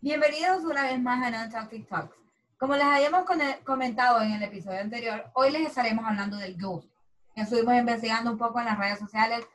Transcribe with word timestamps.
Bienvenidos 0.00 0.64
una 0.64 0.82
vez 0.82 1.00
más 1.00 1.24
a 1.24 1.30
Non 1.30 1.48
Toxic 1.48 1.88
Talks. 1.88 2.16
Como 2.58 2.74
les 2.74 2.84
habíamos 2.84 3.24
comentado 3.62 4.20
en 4.20 4.32
el 4.32 4.42
episodio 4.42 4.80
anterior, 4.80 5.30
hoy 5.34 5.52
les 5.52 5.68
estaremos 5.68 6.04
hablando 6.04 6.38
del 6.38 6.60
ghost. 6.60 6.88
Estuvimos 7.36 7.74
investigando 7.74 8.32
un 8.32 8.38
poco 8.38 8.58
en 8.58 8.64
las 8.64 8.76
redes 8.76 8.98
sociales 8.98 9.46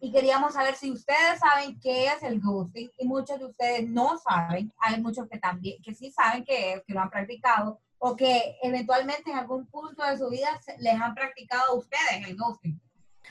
y 0.00 0.12
queríamos 0.12 0.52
saber 0.52 0.74
si 0.74 0.90
ustedes 0.90 1.40
saben 1.40 1.80
qué 1.80 2.08
es 2.08 2.22
el 2.22 2.38
ghosting 2.38 2.90
y 2.98 3.06
muchos 3.06 3.38
de 3.38 3.46
ustedes 3.46 3.88
no 3.88 4.18
saben. 4.18 4.70
Hay 4.78 5.00
muchos 5.00 5.26
que 5.26 5.38
también, 5.38 5.80
que 5.82 5.94
sí 5.94 6.12
saben 6.12 6.44
qué 6.44 6.74
es, 6.74 6.82
que 6.84 6.92
lo 6.92 7.00
han 7.00 7.08
practicado 7.08 7.80
o 7.98 8.16
que 8.16 8.56
eventualmente 8.62 9.30
en 9.30 9.38
algún 9.38 9.66
punto 9.66 10.04
de 10.04 10.16
su 10.16 10.28
vida 10.28 10.60
les 10.78 10.94
han 10.94 11.14
practicado 11.14 11.72
a 11.72 11.76
ustedes 11.76 12.26
el 12.26 12.36
ghosting. 12.36 12.80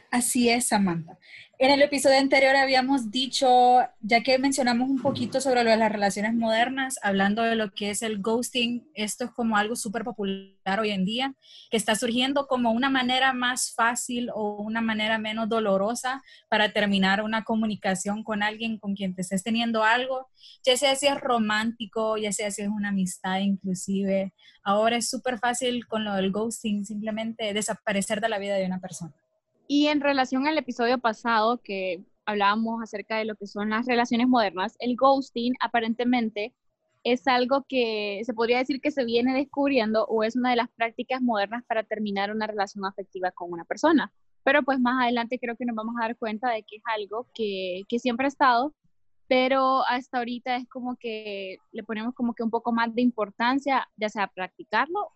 Así 0.10 0.50
es, 0.50 0.68
Samantha. 0.68 1.18
En 1.60 1.72
el 1.72 1.82
episodio 1.82 2.20
anterior 2.20 2.56
habíamos 2.56 3.12
dicho, 3.12 3.80
ya 4.00 4.22
que 4.22 4.38
mencionamos 4.38 4.90
un 4.90 5.02
poquito 5.02 5.42
sobre 5.42 5.64
lo 5.64 5.72
de 5.72 5.78
las 5.78 5.92
relaciones 5.92 6.34
modernas, 6.34 7.00
hablando 7.02 7.42
de 7.42 7.56
lo 7.56 7.72
que 7.74 7.90
es 7.90 8.04
el 8.04 8.22
ghosting, 8.22 8.88
esto 8.94 9.26
es 9.26 9.32
como 9.32 9.58
algo 9.58 9.76
súper 9.76 10.04
popular 10.04 10.80
hoy 10.80 10.92
en 10.92 11.04
día, 11.04 11.34
que 11.72 11.78
está 11.78 11.96
surgiendo 11.96 12.48
como 12.48 12.72
una 12.72 12.90
manera 12.90 13.34
más 13.34 13.74
fácil 13.74 14.30
o 14.34 14.62
una 14.62 14.82
manera 14.82 15.18
menos 15.18 15.50
dolorosa 15.50 16.22
para 16.48 16.72
terminar 16.72 17.24
una 17.24 17.44
comunicación 17.44 18.24
con 18.24 18.44
alguien 18.44 18.78
con 18.78 18.94
quien 18.96 19.16
te 19.16 19.24
estés 19.24 19.44
teniendo 19.44 19.84
algo, 19.84 20.28
ya 20.64 20.78
sea 20.78 20.96
si 20.96 21.08
es 21.08 21.20
romántico, 21.20 22.18
ya 22.18 22.32
sea 22.32 22.52
si 22.52 22.62
es 22.62 22.70
una 22.70 22.90
amistad 22.90 23.40
inclusive. 23.40 24.32
Ahora 24.64 24.98
es 24.98 25.10
súper 25.10 25.40
fácil 25.40 25.88
con 25.88 26.06
lo 26.06 26.14
del 26.14 26.32
ghosting, 26.32 26.86
simplemente 26.86 27.54
desaparecer 27.54 28.22
de 28.22 28.30
la 28.30 28.38
vida 28.38 28.56
de 28.56 28.68
una 28.68 28.80
persona. 28.80 29.14
Y 29.68 29.88
en 29.88 30.00
relación 30.00 30.48
al 30.48 30.58
episodio 30.58 30.98
pasado 30.98 31.62
que 31.62 32.02
hablábamos 32.26 32.82
acerca 32.82 33.18
de 33.18 33.26
lo 33.26 33.36
que 33.36 33.48
son 33.48 33.70
las 33.70 33.86
relaciones 33.86 34.28
modernas, 34.28 34.78
el 34.80 34.96
ghosting 34.96 35.56
aparentemente 35.60 36.56
es 37.04 37.28
algo 37.28 37.66
que 37.68 38.22
se 38.24 38.34
podría 38.34 38.60
decir 38.60 38.80
que 38.80 38.92
se 38.92 39.04
viene 39.04 39.34
descubriendo 39.34 40.06
o 40.06 40.24
es 40.24 40.38
una 40.38 40.52
de 40.52 40.56
las 40.56 40.70
prácticas 40.70 41.22
modernas 41.22 41.64
para 41.68 41.84
terminar 41.84 42.32
una 42.32 42.48
relación 42.48 42.86
afectiva 42.86 43.32
con 43.32 43.52
una 43.52 43.66
persona. 43.66 44.14
Pero 44.44 44.64
pues 44.64 44.80
más 44.80 45.04
adelante 45.04 45.38
creo 45.38 45.58
que 45.58 45.66
nos 45.66 45.76
vamos 45.76 45.96
a 45.98 46.08
dar 46.08 46.18
cuenta 46.18 46.50
de 46.50 46.64
que 46.64 46.78
es 46.78 46.84
algo 46.86 47.28
que, 47.34 47.84
que 47.90 48.00
siempre 48.00 48.26
ha 48.26 48.30
estado, 48.30 48.74
pero 49.28 49.84
hasta 49.90 50.20
ahorita 50.20 50.56
es 50.56 50.68
como 50.70 50.96
que 50.96 51.58
le 51.74 51.84
ponemos 51.84 52.14
como 52.14 52.34
que 52.34 52.44
un 52.44 52.50
poco 52.50 52.72
más 52.72 52.96
de 52.96 53.02
importancia, 53.02 53.88
ya 53.98 54.08
sea 54.08 54.28
practicarlo 54.28 55.12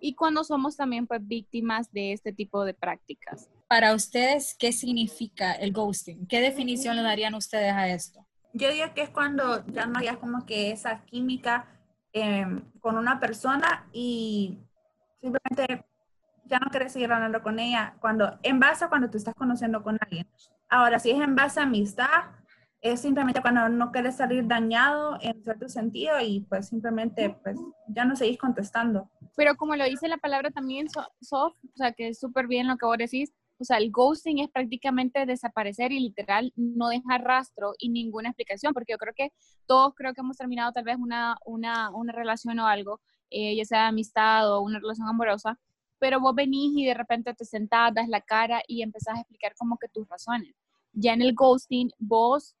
y 0.00 0.16
cuando 0.16 0.42
somos 0.42 0.76
también 0.76 1.06
pues 1.06 1.24
víctimas 1.24 1.92
de 1.92 2.12
este 2.12 2.32
tipo 2.32 2.64
de 2.64 2.74
prácticas 2.74 3.48
para 3.72 3.94
ustedes, 3.94 4.54
¿qué 4.58 4.70
significa 4.70 5.54
el 5.54 5.72
ghosting? 5.72 6.26
¿Qué 6.26 6.42
definición 6.42 6.94
le 6.94 7.00
darían 7.00 7.34
ustedes 7.34 7.72
a 7.72 7.88
esto? 7.88 8.20
Yo 8.52 8.68
diría 8.68 8.92
que 8.92 9.00
es 9.00 9.08
cuando 9.08 9.64
ya 9.64 9.86
no 9.86 9.98
hay 9.98 10.08
como 10.16 10.44
que 10.44 10.72
esa 10.72 11.02
química 11.06 11.64
em, 12.12 12.60
con 12.80 12.98
una 12.98 13.18
persona 13.18 13.88
y 13.90 14.58
simplemente 15.22 15.86
ya 16.44 16.58
no 16.58 16.70
quieres 16.70 16.92
seguir 16.92 17.10
hablando 17.10 17.42
con 17.42 17.58
ella 17.58 17.94
cuando 17.98 18.38
en 18.42 18.60
base 18.60 18.84
a 18.84 18.90
cuando 18.90 19.08
te 19.08 19.16
estás 19.16 19.34
conociendo 19.34 19.82
con 19.82 19.96
alguien. 20.02 20.28
Ahora, 20.68 20.98
si 20.98 21.10
es 21.10 21.18
en 21.18 21.34
base 21.34 21.58
a 21.58 21.62
amistad, 21.62 22.24
es 22.82 23.00
simplemente 23.00 23.40
cuando 23.40 23.70
no 23.70 23.90
quieres 23.90 24.16
salir 24.16 24.46
dañado 24.46 25.16
en 25.22 25.42
cierto 25.42 25.70
sentido 25.70 26.20
y 26.20 26.40
pues 26.40 26.68
simplemente 26.68 27.38
pues 27.42 27.56
ya 27.88 28.04
no 28.04 28.16
seguís 28.16 28.36
contestando. 28.36 29.08
Pero 29.34 29.56
como 29.56 29.76
lo 29.76 29.84
dice 29.86 30.08
la 30.08 30.18
palabra 30.18 30.50
también, 30.50 30.88
soft, 30.90 31.56
o 31.64 31.76
sea, 31.76 31.92
que 31.92 32.08
es 32.08 32.20
súper 32.20 32.48
bien 32.48 32.68
lo 32.68 32.76
que 32.76 32.84
vos 32.84 32.98
decís, 32.98 33.32
o 33.62 33.64
sea, 33.64 33.78
el 33.78 33.92
ghosting 33.92 34.40
es 34.40 34.50
prácticamente 34.50 35.24
desaparecer 35.24 35.92
y 35.92 36.00
literal 36.00 36.52
no 36.56 36.88
dejar 36.88 37.22
rastro 37.22 37.74
y 37.78 37.90
ninguna 37.90 38.30
explicación, 38.30 38.74
porque 38.74 38.92
yo 38.92 38.98
creo 38.98 39.14
que 39.14 39.32
todos 39.66 39.94
creo 39.94 40.12
que 40.14 40.20
hemos 40.20 40.36
terminado 40.36 40.72
tal 40.72 40.82
vez 40.82 40.96
una, 40.98 41.36
una, 41.46 41.90
una 41.90 42.12
relación 42.12 42.58
o 42.58 42.66
algo, 42.66 43.00
eh, 43.30 43.54
ya 43.54 43.64
sea 43.64 43.86
amistad 43.86 44.52
o 44.52 44.62
una 44.62 44.80
relación 44.80 45.08
amorosa, 45.08 45.60
pero 46.00 46.18
vos 46.18 46.34
venís 46.34 46.72
y 46.76 46.86
de 46.86 46.94
repente 46.94 47.32
te 47.34 47.44
sentás, 47.44 47.94
das 47.94 48.08
la 48.08 48.20
cara 48.20 48.62
y 48.66 48.82
empezás 48.82 49.16
a 49.16 49.20
explicar 49.20 49.54
como 49.56 49.78
que 49.78 49.88
tus 49.88 50.08
razones. 50.08 50.52
Ya 50.92 51.12
en 51.12 51.22
el 51.22 51.34
ghosting, 51.34 51.90
vos 51.98 52.56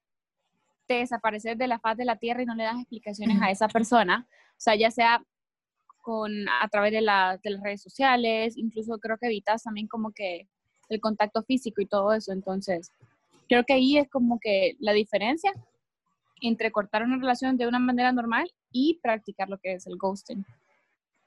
te 0.86 0.94
desapareces 0.94 1.58
de 1.58 1.66
la 1.66 1.80
faz 1.80 1.96
de 1.96 2.04
la 2.04 2.16
tierra 2.16 2.42
y 2.42 2.46
no 2.46 2.54
le 2.54 2.62
das 2.62 2.78
explicaciones 2.78 3.42
a 3.42 3.50
esa 3.50 3.66
persona, 3.66 4.28
o 4.30 4.60
sea, 4.60 4.76
ya 4.76 4.92
sea 4.92 5.20
con, 6.00 6.30
a 6.48 6.68
través 6.68 6.92
de, 6.92 7.00
la, 7.00 7.40
de 7.42 7.50
las 7.50 7.62
redes 7.62 7.82
sociales, 7.82 8.56
incluso 8.56 8.98
creo 8.98 9.18
que 9.18 9.26
evitas 9.26 9.64
también 9.64 9.88
como 9.88 10.12
que 10.12 10.48
el 10.92 11.00
contacto 11.00 11.42
físico 11.42 11.80
y 11.80 11.86
todo 11.86 12.12
eso. 12.12 12.32
Entonces, 12.32 12.90
creo 13.48 13.64
que 13.64 13.74
ahí 13.74 13.98
es 13.98 14.08
como 14.08 14.38
que 14.40 14.76
la 14.80 14.92
diferencia 14.92 15.52
entre 16.40 16.72
cortar 16.72 17.02
una 17.04 17.18
relación 17.18 17.56
de 17.56 17.66
una 17.66 17.78
manera 17.78 18.12
normal 18.12 18.50
y 18.72 18.98
practicar 19.02 19.48
lo 19.48 19.58
que 19.58 19.74
es 19.74 19.86
el 19.86 19.96
ghosting. 19.96 20.44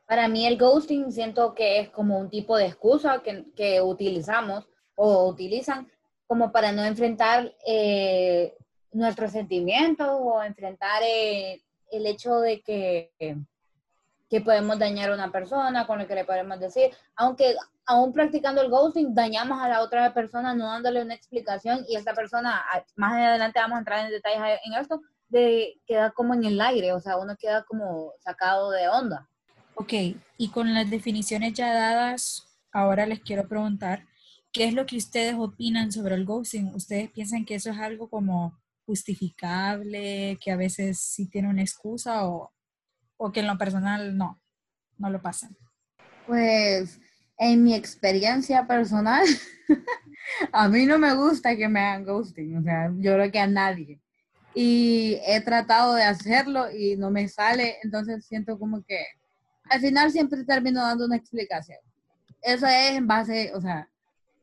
Para 0.08 0.28
mí 0.28 0.46
el 0.46 0.58
ghosting 0.58 1.12
siento 1.12 1.56
que 1.56 1.80
es 1.80 1.90
como 1.90 2.20
un 2.20 2.30
tipo 2.30 2.58
de 2.58 2.68
excusa 2.68 3.22
que, 3.24 3.46
que 3.56 3.82
utilizamos 3.82 4.68
o 4.96 5.28
utilizan 5.28 5.90
como 6.28 6.52
para 6.52 6.72
no 6.72 6.84
enfrentar 6.84 7.56
eh, 7.66 8.54
nuestros 8.92 9.32
sentimientos 9.32 10.08
o 10.10 10.42
enfrentar 10.42 11.04
eh, 11.04 11.62
el 11.92 12.06
hecho 12.08 12.40
de 12.40 12.62
que, 12.62 13.12
que 14.36 14.42
podemos 14.42 14.78
dañar 14.78 15.12
a 15.12 15.14
una 15.14 15.32
persona 15.32 15.88
con 15.88 15.98
lo 15.98 16.08
que 16.08 16.14
le 16.14 16.26
podemos 16.26 16.60
decir, 16.60 16.92
aunque 17.16 17.56
aún 17.86 18.12
practicando 18.12 18.62
el 18.62 18.70
ghosting, 18.70 19.16
dañamos 19.16 19.62
a 19.62 19.70
la 19.70 19.82
otra 19.82 20.14
persona 20.14 20.54
no 20.54 20.68
dándole 20.68 21.02
una 21.02 21.14
explicación 21.14 21.86
y 21.88 21.96
esta 21.96 22.14
persona, 22.14 22.62
más 22.98 23.14
adelante 23.14 23.62
vamos 23.62 23.78
a 23.78 23.80
entrar 23.80 24.06
en 24.06 24.12
detalles 24.12 24.60
en 24.66 24.74
esto, 24.74 25.02
de 25.30 25.80
queda 25.88 26.12
como 26.12 26.34
en 26.34 26.44
el 26.44 26.60
aire, 26.60 26.92
o 26.92 27.00
sea, 27.00 27.16
uno 27.16 27.38
queda 27.40 27.64
como 27.64 28.12
sacado 28.20 28.72
de 28.72 28.90
onda. 28.90 29.26
Ok, 29.76 29.94
y 30.38 30.50
con 30.50 30.74
las 30.74 30.90
definiciones 30.90 31.54
ya 31.54 31.74
dadas, 31.74 32.46
ahora 32.74 33.06
les 33.06 33.22
quiero 33.22 33.48
preguntar, 33.48 34.06
¿qué 34.52 34.66
es 34.66 34.74
lo 34.74 34.86
que 34.86 34.98
ustedes 34.98 35.36
opinan 35.36 35.94
sobre 35.94 36.16
el 36.16 36.26
ghosting? 36.26 36.76
¿Ustedes 36.76 37.10
piensan 37.10 37.46
que 37.46 37.56
eso 37.56 37.70
es 37.70 37.78
algo 37.78 38.10
como 38.10 38.60
justificable, 38.86 40.38
que 40.42 40.52
a 40.52 40.58
veces 40.58 41.00
sí 41.00 41.30
tiene 41.30 41.48
una 41.48 41.62
excusa 41.62 42.28
o, 42.28 42.52
o 43.18 43.32
que 43.32 43.42
en 43.42 43.48
lo 43.48 43.58
personal 43.58 44.18
no, 44.18 44.42
no 44.98 45.10
lo 45.10 45.22
pasan? 45.22 45.56
Pues 46.28 47.00
en 47.38 47.64
mi 47.64 47.74
experiencia 47.74 48.66
personal, 48.66 49.26
a 50.52 50.68
mí 50.68 50.86
no 50.86 50.98
me 50.98 51.14
gusta 51.16 51.56
que 51.56 51.68
me 51.68 51.80
hagan 51.80 52.06
ghosting, 52.06 52.58
o 52.58 52.64
sea, 52.64 52.92
yo 52.98 53.14
creo 53.14 53.32
que 53.32 53.40
a 53.40 53.48
nadie. 53.48 54.00
Y 54.54 55.20
he 55.26 55.42
tratado 55.42 55.96
de 55.96 56.04
hacerlo 56.04 56.72
y 56.72 56.96
no 56.96 57.12
me 57.12 57.28
sale, 57.28 57.78
entonces 57.84 58.26
siento 58.26 58.58
como 58.58 58.84
que 58.84 59.06
al 59.70 59.82
final 59.82 60.12
siempre 60.12 60.44
termino 60.44 60.82
dando 60.82 61.06
una 61.06 61.18
explicación. 61.18 61.80
Eso 62.42 62.66
es 62.68 62.92
en 62.92 63.08
base, 63.08 63.52
o 63.54 63.62
sea, 63.62 63.90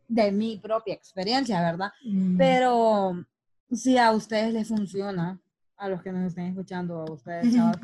de 0.08 0.30
mi 0.32 0.58
propia 0.58 0.94
experiencia, 0.94 1.60
¿verdad? 1.62 1.92
Mm. 2.04 2.36
Pero 2.36 3.24
si 3.70 3.96
a 3.96 4.10
ustedes 4.12 4.52
les 4.52 4.68
funciona, 4.68 5.40
a 5.76 5.88
los 5.88 6.02
que 6.02 6.12
nos 6.12 6.26
estén 6.26 6.46
escuchando, 6.46 7.00
a 7.00 7.10
ustedes, 7.10 7.54
chavos, 7.54 7.76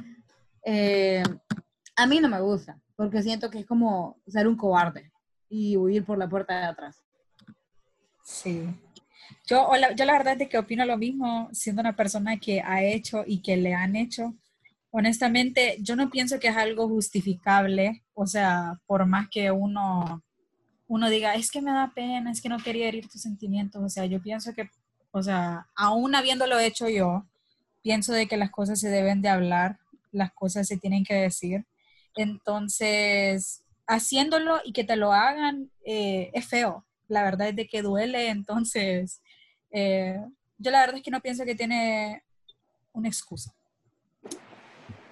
eh, 0.70 1.22
a 1.96 2.06
mí 2.06 2.20
no 2.20 2.28
me 2.28 2.42
gusta 2.42 2.78
porque 2.94 3.22
siento 3.22 3.48
que 3.48 3.60
es 3.60 3.66
como 3.66 4.20
ser 4.26 4.46
un 4.46 4.56
cobarde 4.56 5.10
y 5.48 5.78
huir 5.78 6.04
por 6.04 6.18
la 6.18 6.28
puerta 6.28 6.58
de 6.58 6.66
atrás. 6.66 7.02
Sí. 8.22 8.68
Yo, 9.46 9.70
la, 9.78 9.94
yo 9.94 10.04
la 10.04 10.12
verdad 10.12 10.40
es 10.42 10.48
que 10.48 10.58
opino 10.58 10.84
lo 10.84 10.98
mismo, 10.98 11.48
siendo 11.52 11.80
una 11.80 11.96
persona 11.96 12.38
que 12.38 12.60
ha 12.60 12.82
hecho 12.82 13.24
y 13.26 13.40
que 13.40 13.56
le 13.56 13.72
han 13.72 13.96
hecho. 13.96 14.34
Honestamente, 14.90 15.78
yo 15.80 15.96
no 15.96 16.10
pienso 16.10 16.38
que 16.38 16.48
es 16.48 16.56
algo 16.56 16.86
justificable, 16.86 18.04
o 18.12 18.26
sea, 18.26 18.78
por 18.86 19.06
más 19.06 19.28
que 19.30 19.50
uno, 19.50 20.22
uno 20.86 21.08
diga, 21.08 21.34
es 21.34 21.50
que 21.50 21.62
me 21.62 21.70
da 21.70 21.92
pena, 21.94 22.30
es 22.30 22.42
que 22.42 22.50
no 22.50 22.58
quería 22.58 22.88
herir 22.88 23.08
tus 23.08 23.22
sentimientos, 23.22 23.82
o 23.82 23.88
sea, 23.88 24.04
yo 24.04 24.20
pienso 24.20 24.52
que, 24.52 24.68
o 25.12 25.22
sea, 25.22 25.66
aún 25.74 26.14
habiéndolo 26.14 26.58
hecho 26.58 26.90
yo, 26.90 27.26
pienso 27.80 28.12
de 28.12 28.26
que 28.26 28.36
las 28.36 28.50
cosas 28.50 28.78
se 28.80 28.90
deben 28.90 29.22
de 29.22 29.28
hablar, 29.30 29.78
las 30.18 30.32
cosas 30.32 30.66
se 30.66 30.76
tienen 30.76 31.04
que 31.04 31.14
decir 31.14 31.64
entonces, 32.18 33.64
haciéndolo 33.86 34.58
y 34.64 34.72
que 34.72 34.84
te 34.84 34.96
lo 34.96 35.12
hagan 35.12 35.70
eh, 35.84 36.30
es 36.34 36.46
feo. 36.46 36.84
La 37.06 37.22
verdad 37.22 37.48
es 37.48 37.56
de 37.56 37.68
que 37.68 37.80
duele. 37.80 38.28
Entonces, 38.28 39.22
eh, 39.70 40.20
yo 40.58 40.70
la 40.70 40.80
verdad 40.80 40.96
es 40.96 41.02
que 41.02 41.10
no 41.10 41.20
pienso 41.20 41.44
que 41.44 41.54
tiene 41.54 42.22
una 42.92 43.08
excusa. 43.08 43.54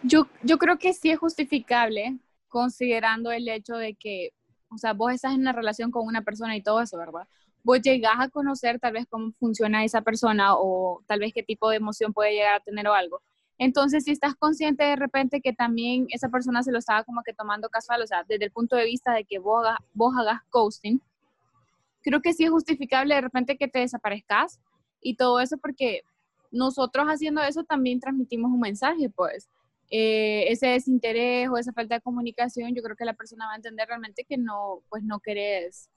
Yo, 0.03 0.29
yo 0.43 0.59
creo 0.59 0.79
que 0.79 0.93
sí 0.93 1.11
es 1.11 1.19
justificable 1.19 2.19
considerando 2.49 3.31
el 3.31 3.49
hecho 3.49 3.77
de 3.77 3.95
que, 3.95 4.31
o 4.69 4.79
sea, 4.79 4.93
vos 4.93 5.13
estás 5.13 5.33
en 5.33 5.41
una 5.41 5.53
relación 5.53 5.91
con 5.91 6.07
una 6.07 6.23
persona 6.23 6.57
y 6.57 6.63
todo 6.63 6.81
eso, 6.81 6.99
¿verdad? 6.99 7.27
Vos 7.63 7.81
llegás 7.81 8.17
a 8.19 8.29
conocer 8.29 8.79
tal 8.79 8.93
vez 8.93 9.07
cómo 9.09 9.33
funciona 9.33 9.85
esa 9.85 10.03
persona 10.03 10.57
o 10.57 11.03
tal 11.07 11.21
vez 11.21 11.33
qué 11.33 11.43
tipo 11.43 11.71
de 11.71 11.77
emoción 11.77 12.13
puede 12.13 12.33
llegar 12.33 12.57
a 12.57 12.61
tener 12.61 12.87
o 12.87 12.95
algo 12.95 13.23
Entonces, 13.59 14.05
si 14.05 14.11
estás 14.11 14.35
consciente 14.35 14.85
de 14.85 14.97
repente 14.97 15.41
que 15.41 15.53
también 15.53 16.07
esa 16.11 16.29
persona 16.29 16.63
se 16.63 16.73
lo 16.73 16.79
estaba 16.79 17.05
como 17.05 17.23
que 17.23 17.33
tomando 17.33 17.69
casual, 17.69 18.03
o 18.03 18.07
sea, 18.07 18.25
desde 18.29 18.45
el 18.45 18.51
punto 18.51 18.77
de 18.77 18.85
vista 18.85 19.13
de 19.15 19.25
que 19.25 19.39
vos, 19.39 19.65
hagas, 19.65 19.79
vos 19.95 20.15
hagas 20.19 20.41
ghosting, 20.51 21.01
creo 22.03 22.21
que 22.21 22.35
sí 22.35 22.45
es 22.45 22.51
justificable 22.51 23.15
de 23.15 23.21
repente 23.21 23.57
que 23.57 23.69
te 23.69 23.81
desaparezcas 23.81 24.61
y 25.01 25.17
todo 25.17 25.41
eso 25.41 25.57
porque 25.59 26.03
nosotros 26.51 27.07
haciendo 27.07 27.43
eso 27.43 27.65
también 27.65 28.01
transmitimos 28.01 28.51
un 28.51 28.61
mensaje, 28.61 29.11
pues. 29.11 29.49
Eh, 29.91 30.47
ese 30.49 30.67
desinterés 30.67 31.49
o 31.49 31.57
esa 31.57 31.73
falta 31.73 31.95
de 31.95 32.01
comunicación, 32.01 32.75
yo 32.75 32.83
creo 32.83 32.97
que 32.97 33.05
la 33.05 33.15
persona 33.15 33.47
va 33.47 33.53
a 33.53 33.57
entender 33.57 33.87
realmente 33.87 34.25
que 34.25 34.37
no, 34.37 34.83
pues 34.89 35.05
no 35.05 35.21
querés, 35.21 35.91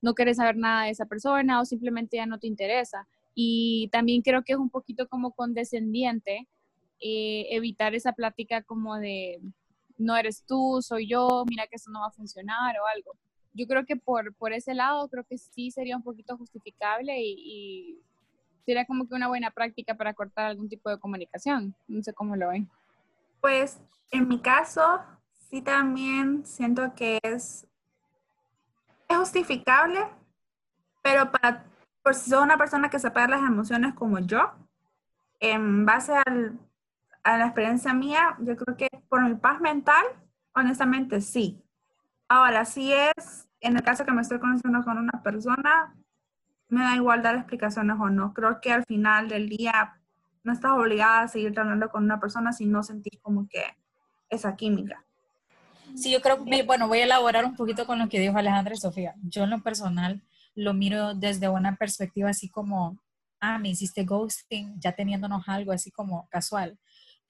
no 0.00 0.14
querés 0.14 0.38
saber 0.38 0.56
nada 0.56 0.84
de 0.84 0.90
esa 0.90 1.04
persona 1.06 1.60
o 1.60 1.64
simplemente 1.66 2.16
ya 2.16 2.26
no 2.26 2.38
te 2.38 2.46
interesa. 2.46 3.06
Y 3.34 3.88
también 3.92 4.22
creo 4.22 4.42
que 4.42 4.54
es 4.54 4.58
un 4.58 4.70
poquito 4.70 5.06
como 5.08 5.32
condescendiente 5.32 6.48
eh, 7.00 7.46
evitar 7.50 7.94
esa 7.94 8.12
plática 8.12 8.62
como 8.62 8.96
de 8.96 9.40
no 9.98 10.16
eres 10.16 10.44
tú, 10.46 10.80
soy 10.82 11.06
yo, 11.06 11.44
mira 11.48 11.66
que 11.66 11.76
eso 11.76 11.90
no 11.90 12.00
va 12.00 12.06
a 12.06 12.12
funcionar 12.12 12.74
o 12.78 12.86
algo. 12.94 13.16
Yo 13.52 13.66
creo 13.66 13.84
que 13.84 13.96
por, 13.96 14.34
por 14.34 14.52
ese 14.52 14.74
lado 14.74 15.08
creo 15.08 15.24
que 15.24 15.36
sí 15.36 15.70
sería 15.70 15.96
un 15.96 16.02
poquito 16.02 16.36
justificable 16.36 17.20
y, 17.20 17.34
y 17.36 18.02
sería 18.64 18.86
como 18.86 19.06
que 19.08 19.14
una 19.14 19.28
buena 19.28 19.50
práctica 19.50 19.94
para 19.94 20.14
cortar 20.14 20.46
algún 20.46 20.68
tipo 20.68 20.88
de 20.88 20.98
comunicación. 20.98 21.74
No 21.86 22.02
sé 22.02 22.14
cómo 22.14 22.36
lo 22.36 22.48
ven. 22.48 22.70
Pues 23.40 23.80
en 24.10 24.28
mi 24.28 24.40
caso, 24.40 25.00
sí 25.50 25.62
también 25.62 26.44
siento 26.46 26.94
que 26.94 27.18
es, 27.22 27.66
es 29.08 29.16
justificable, 29.16 30.00
pero 31.02 31.30
para, 31.30 31.64
por 32.02 32.14
si 32.14 32.30
sos 32.30 32.42
una 32.42 32.56
persona 32.56 32.88
que 32.88 32.98
se 32.98 33.10
pega 33.10 33.28
las 33.28 33.40
emociones 33.40 33.94
como 33.94 34.18
yo, 34.20 34.52
en 35.40 35.86
base 35.86 36.14
al, 36.26 36.58
a 37.34 37.38
la 37.38 37.46
experiencia 37.46 37.92
mía, 37.94 38.36
yo 38.40 38.56
creo 38.56 38.76
que 38.76 38.88
por 39.08 39.22
mi 39.22 39.34
paz 39.34 39.60
mental, 39.60 40.04
honestamente 40.54 41.20
sí. 41.20 41.62
Ahora, 42.28 42.64
si 42.64 42.92
es, 42.92 43.48
en 43.60 43.76
el 43.76 43.82
caso 43.82 44.04
que 44.04 44.12
me 44.12 44.22
estoy 44.22 44.38
conociendo 44.38 44.82
con 44.84 44.98
una 44.98 45.22
persona, 45.22 45.94
me 46.68 46.82
da 46.82 46.94
igual 46.94 47.22
dar 47.22 47.36
explicaciones 47.36 47.96
o 48.00 48.08
no. 48.08 48.32
Creo 48.32 48.60
que 48.60 48.72
al 48.72 48.84
final 48.84 49.28
del 49.28 49.48
día 49.48 50.00
no 50.44 50.52
estás 50.52 50.72
obligada 50.72 51.22
a 51.22 51.28
seguir 51.28 51.58
hablando 51.58 51.88
con 51.90 52.04
una 52.04 52.20
persona 52.20 52.52
si 52.52 52.66
no 52.66 52.82
sentís 52.82 53.20
como 53.20 53.48
que 53.48 53.64
esa 54.28 54.56
química. 54.56 55.04
Sí, 55.96 56.12
yo 56.12 56.20
creo 56.20 56.44
que, 56.44 56.62
bueno, 56.62 56.88
voy 56.88 57.00
a 57.00 57.04
elaborar 57.04 57.44
un 57.44 57.56
poquito 57.56 57.86
con 57.86 57.98
lo 57.98 58.08
que 58.08 58.20
dijo 58.20 58.38
Alejandra 58.38 58.74
y 58.74 58.78
Sofía. 58.78 59.14
Yo 59.22 59.44
en 59.44 59.50
lo 59.50 59.60
personal 59.60 60.22
lo 60.54 60.72
miro 60.72 61.14
desde 61.14 61.48
una 61.48 61.76
perspectiva 61.76 62.30
así 62.30 62.48
como, 62.48 63.00
ah, 63.40 63.58
me 63.58 63.70
hiciste 63.70 64.04
ghosting, 64.04 64.80
ya 64.80 64.92
teniéndonos 64.92 65.48
algo 65.48 65.72
así 65.72 65.90
como 65.90 66.28
casual. 66.28 66.78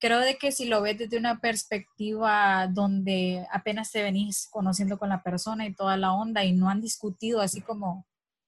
Creo 0.00 0.20
de 0.20 0.38
que 0.38 0.50
si 0.50 0.64
lo 0.64 0.80
ves 0.80 0.96
desde 0.96 1.18
una 1.18 1.40
perspectiva 1.40 2.66
donde 2.68 3.46
apenas 3.52 3.92
te 3.92 4.02
venís 4.02 4.48
conociendo 4.50 4.98
con 4.98 5.10
la 5.10 5.22
persona 5.22 5.66
y 5.66 5.74
toda 5.74 5.98
la 5.98 6.14
onda 6.14 6.42
y 6.42 6.52
no 6.52 6.70
han 6.70 6.80
discutido 6.80 7.42
así 7.42 7.60
como 7.60 8.06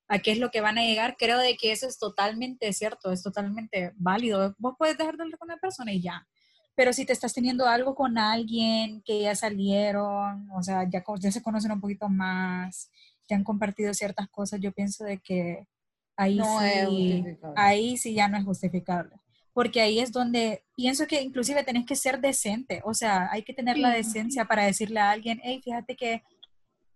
a 0.08 0.18
qué 0.20 0.32
es 0.32 0.38
lo 0.38 0.50
que 0.50 0.62
van 0.62 0.78
a 0.78 0.82
llegar, 0.82 1.16
creo 1.18 1.38
de 1.38 1.56
que 1.58 1.72
eso 1.72 1.86
es 1.86 1.98
totalmente 1.98 2.72
cierto, 2.72 3.12
es 3.12 3.22
totalmente 3.22 3.92
válido. 3.96 4.54
Vos 4.58 4.76
puedes 4.78 4.96
dejar 4.96 5.16
de 5.16 5.24
hablar 5.24 5.38
con 5.38 5.48
una 5.48 5.58
persona 5.58 5.92
y 5.92 6.00
ya. 6.00 6.26
Pero 6.74 6.94
si 6.94 7.04
te 7.04 7.12
estás 7.12 7.34
teniendo 7.34 7.66
algo 7.66 7.94
con 7.94 8.16
alguien 8.16 9.02
que 9.02 9.20
ya 9.20 9.34
salieron, 9.34 10.50
o 10.52 10.62
sea, 10.62 10.88
ya, 10.88 11.04
ya 11.18 11.30
se 11.30 11.42
conocen 11.42 11.72
un 11.72 11.80
poquito 11.80 12.08
más, 12.08 12.90
ya 13.28 13.36
han 13.36 13.44
compartido 13.44 13.92
ciertas 13.92 14.28
cosas, 14.30 14.58
yo 14.60 14.72
pienso 14.72 15.04
de 15.04 15.18
que 15.18 15.68
ahí, 16.16 16.40
sí, 16.40 17.24
ahí 17.56 17.96
sí 17.98 18.14
ya 18.14 18.28
no 18.28 18.38
es 18.38 18.44
justificable. 18.44 19.21
Porque 19.52 19.80
ahí 19.80 19.98
es 19.98 20.12
donde 20.12 20.64
pienso 20.74 21.06
que 21.06 21.20
inclusive 21.20 21.62
tenés 21.62 21.84
que 21.84 21.96
ser 21.96 22.20
decente, 22.20 22.80
o 22.84 22.94
sea, 22.94 23.28
hay 23.30 23.42
que 23.42 23.52
tener 23.52 23.76
la 23.76 23.90
decencia 23.90 24.46
para 24.46 24.64
decirle 24.64 25.00
a 25.00 25.10
alguien, 25.10 25.40
hey, 25.44 25.60
fíjate 25.62 25.94
que 25.94 26.22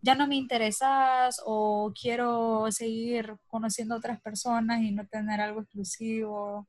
ya 0.01 0.15
no 0.15 0.27
me 0.27 0.37
interesas 0.37 1.41
o 1.45 1.93
quiero 2.01 2.71
seguir 2.71 3.37
conociendo 3.47 3.97
otras 3.97 4.21
personas 4.21 4.81
y 4.81 4.93
no 4.93 5.07
tener 5.07 5.41
algo 5.41 5.61
exclusivo. 5.63 6.67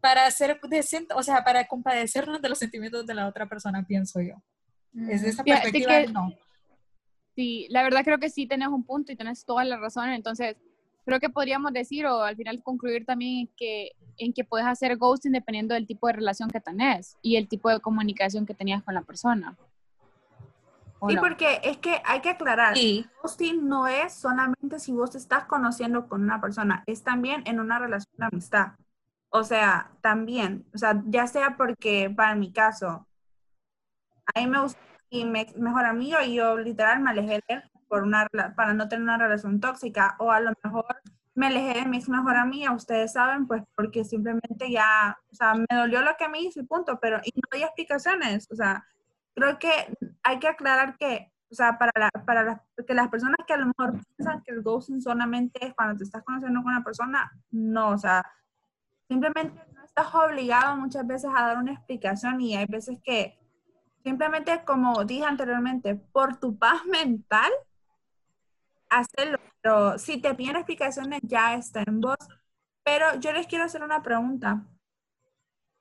Para 0.00 0.30
ser 0.30 0.60
decente, 0.68 1.14
o 1.14 1.22
sea, 1.22 1.42
para 1.42 1.66
compadecernos 1.66 2.40
de 2.40 2.48
los 2.48 2.58
sentimientos 2.58 3.06
de 3.06 3.14
la 3.14 3.26
otra 3.26 3.48
persona, 3.48 3.84
pienso 3.84 4.20
yo. 4.20 4.34
Es 5.08 5.22
de 5.22 5.30
esa 5.30 5.42
perspectiva, 5.42 6.04
no. 6.12 6.32
Sí, 7.34 7.66
la 7.70 7.82
verdad 7.82 8.04
creo 8.04 8.18
que 8.18 8.30
sí 8.30 8.46
tenés 8.46 8.68
un 8.68 8.84
punto 8.84 9.12
y 9.12 9.16
tenés 9.16 9.44
toda 9.44 9.64
la 9.64 9.76
razón. 9.78 10.10
Entonces, 10.10 10.56
creo 11.06 11.20
que 11.20 11.30
podríamos 11.30 11.72
decir 11.72 12.04
o 12.04 12.22
al 12.22 12.36
final 12.36 12.60
concluir 12.62 13.06
también 13.06 13.48
que, 13.56 13.92
en 14.18 14.32
que 14.32 14.44
puedes 14.44 14.66
hacer 14.66 14.96
ghosting 14.96 15.32
dependiendo 15.32 15.74
del 15.74 15.86
tipo 15.86 16.08
de 16.08 16.14
relación 16.14 16.50
que 16.50 16.60
tenés 16.60 17.16
y 17.22 17.36
el 17.36 17.48
tipo 17.48 17.70
de 17.70 17.80
comunicación 17.80 18.44
que 18.44 18.54
tenías 18.54 18.82
con 18.82 18.94
la 18.94 19.02
persona. 19.02 19.56
Sí, 21.08 21.16
porque 21.18 21.60
es 21.62 21.76
que 21.76 22.02
hay 22.04 22.20
que 22.20 22.30
aclarar, 22.30 22.74
ghosting 23.22 23.68
no 23.68 23.86
es 23.86 24.14
solamente 24.14 24.80
si 24.80 24.92
vos 24.92 25.14
estás 25.14 25.44
conociendo 25.44 26.08
con 26.08 26.22
una 26.22 26.40
persona, 26.40 26.82
es 26.86 27.04
también 27.04 27.44
en 27.46 27.60
una 27.60 27.78
relación 27.78 28.12
de 28.16 28.24
amistad. 28.24 28.72
O 29.28 29.44
sea, 29.44 29.92
también, 30.00 30.66
o 30.74 30.78
sea, 30.78 31.00
ya 31.06 31.28
sea 31.28 31.56
porque 31.56 32.10
para 32.10 32.34
mi 32.34 32.52
caso, 32.52 33.06
a 34.34 34.40
mí 34.40 34.46
me 34.48 34.60
gusta 34.60 34.80
mi 35.12 35.24
mejor 35.24 35.84
amigo 35.84 36.18
y 36.26 36.34
yo 36.34 36.58
literal 36.58 37.00
me 37.00 37.10
alejé 37.10 37.34
de 37.34 37.42
él 37.46 37.62
por 37.88 38.02
una, 38.02 38.26
para 38.56 38.74
no 38.74 38.88
tener 38.88 39.02
una 39.02 39.18
relación 39.18 39.60
tóxica 39.60 40.16
o 40.18 40.30
a 40.32 40.40
lo 40.40 40.52
mejor 40.62 40.86
me 41.34 41.48
alejé 41.48 41.80
de 41.80 41.86
mi 41.86 41.98
ex 41.98 42.08
mejor 42.08 42.36
amiga, 42.36 42.72
ustedes 42.72 43.12
saben, 43.12 43.46
pues 43.46 43.62
porque 43.74 44.04
simplemente 44.04 44.70
ya, 44.70 45.18
o 45.30 45.34
sea, 45.34 45.54
me 45.54 45.66
dolió 45.70 46.00
lo 46.00 46.16
que 46.18 46.28
me 46.28 46.40
hizo 46.40 46.60
y 46.60 46.64
punto, 46.64 46.98
pero 46.98 47.18
no 47.18 47.22
hay 47.52 47.62
explicaciones, 47.62 48.48
o 48.50 48.56
sea, 48.56 48.86
creo 49.34 49.58
que 49.58 49.70
hay 50.22 50.38
que 50.38 50.48
aclarar 50.48 50.96
que, 50.96 51.30
o 51.50 51.54
sea, 51.54 51.78
para, 51.78 51.92
la, 51.94 52.10
para 52.24 52.64
que 52.86 52.94
las 52.94 53.08
personas 53.08 53.36
que 53.46 53.52
a 53.52 53.58
lo 53.58 53.66
mejor 53.66 54.00
piensan 54.16 54.42
que 54.42 54.52
el 54.52 54.62
ghosting 54.62 55.02
solamente 55.02 55.64
es 55.64 55.74
cuando 55.74 55.98
te 55.98 56.04
estás 56.04 56.22
conociendo 56.24 56.62
con 56.62 56.72
una 56.72 56.82
persona, 56.82 57.30
no, 57.50 57.90
o 57.90 57.98
sea, 57.98 58.24
simplemente 59.06 59.60
no 59.74 59.84
estás 59.84 60.14
obligado 60.14 60.76
muchas 60.76 61.06
veces 61.06 61.30
a 61.34 61.48
dar 61.48 61.58
una 61.58 61.72
explicación 61.72 62.40
y 62.40 62.56
hay 62.56 62.66
veces 62.66 62.98
que 63.04 63.38
simplemente, 64.02 64.64
como 64.64 65.04
dije 65.04 65.24
anteriormente, 65.24 65.96
por 65.96 66.36
tu 66.36 66.56
paz 66.58 66.86
mental, 66.86 67.50
hacerlo. 68.90 69.38
Pero 69.60 69.98
si 69.98 70.20
te 70.20 70.34
piden 70.34 70.56
explicaciones, 70.56 71.20
ya 71.22 71.54
está 71.54 71.82
en 71.86 72.00
voz. 72.00 72.18
Pero 72.84 73.18
yo 73.20 73.32
les 73.32 73.46
quiero 73.46 73.64
hacer 73.64 73.82
una 73.82 74.02
pregunta. 74.02 74.64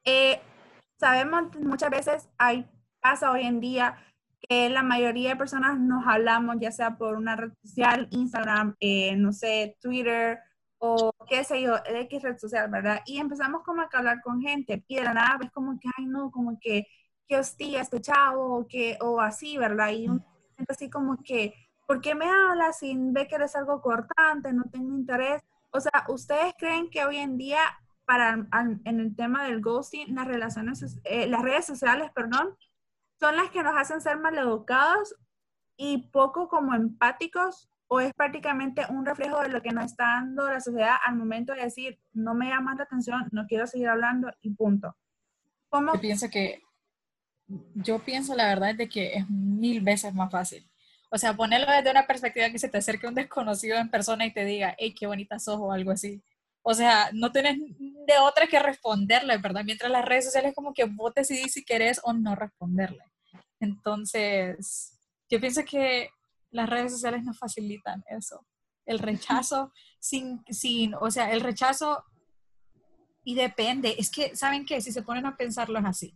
Eh, 0.05 0.39
sabemos 0.99 1.55
muchas 1.59 1.89
veces 1.89 2.29
hay 2.37 2.65
pasa 3.01 3.31
hoy 3.31 3.41
en 3.43 3.59
día 3.59 3.97
que 4.49 4.69
la 4.69 4.83
mayoría 4.83 5.29
de 5.29 5.35
personas 5.35 5.79
nos 5.79 6.05
hablamos, 6.07 6.57
ya 6.59 6.71
sea 6.71 6.97
por 6.97 7.15
una 7.15 7.35
red 7.35 7.51
social, 7.63 8.07
Instagram, 8.11 8.75
eh, 8.79 9.15
no 9.15 9.31
sé, 9.31 9.77
Twitter 9.81 10.39
o 10.79 11.11
qué 11.27 11.43
sé 11.43 11.61
yo, 11.61 11.75
X 11.85 12.23
red 12.23 12.37
social, 12.37 12.69
¿verdad? 12.69 13.01
Y 13.05 13.19
empezamos 13.19 13.63
como 13.63 13.81
a 13.81 13.89
hablar 13.91 14.21
con 14.21 14.41
gente 14.41 14.83
y 14.87 14.95
de 14.95 15.03
la 15.03 15.13
nada 15.13 15.37
ves 15.39 15.51
como 15.51 15.79
que, 15.79 15.87
ay, 15.97 16.05
no, 16.05 16.31
como 16.31 16.59
que, 16.59 16.87
que 17.27 17.37
hostia 17.37 17.81
este 17.81 18.01
chavo 18.01 18.57
o, 18.57 18.67
que, 18.67 18.97
o 19.01 19.19
así, 19.21 19.57
¿verdad? 19.57 19.91
Y 19.91 20.07
un 20.09 20.23
así 20.67 20.89
como 20.89 21.17
que, 21.23 21.53
¿por 21.85 22.01
qué 22.01 22.15
me 22.15 22.25
hablas 22.29 22.79
sin 22.79 23.13
ve 23.13 23.27
que 23.27 23.35
eres 23.35 23.55
algo 23.55 23.81
cortante, 23.81 24.53
no 24.53 24.63
tengo 24.71 24.93
interés? 24.93 25.43
O 25.71 25.79
sea, 25.79 26.05
¿ustedes 26.07 26.53
creen 26.57 26.89
que 26.89 27.05
hoy 27.05 27.17
en 27.17 27.37
día, 27.37 27.59
para, 28.05 28.47
en 28.85 28.99
el 28.99 29.15
tema 29.15 29.45
del 29.45 29.61
ghosting, 29.61 30.13
las 30.15 30.27
relaciones, 30.27 30.99
eh, 31.03 31.27
las 31.27 31.41
redes 31.41 31.65
sociales, 31.65 32.11
perdón, 32.13 32.55
son 33.19 33.35
las 33.35 33.49
que 33.49 33.63
nos 33.63 33.75
hacen 33.75 34.01
ser 34.01 34.17
maleducados 34.17 35.15
y 35.77 36.09
poco 36.09 36.47
como 36.47 36.73
empáticos 36.73 37.69
o 37.87 37.99
es 37.99 38.13
prácticamente 38.13 38.83
un 38.89 39.05
reflejo 39.05 39.41
de 39.41 39.49
lo 39.49 39.61
que 39.61 39.71
nos 39.71 39.85
está 39.85 40.05
dando 40.05 40.49
la 40.49 40.59
sociedad 40.59 40.95
al 41.05 41.15
momento 41.15 41.53
de 41.53 41.63
decir, 41.63 41.99
no 42.13 42.33
me 42.33 42.49
llama 42.49 42.75
la 42.75 42.83
atención, 42.83 43.27
no 43.31 43.45
quiero 43.47 43.67
seguir 43.67 43.89
hablando 43.89 44.31
y 44.41 44.51
punto. 44.51 44.95
¿Cómo? 45.69 45.93
Yo 45.93 46.01
pienso 46.01 46.29
que, 46.29 46.61
yo 47.47 47.99
pienso 47.99 48.35
la 48.35 48.47
verdad 48.47 48.75
de 48.75 48.89
que 48.89 49.13
es 49.13 49.29
mil 49.29 49.81
veces 49.81 50.13
más 50.13 50.31
fácil. 50.31 50.67
O 51.15 51.17
sea, 51.17 51.33
ponerlo 51.33 51.71
desde 51.71 51.91
una 51.91 52.05
perspectiva 52.05 52.49
que 52.49 52.59
se 52.59 52.67
te 52.67 52.77
acerque 52.77 53.07
un 53.07 53.15
desconocido 53.15 53.77
en 53.77 53.89
persona 53.89 54.25
y 54.25 54.33
te 54.33 54.43
diga, 54.43 54.75
hey, 54.77 54.93
qué 54.93 55.07
bonita 55.07 55.39
sos 55.39 55.61
o 55.61 55.71
algo 55.71 55.91
así. 55.91 56.21
O 56.61 56.73
sea, 56.73 57.09
no 57.13 57.31
tienes 57.31 57.57
de 57.57 58.17
otra 58.21 58.47
que 58.47 58.59
responderle, 58.59 59.37
¿verdad? 59.37 59.63
Mientras 59.63 59.89
las 59.89 60.03
redes 60.03 60.25
sociales 60.25 60.51
como 60.53 60.73
que 60.73 60.83
vos 60.83 61.13
decidís 61.15 61.53
si 61.53 61.63
querés 61.63 62.01
o 62.03 62.11
no 62.11 62.35
responderle. 62.35 63.05
Entonces, 63.61 64.99
yo 65.29 65.39
pienso 65.39 65.63
que 65.63 66.09
las 66.51 66.69
redes 66.69 66.91
sociales 66.91 67.23
nos 67.23 67.39
facilitan 67.39 68.03
eso. 68.07 68.45
El 68.85 68.99
rechazo 68.99 69.71
sin, 70.01 70.43
sin, 70.49 70.95
o 70.95 71.09
sea, 71.11 71.31
el 71.31 71.39
rechazo 71.39 72.03
y 73.23 73.35
depende. 73.35 73.95
Es 73.97 74.11
que, 74.11 74.35
¿saben 74.35 74.65
qué? 74.65 74.81
Si 74.81 74.91
se 74.91 75.01
ponen 75.01 75.27
a 75.27 75.37
pensarlo 75.37 75.79
es 75.79 75.85
así. 75.85 76.13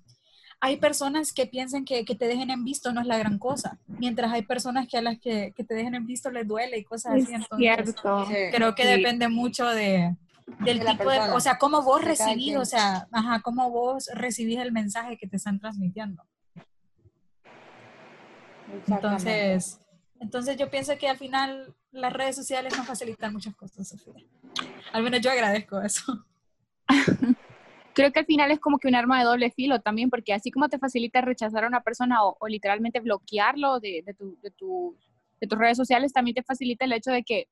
Hay 0.61 0.77
personas 0.77 1.31
que 1.31 1.45
piensan 1.45 1.85
que, 1.85 2.03
que 2.03 2.15
te 2.15 2.27
dejen 2.27 2.51
en 2.51 2.65
visto 2.65 2.91
no 2.91 2.99
es 2.99 3.07
la 3.07 3.17
gran 3.17 3.39
cosa, 3.39 3.79
mientras 3.87 4.31
hay 4.33 4.41
personas 4.41 4.87
que 4.87 4.97
a 4.97 5.01
las 5.01 5.17
que, 5.19 5.53
que 5.55 5.63
te 5.63 5.73
dejen 5.73 5.95
en 5.95 6.05
visto 6.05 6.29
les 6.31 6.47
duele 6.47 6.77
y 6.77 6.83
cosas 6.83 7.13
así. 7.13 7.33
Entonces, 7.33 7.95
creo 8.53 8.75
que 8.75 8.85
depende 8.85 9.29
mucho 9.29 9.65
de, 9.67 10.15
del 10.59 10.79
De 10.79 10.85
tipo 10.85 11.09
de, 11.09 11.19
o 11.19 11.39
sea, 11.39 11.57
cómo 11.57 11.81
vos 11.81 12.03
recibís, 12.03 12.57
o 12.57 12.65
sea, 12.65 13.07
ajá, 13.11 13.41
cómo 13.41 13.69
vos 13.69 14.09
recibís 14.13 14.59
el 14.59 14.71
mensaje 14.71 15.17
que 15.17 15.27
te 15.27 15.37
están 15.37 15.59
transmitiendo. 15.59 16.23
Entonces, 18.87 19.79
entonces 20.19 20.57
yo 20.57 20.69
pienso 20.69 20.97
que 20.97 21.07
al 21.07 21.17
final 21.17 21.73
las 21.91 22.13
redes 22.13 22.35
sociales 22.35 22.77
nos 22.77 22.85
facilitan 22.85 23.33
muchas 23.33 23.55
cosas, 23.55 23.87
Sofía. 23.87 24.25
Al 24.91 25.03
menos 25.03 25.21
yo 25.21 25.31
agradezco 25.31 25.81
eso. 25.81 26.25
Creo 27.99 28.13
que 28.13 28.19
al 28.19 28.25
final 28.25 28.49
es 28.51 28.59
como 28.59 28.77
que 28.79 28.87
un 28.87 28.95
arma 28.95 29.19
de 29.19 29.25
doble 29.25 29.51
filo 29.51 29.81
también, 29.81 30.09
porque 30.09 30.33
así 30.33 30.51
como 30.51 30.69
te 30.69 30.79
facilita 30.79 31.19
rechazar 31.21 31.65
a 31.65 31.67
una 31.67 31.81
persona 31.81 32.23
o, 32.23 32.37
o 32.39 32.47
literalmente 32.47 33.01
bloquearlo 33.01 33.79
de, 33.81 34.03
de, 34.05 34.13
tu, 34.13 34.37
de, 34.41 34.51
tu- 34.51 34.95
de 35.41 35.47
tus 35.47 35.59
redes 35.59 35.75
sociales, 35.75 36.13
también 36.13 36.35
te 36.35 36.43
facilita 36.43 36.85
el 36.85 36.93
hecho 36.93 37.11
de 37.11 37.23
que 37.23 37.47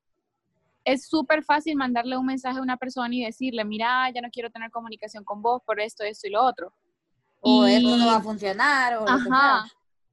es 0.84 1.06
súper 1.06 1.44
fácil 1.44 1.76
mandarle 1.76 2.16
un 2.16 2.24
mensaje 2.24 2.58
a 2.58 2.62
una 2.62 2.78
persona 2.78 3.14
y 3.14 3.24
decirle, 3.24 3.62
mira, 3.64 4.10
ya 4.14 4.22
no 4.22 4.30
quiero 4.30 4.48
tener 4.50 4.70
comunicación 4.70 5.22
con 5.24 5.42
vos 5.42 5.60
por 5.66 5.80
esto, 5.80 6.02
esto 6.02 6.26
y 6.28 6.30
lo 6.30 6.42
otro. 6.42 6.72
O 7.40 7.68
Y- 7.68 7.74
esto 7.74 7.96
no 7.98 8.06
va 8.06 8.16
a 8.16 8.22
funcionar, 8.22 8.96
o 8.96 9.06
Ajá, 9.06 9.64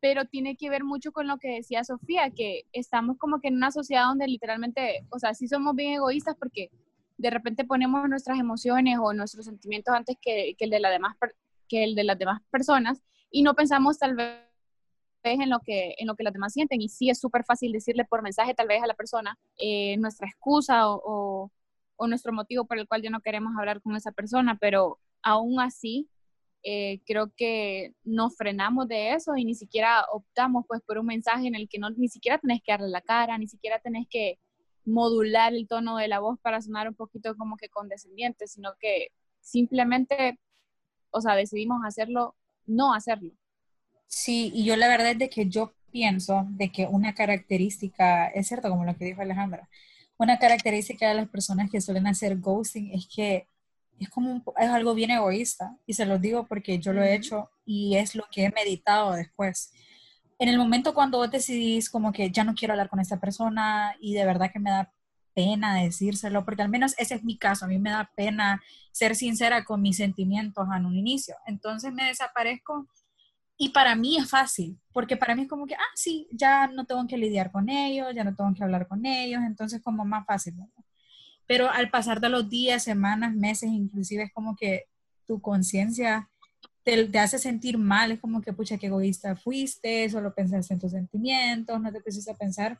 pero 0.02 0.26
tiene 0.26 0.58
que 0.58 0.70
ver 0.70 0.84
mucho 0.84 1.12
con 1.14 1.28
lo 1.28 1.38
que 1.38 1.48
decía 1.48 1.84
Sofía, 1.86 2.30
que 2.30 2.64
estamos 2.74 3.18
como 3.18 3.40
que 3.40 3.48
en 3.48 3.56
una 3.56 3.72
sociedad 3.72 4.06
donde 4.08 4.28
literalmente, 4.28 5.06
o 5.10 5.18
sea, 5.18 5.34
sí 5.34 5.48
somos 5.48 5.76
bien 5.76 5.94
egoístas 5.94 6.36
porque 6.38 6.70
de 7.18 7.30
repente 7.30 7.66
ponemos 7.66 8.08
nuestras 8.10 8.40
emociones 8.40 8.98
o 9.02 9.14
nuestros 9.14 9.46
sentimientos 9.46 9.94
antes 9.96 10.18
que, 10.22 10.56
que 10.58 10.66
el, 10.66 10.72
de 10.72 10.80
la 10.80 10.90
demás, 10.90 11.16
que 11.68 11.84
el 11.84 11.96
de 11.96 12.04
las 12.04 12.18
demás 12.18 12.42
personas 12.52 13.02
y 13.30 13.42
no 13.44 13.54
pensamos 13.56 13.98
tal 14.00 14.16
vez 14.16 14.40
en 15.24 15.50
lo 15.50 15.60
que, 15.60 15.96
en 15.98 16.08
lo 16.08 16.16
que 16.16 16.24
las 16.24 16.34
demás 16.34 16.54
sienten. 16.54 16.82
Y 16.82 16.90
sí 16.90 17.10
es 17.10 17.20
súper 17.20 17.44
fácil 17.44 17.72
decirle 17.72 18.06
por 18.06 18.22
mensaje 18.22 18.54
tal 18.54 18.68
vez 18.68 18.84
a 18.84 18.88
la 18.88 18.94
persona 18.94 19.38
eh, 19.58 19.98
nuestra 19.98 20.28
excusa 20.28 20.90
o, 20.90 21.02
o- 21.06 21.52
o 21.98 22.08
nuestro 22.08 22.34
motivo 22.34 22.66
por 22.66 22.78
el 22.78 22.88
cual 22.88 23.02
ya 23.02 23.10
no 23.10 23.22
queremos 23.22 23.54
hablar 23.58 23.82
con 23.82 23.96
esa 23.96 24.12
persona, 24.12 24.58
pero 24.60 25.00
aún 25.22 25.62
así 25.62 26.10
eh, 26.64 27.00
creo 27.06 27.32
que 27.38 27.94
nos 28.04 28.36
frenamos 28.36 28.88
de 28.90 29.14
eso 29.14 29.38
y 29.38 29.46
ni 29.46 29.56
siquiera 29.56 30.04
optamos 30.12 30.66
pues 30.68 30.82
por 30.82 30.98
un 30.98 31.06
mensaje 31.06 31.48
en 31.48 31.56
el 31.56 31.70
que 31.70 31.80
no, 31.80 31.90
ni 31.92 32.10
siquiera 32.10 32.38
tenés 32.38 32.62
que 32.64 32.74
darle 32.74 32.90
la 32.90 33.00
cara, 33.02 33.38
ni 33.38 33.48
siquiera 33.48 33.80
tenés 33.80 34.08
que 34.10 34.40
modular 34.86 35.54
el 35.54 35.68
tono 35.68 35.98
de 35.98 36.08
la 36.08 36.20
voz 36.20 36.40
para 36.40 36.62
sonar 36.62 36.88
un 36.88 36.96
poquito 36.96 37.36
como 37.36 37.58
que 37.58 37.70
condescendiente, 37.70 38.48
sino 38.48 38.74
que 38.80 39.10
simplemente, 39.42 40.40
o 41.12 41.22
sea, 41.22 41.36
decidimos 41.36 41.82
hacerlo, 41.86 42.36
no 42.66 42.94
hacerlo. 42.94 43.32
Sí, 44.08 44.52
y 44.54 44.64
yo 44.64 44.76
la 44.76 44.88
verdad 44.88 45.12
es 45.12 45.20
de 45.20 45.30
que 45.30 45.50
yo 45.50 45.74
pienso 45.92 46.46
de 46.50 46.72
que 46.72 46.86
una 46.86 47.14
característica, 47.16 48.28
es 48.28 48.48
cierto 48.48 48.70
como 48.70 48.86
lo 48.86 48.96
que 48.96 49.06
dijo 49.06 49.22
Alejandra, 49.22 49.70
una 50.18 50.40
característica 50.40 51.08
de 51.10 51.16
las 51.16 51.30
personas 51.30 51.70
que 51.70 51.82
suelen 51.82 52.08
hacer 52.08 52.38
ghosting 52.38 52.92
es 52.94 53.08
que 53.14 53.48
es 54.00 54.10
como 54.10 54.32
un 54.32 54.44
es 54.58 54.70
algo 54.70 54.94
bien 54.94 55.12
egoísta 55.12 55.78
y 55.86 55.94
se 55.94 56.06
los 56.06 56.22
digo 56.22 56.48
porque 56.48 56.80
yo 56.80 56.94
lo 56.94 57.02
he 57.02 57.16
hecho 57.16 57.50
y 57.66 57.96
es 57.96 58.16
lo 58.16 58.26
que 58.32 58.46
he 58.46 58.52
meditado 58.52 59.14
después. 59.14 59.72
En 60.38 60.50
el 60.50 60.58
momento 60.58 60.94
cuando 60.94 61.18
vos 61.20 61.32
decidís 61.32 61.90
como 61.90 62.12
que 62.12 62.30
ya 62.30 62.44
no 62.44 62.56
quiero 62.56 62.74
hablar 62.74 62.90
con 62.90 63.00
esta 63.00 63.20
persona 63.20 63.96
y 64.02 64.14
de 64.14 64.26
verdad 64.26 64.52
que 64.52 64.60
me 64.60 64.70
da 64.70 64.92
pena 65.34 65.76
decírselo, 65.76 66.46
porque 66.46 66.62
al 66.62 66.70
menos 66.70 66.96
ese 66.98 67.16
es 67.16 67.24
mi 67.24 67.38
caso, 67.38 67.66
a 67.66 67.68
mí 67.68 67.78
me 67.78 67.92
da 67.92 68.10
pena 68.16 68.64
ser 68.92 69.16
sincera 69.16 69.64
con 69.66 69.82
mis 69.82 69.98
sentimientos 69.98 70.68
en 70.76 70.86
un 70.86 70.96
inicio. 70.96 71.36
Entonces 71.46 71.94
me 71.94 72.06
desaparezco 72.06 72.88
y 73.58 73.70
para 73.70 73.96
mí 73.96 74.18
es 74.18 74.30
fácil, 74.30 74.80
porque 74.92 75.18
para 75.18 75.36
mí 75.36 75.44
es 75.44 75.48
como 75.48 75.66
que, 75.68 75.76
ah, 75.76 75.94
sí, 75.96 76.28
ya 76.32 76.68
no 76.68 76.86
tengo 76.86 77.06
que 77.08 77.18
lidiar 77.18 77.52
con 77.52 77.70
ellos, 77.70 78.08
ya 78.14 78.24
no 78.24 78.36
tengo 78.36 78.54
que 78.54 78.64
hablar 78.64 78.88
con 78.88 79.06
ellos, 79.06 79.42
entonces 79.46 79.82
como 79.82 80.04
más 80.06 80.26
fácil. 80.26 80.58
¿no? 80.58 80.70
Pero 81.46 81.70
al 81.70 81.90
pasar 81.90 82.20
de 82.20 82.30
los 82.30 82.50
días, 82.50 82.84
semanas, 82.84 83.34
meses, 83.34 83.70
inclusive 83.70 84.24
es 84.24 84.34
como 84.34 84.56
que 84.56 84.86
tu 85.26 85.42
conciencia 85.42 86.30
te, 86.86 87.06
te 87.06 87.20
hace 87.20 87.40
sentir 87.40 87.78
mal, 87.78 88.12
es 88.12 88.20
como 88.20 88.42
que, 88.42 88.54
pucha, 88.54 88.78
qué 88.78 88.86
egoísta 88.88 89.36
fuiste, 89.36 90.08
solo 90.10 90.34
pensaste 90.34 90.76
en 90.76 90.80
tus 90.80 90.92
sentimientos, 90.92 91.82
no 91.82 91.92
te 91.92 92.00
pusiste 92.00 92.32
a 92.32 92.36
pensar 92.36 92.80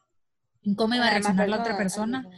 en 0.62 0.76
cómo 0.76 0.94
iba 0.94 1.08
a 1.08 1.10
reaccionar 1.10 1.50
la 1.50 1.60
otra 1.60 1.76
persona-. 1.76 2.30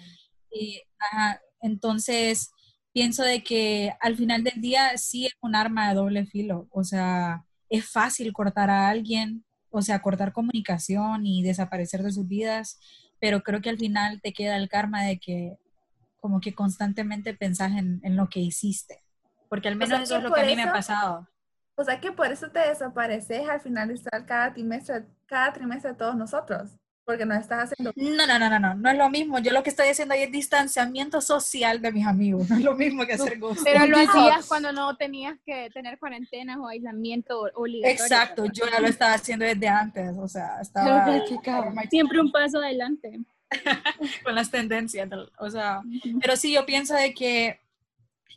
Y, 0.50 0.82
ajá, 0.98 1.42
entonces, 1.62 2.52
pienso 2.94 3.22
de 3.24 3.44
que 3.44 3.94
al 4.00 4.16
final 4.16 4.46
del 4.46 4.62
día 4.62 4.98
sí 4.98 5.26
es 5.26 5.34
un 5.42 5.56
arma 5.56 5.90
de 5.90 5.96
doble 5.96 6.26
filo. 6.26 6.68
O 6.72 6.86
sea, 6.86 7.46
es 7.70 7.86
fácil 7.86 8.32
cortar 8.32 8.70
a 8.70 8.88
alguien, 8.88 9.44
o 9.70 9.82
sea, 9.82 10.02
cortar 10.02 10.32
comunicación 10.32 11.26
y 11.26 11.44
desaparecer 11.44 12.02
de 12.02 12.14
sus 12.14 12.30
vidas, 12.30 12.80
pero 13.20 13.44
creo 13.44 13.62
que 13.62 13.70
al 13.70 13.78
final 13.78 14.22
te 14.22 14.32
queda 14.32 14.56
el 14.56 14.70
karma 14.70 15.04
de 15.04 15.20
que 15.20 15.58
como 16.22 16.40
que 16.40 16.56
constantemente 16.56 17.34
pensás 17.34 17.74
en, 17.74 18.00
en 18.04 18.16
lo 18.16 18.30
que 18.30 18.40
hiciste. 18.40 19.04
Porque 19.50 19.68
al 19.68 19.76
O 19.76 19.78
menos 19.78 19.90
sea, 19.90 20.04
eso 20.04 20.18
es 20.18 20.24
lo 20.24 20.34
que 20.34 20.42
a 20.42 20.46
mí 20.46 20.56
me 20.56 20.64
ha 20.64 20.72
pasado. 20.72 21.28
O 21.80 21.84
sea 21.84 22.00
que 22.00 22.12
por 22.12 22.32
eso 22.32 22.50
te 22.50 22.60
desapareces 22.60 23.48
al 23.48 23.62
finalizar 23.62 24.26
cada 24.26 24.52
trimestre, 24.52 25.06
cada 25.28 25.54
trimestre 25.54 25.92
de 25.92 25.96
todos 25.96 26.16
nosotros, 26.16 26.72
porque 27.06 27.24
nos 27.24 27.38
estás 27.38 27.72
haciendo... 27.72 27.94
No, 27.96 28.26
no, 28.26 28.40
no, 28.40 28.50
no, 28.50 28.60
no, 28.60 28.74
no 28.74 28.90
es 28.90 28.98
lo 28.98 29.10
mismo. 29.12 29.38
Yo 29.38 29.52
lo 29.52 29.62
que 29.62 29.70
estoy 29.70 29.90
haciendo 29.90 30.16
ahí 30.16 30.24
es 30.24 30.32
distanciamiento 30.32 31.22
social 31.22 31.80
de 31.80 31.92
mis 31.92 32.08
amigos. 32.08 32.50
No 32.50 32.58
es 32.58 32.64
lo 32.64 32.74
mismo 32.74 33.06
que 33.06 33.14
hacer 33.14 33.38
ghosting. 33.38 33.64
Pero 33.64 33.86
lo 33.86 33.98
hacías 34.00 34.48
cuando 34.48 34.74
no 34.74 34.98
tenías 34.98 35.38
que 35.46 35.70
tener 35.70 36.00
cuarentenas 36.00 36.58
o 36.58 36.68
aislamiento 36.68 37.42
obligatorio. 37.54 38.04
Exacto, 38.04 38.46
yo 38.46 38.66
ya 38.72 38.80
lo 38.80 38.88
estaba 38.88 39.14
haciendo 39.14 39.46
desde 39.46 39.68
antes, 39.68 40.18
o 40.18 40.28
sea, 40.28 40.60
estaba. 40.60 41.06
Siempre 41.92 42.20
un 42.20 42.32
paso 42.32 42.58
adelante. 42.58 43.20
con 44.24 44.36
las 44.36 44.52
tendencias, 44.52 45.08
o 45.40 45.50
sea, 45.50 45.82
pero 46.20 46.36
sí, 46.36 46.54
yo 46.54 46.66
pienso 46.66 46.94
de 46.96 47.14
que 47.14 47.62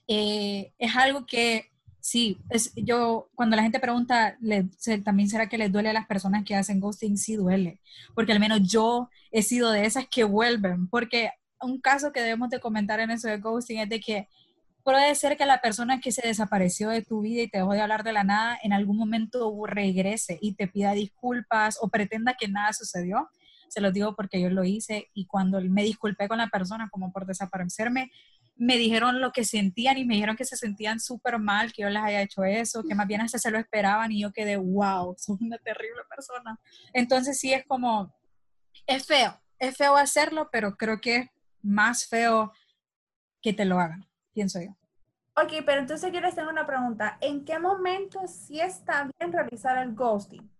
eh, 0.06 0.72
es 0.78 0.96
algo 0.96 1.24
que, 1.24 1.69
sí, 2.00 2.38
es, 2.50 2.72
yo, 2.76 3.28
cuando 3.34 3.56
la 3.56 3.62
gente 3.62 3.80
pregunta, 3.80 4.36
le- 4.40 4.68
se- 4.78 4.98
también 4.98 5.28
será 5.28 5.48
que 5.48 5.58
les 5.58 5.72
duele 5.72 5.90
a 5.90 5.92
las 5.92 6.06
personas 6.06 6.44
que 6.44 6.54
hacen 6.56 6.80
ghosting, 6.80 7.16
sí 7.18 7.36
duele, 7.36 7.80
porque 8.14 8.32
al 8.32 8.40
menos 8.40 8.60
yo 8.62 9.08
he 9.30 9.42
sido 9.42 9.70
de 9.72 9.86
esas 9.86 10.06
que 10.08 10.24
vuelven, 10.24 10.88
porque 10.88 11.30
un 11.60 11.80
caso 11.80 12.12
que 12.12 12.20
debemos 12.20 12.50
de 12.50 12.60
comentar 12.60 13.00
en 13.00 13.10
eso 13.10 13.28
de 13.28 13.38
ghosting 13.38 13.78
es 13.80 13.88
de 13.88 14.00
que 14.00 14.28
puede 14.82 15.14
ser 15.14 15.36
que 15.36 15.46
la 15.46 15.60
persona 15.60 16.00
que 16.00 16.10
se 16.12 16.26
desapareció 16.26 16.88
de 16.88 17.02
tu 17.02 17.20
vida 17.20 17.42
y 17.42 17.48
te 17.48 17.58
dejó 17.58 17.72
de 17.72 17.82
hablar 17.82 18.02
de 18.02 18.12
la 18.12 18.24
nada, 18.24 18.58
en 18.62 18.72
algún 18.72 18.96
momento 18.96 19.54
regrese 19.66 20.38
y 20.40 20.54
te 20.54 20.68
pida 20.68 20.92
disculpas 20.92 21.78
o 21.80 21.88
pretenda 21.88 22.34
que 22.38 22.48
nada 22.48 22.72
sucedió. 22.72 23.28
Se 23.68 23.80
los 23.80 23.92
digo 23.92 24.16
porque 24.16 24.40
yo 24.40 24.50
lo 24.50 24.64
hice 24.64 25.08
y 25.14 25.26
cuando 25.26 25.60
me 25.60 25.84
disculpé 25.84 26.26
con 26.28 26.38
la 26.38 26.48
persona 26.48 26.88
como 26.90 27.12
por 27.12 27.26
desaparecerme, 27.26 28.10
me 28.62 28.76
dijeron 28.76 29.22
lo 29.22 29.32
que 29.32 29.42
sentían 29.44 29.96
y 29.96 30.04
me 30.04 30.14
dijeron 30.14 30.36
que 30.36 30.44
se 30.44 30.54
sentían 30.54 31.00
súper 31.00 31.38
mal 31.38 31.72
que 31.72 31.80
yo 31.80 31.88
les 31.88 32.02
haya 32.02 32.20
hecho 32.20 32.44
eso, 32.44 32.82
que 32.84 32.94
más 32.94 33.06
bien 33.06 33.22
hasta 33.22 33.38
se 33.38 33.50
lo 33.50 33.58
esperaban 33.58 34.12
y 34.12 34.20
yo 34.20 34.32
quedé, 34.32 34.58
wow, 34.58 35.14
sos 35.18 35.40
una 35.40 35.56
terrible 35.56 36.02
persona. 36.14 36.60
Entonces 36.92 37.38
sí 37.40 37.54
es 37.54 37.64
como, 37.66 38.14
es 38.86 39.06
feo, 39.06 39.40
es 39.58 39.76
feo 39.78 39.96
hacerlo, 39.96 40.50
pero 40.52 40.76
creo 40.76 41.00
que 41.00 41.16
es 41.16 41.30
más 41.62 42.06
feo 42.06 42.52
que 43.40 43.54
te 43.54 43.64
lo 43.64 43.80
hagan, 43.80 44.06
pienso 44.34 44.60
yo. 44.60 44.76
Ok, 45.42 45.64
pero 45.64 45.80
entonces 45.80 46.12
yo 46.12 46.20
les 46.20 46.34
tengo 46.34 46.50
una 46.50 46.66
pregunta. 46.66 47.16
¿En 47.22 47.46
qué 47.46 47.58
momento 47.58 48.20
sí 48.26 48.60
está 48.60 49.08
bien 49.18 49.32
realizar 49.32 49.78
el 49.78 49.94
ghosting? 49.94 50.50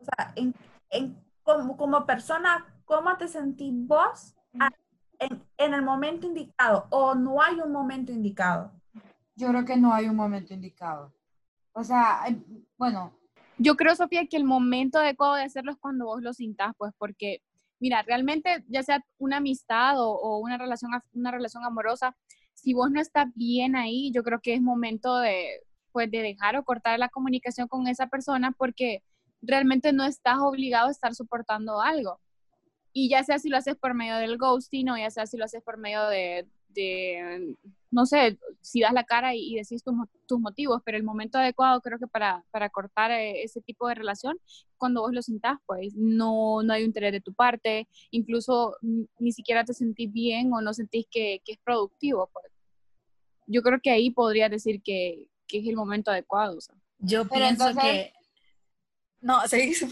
O 0.00 0.04
sea, 0.04 0.32
en, 0.34 0.54
en- 0.88 1.22
como, 1.42 1.76
como 1.76 2.06
persona, 2.06 2.80
¿cómo 2.86 3.14
te 3.18 3.28
sentís 3.28 3.72
vos 3.74 4.34
a- 4.58 4.70
en, 5.18 5.42
en 5.56 5.74
el 5.74 5.82
momento 5.82 6.26
indicado? 6.26 6.86
¿O 6.90 7.14
no 7.14 7.40
hay 7.42 7.56
un 7.60 7.72
momento 7.72 8.12
indicado? 8.12 8.72
Yo 9.36 9.48
creo 9.48 9.64
que 9.64 9.76
no 9.76 9.92
hay 9.92 10.08
un 10.08 10.16
momento 10.16 10.52
indicado. 10.54 11.12
O 11.72 11.84
sea, 11.84 12.22
hay- 12.22 12.42
bueno, 12.76 13.14
Yo 13.60 13.76
creo, 13.76 13.94
Sofía, 13.96 14.26
que 14.28 14.36
el 14.36 14.44
momento 14.44 14.98
adecuado 15.00 15.34
de 15.34 15.42
hacerlo 15.42 15.72
es 15.72 15.78
cuando 15.78 16.04
vos 16.06 16.22
lo 16.22 16.32
sintás, 16.32 16.74
pues, 16.78 16.92
porque, 16.96 17.42
mira, 17.80 18.02
realmente, 18.02 18.64
ya 18.68 18.84
sea 18.84 19.04
una 19.18 19.38
amistad 19.38 20.00
o, 20.00 20.10
o 20.12 20.38
una, 20.38 20.58
relación, 20.58 20.92
una 21.12 21.32
relación 21.32 21.64
amorosa, 21.64 22.16
si 22.54 22.72
vos 22.72 22.90
no 22.92 23.00
estás 23.00 23.26
bien 23.34 23.74
ahí, 23.74 24.12
yo 24.12 24.22
creo 24.22 24.40
que 24.40 24.54
es 24.54 24.60
momento 24.60 25.18
de, 25.18 25.62
pues, 25.90 26.08
de 26.08 26.22
dejar 26.22 26.56
o 26.56 26.62
cortar 26.64 26.98
la 27.00 27.08
comunicación 27.08 27.66
con 27.66 27.88
esa 27.88 28.06
persona 28.06 28.52
porque 28.52 29.02
realmente 29.42 29.92
no 29.92 30.04
estás 30.04 30.38
obligado 30.38 30.86
a 30.88 30.92
estar 30.92 31.14
soportando 31.14 31.80
algo. 31.80 32.20
Y 32.92 33.08
ya 33.08 33.22
sea 33.24 33.38
si 33.38 33.48
lo 33.48 33.56
haces 33.56 33.76
por 33.76 33.94
medio 33.94 34.16
del 34.16 34.38
ghosting 34.38 34.88
o 34.90 34.96
ya 34.98 35.10
sea 35.10 35.26
si 35.26 35.36
lo 35.36 35.44
haces 35.44 35.62
por 35.62 35.76
medio 35.78 36.06
de, 36.08 36.48
de, 36.68 37.54
no 37.90 38.06
sé, 38.06 38.38
si 38.60 38.80
das 38.80 38.92
la 38.92 39.04
cara 39.04 39.34
y, 39.34 39.52
y 39.52 39.56
decís 39.56 39.82
tus, 39.84 39.94
mo- 39.94 40.08
tus 40.26 40.40
motivos, 40.40 40.80
pero 40.84 40.96
el 40.96 41.04
momento 41.04 41.38
adecuado 41.38 41.80
creo 41.80 41.98
que 41.98 42.06
para, 42.06 42.44
para 42.50 42.70
cortar 42.70 43.10
eh, 43.10 43.42
ese 43.42 43.60
tipo 43.60 43.86
de 43.88 43.94
relación, 43.94 44.38
cuando 44.78 45.02
vos 45.02 45.12
lo 45.12 45.22
sintás, 45.22 45.58
pues 45.66 45.94
no, 45.96 46.62
no 46.62 46.72
hay 46.72 46.82
un 46.82 46.88
interés 46.88 47.12
de 47.12 47.20
tu 47.20 47.32
parte, 47.34 47.86
incluso 48.10 48.76
ni 49.18 49.32
siquiera 49.32 49.64
te 49.64 49.74
sentís 49.74 50.10
bien 50.12 50.52
o 50.52 50.60
no 50.60 50.72
sentís 50.74 51.06
que, 51.10 51.40
que 51.44 51.52
es 51.52 51.58
productivo. 51.58 52.28
Pues. 52.32 52.46
Yo 53.46 53.62
creo 53.62 53.80
que 53.82 53.90
ahí 53.90 54.10
podría 54.10 54.48
decir 54.48 54.82
que, 54.82 55.28
que 55.46 55.58
es 55.58 55.66
el 55.68 55.76
momento 55.76 56.10
adecuado. 56.10 56.56
o 56.56 56.60
sea. 56.60 56.74
Yo 56.98 57.26
Pero 57.28 57.46
pienso 57.46 57.68
entonces- 57.68 57.82
que... 57.92 58.12
No, 59.20 59.40
seguís. 59.48 59.84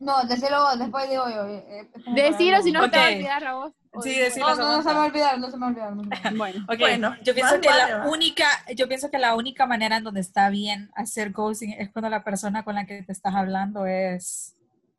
No, 0.00 0.24
decirlo, 0.24 0.76
después 0.76 1.08
digo 1.10 1.28
yo. 1.28 1.46
eh, 1.46 1.64
eh, 1.68 1.88
Decirlo 2.14 2.62
si 2.62 2.72
no 2.72 2.84
Ok. 2.84 2.90
te 2.90 2.96
va 2.98 3.04
a 3.06 3.08
olvidar 3.08 3.44
a 3.44 3.54
vos. 3.54 3.72
o 3.92 4.02
Sí, 4.02 4.10
digo, 4.10 4.24
decilo. 4.24 4.46
No, 4.46 4.56
no, 4.56 4.76
no 4.76 4.82
se 4.82 4.88
me 4.88 4.94
va 4.94 5.02
a 5.02 5.06
olvidar, 5.06 5.38
no 5.40 5.50
se 5.50 5.56
me 5.56 5.60
va 5.60 5.66
a 5.66 5.70
olvidar. 5.70 5.96
no 5.96 6.02
me. 6.04 6.36
Bueno, 6.36 6.64
Ok, 6.68 6.78
Bueno, 6.78 7.16
yo 7.24 7.34
pienso 7.34 7.54
más 7.54 7.60
que 7.60 7.68
la 7.68 7.96
va. 7.98 8.08
única, 8.08 8.46
yo 8.76 8.86
pienso 8.88 9.10
que 9.10 9.18
la 9.18 9.34
única 9.34 9.66
manera 9.66 9.96
en 9.96 10.04
donde 10.04 10.20
está 10.20 10.50
bien 10.50 10.90
hacer 10.94 11.32
ghosting 11.32 11.72
es 11.72 11.90
cuando 11.90 12.08
la 12.10 12.22
persona 12.24 12.64
con 12.64 12.74
la 12.76 12.86
que 12.86 13.02
te 13.02 13.12
estás 13.12 13.34
hablando 13.34 13.86
es 13.86 14.54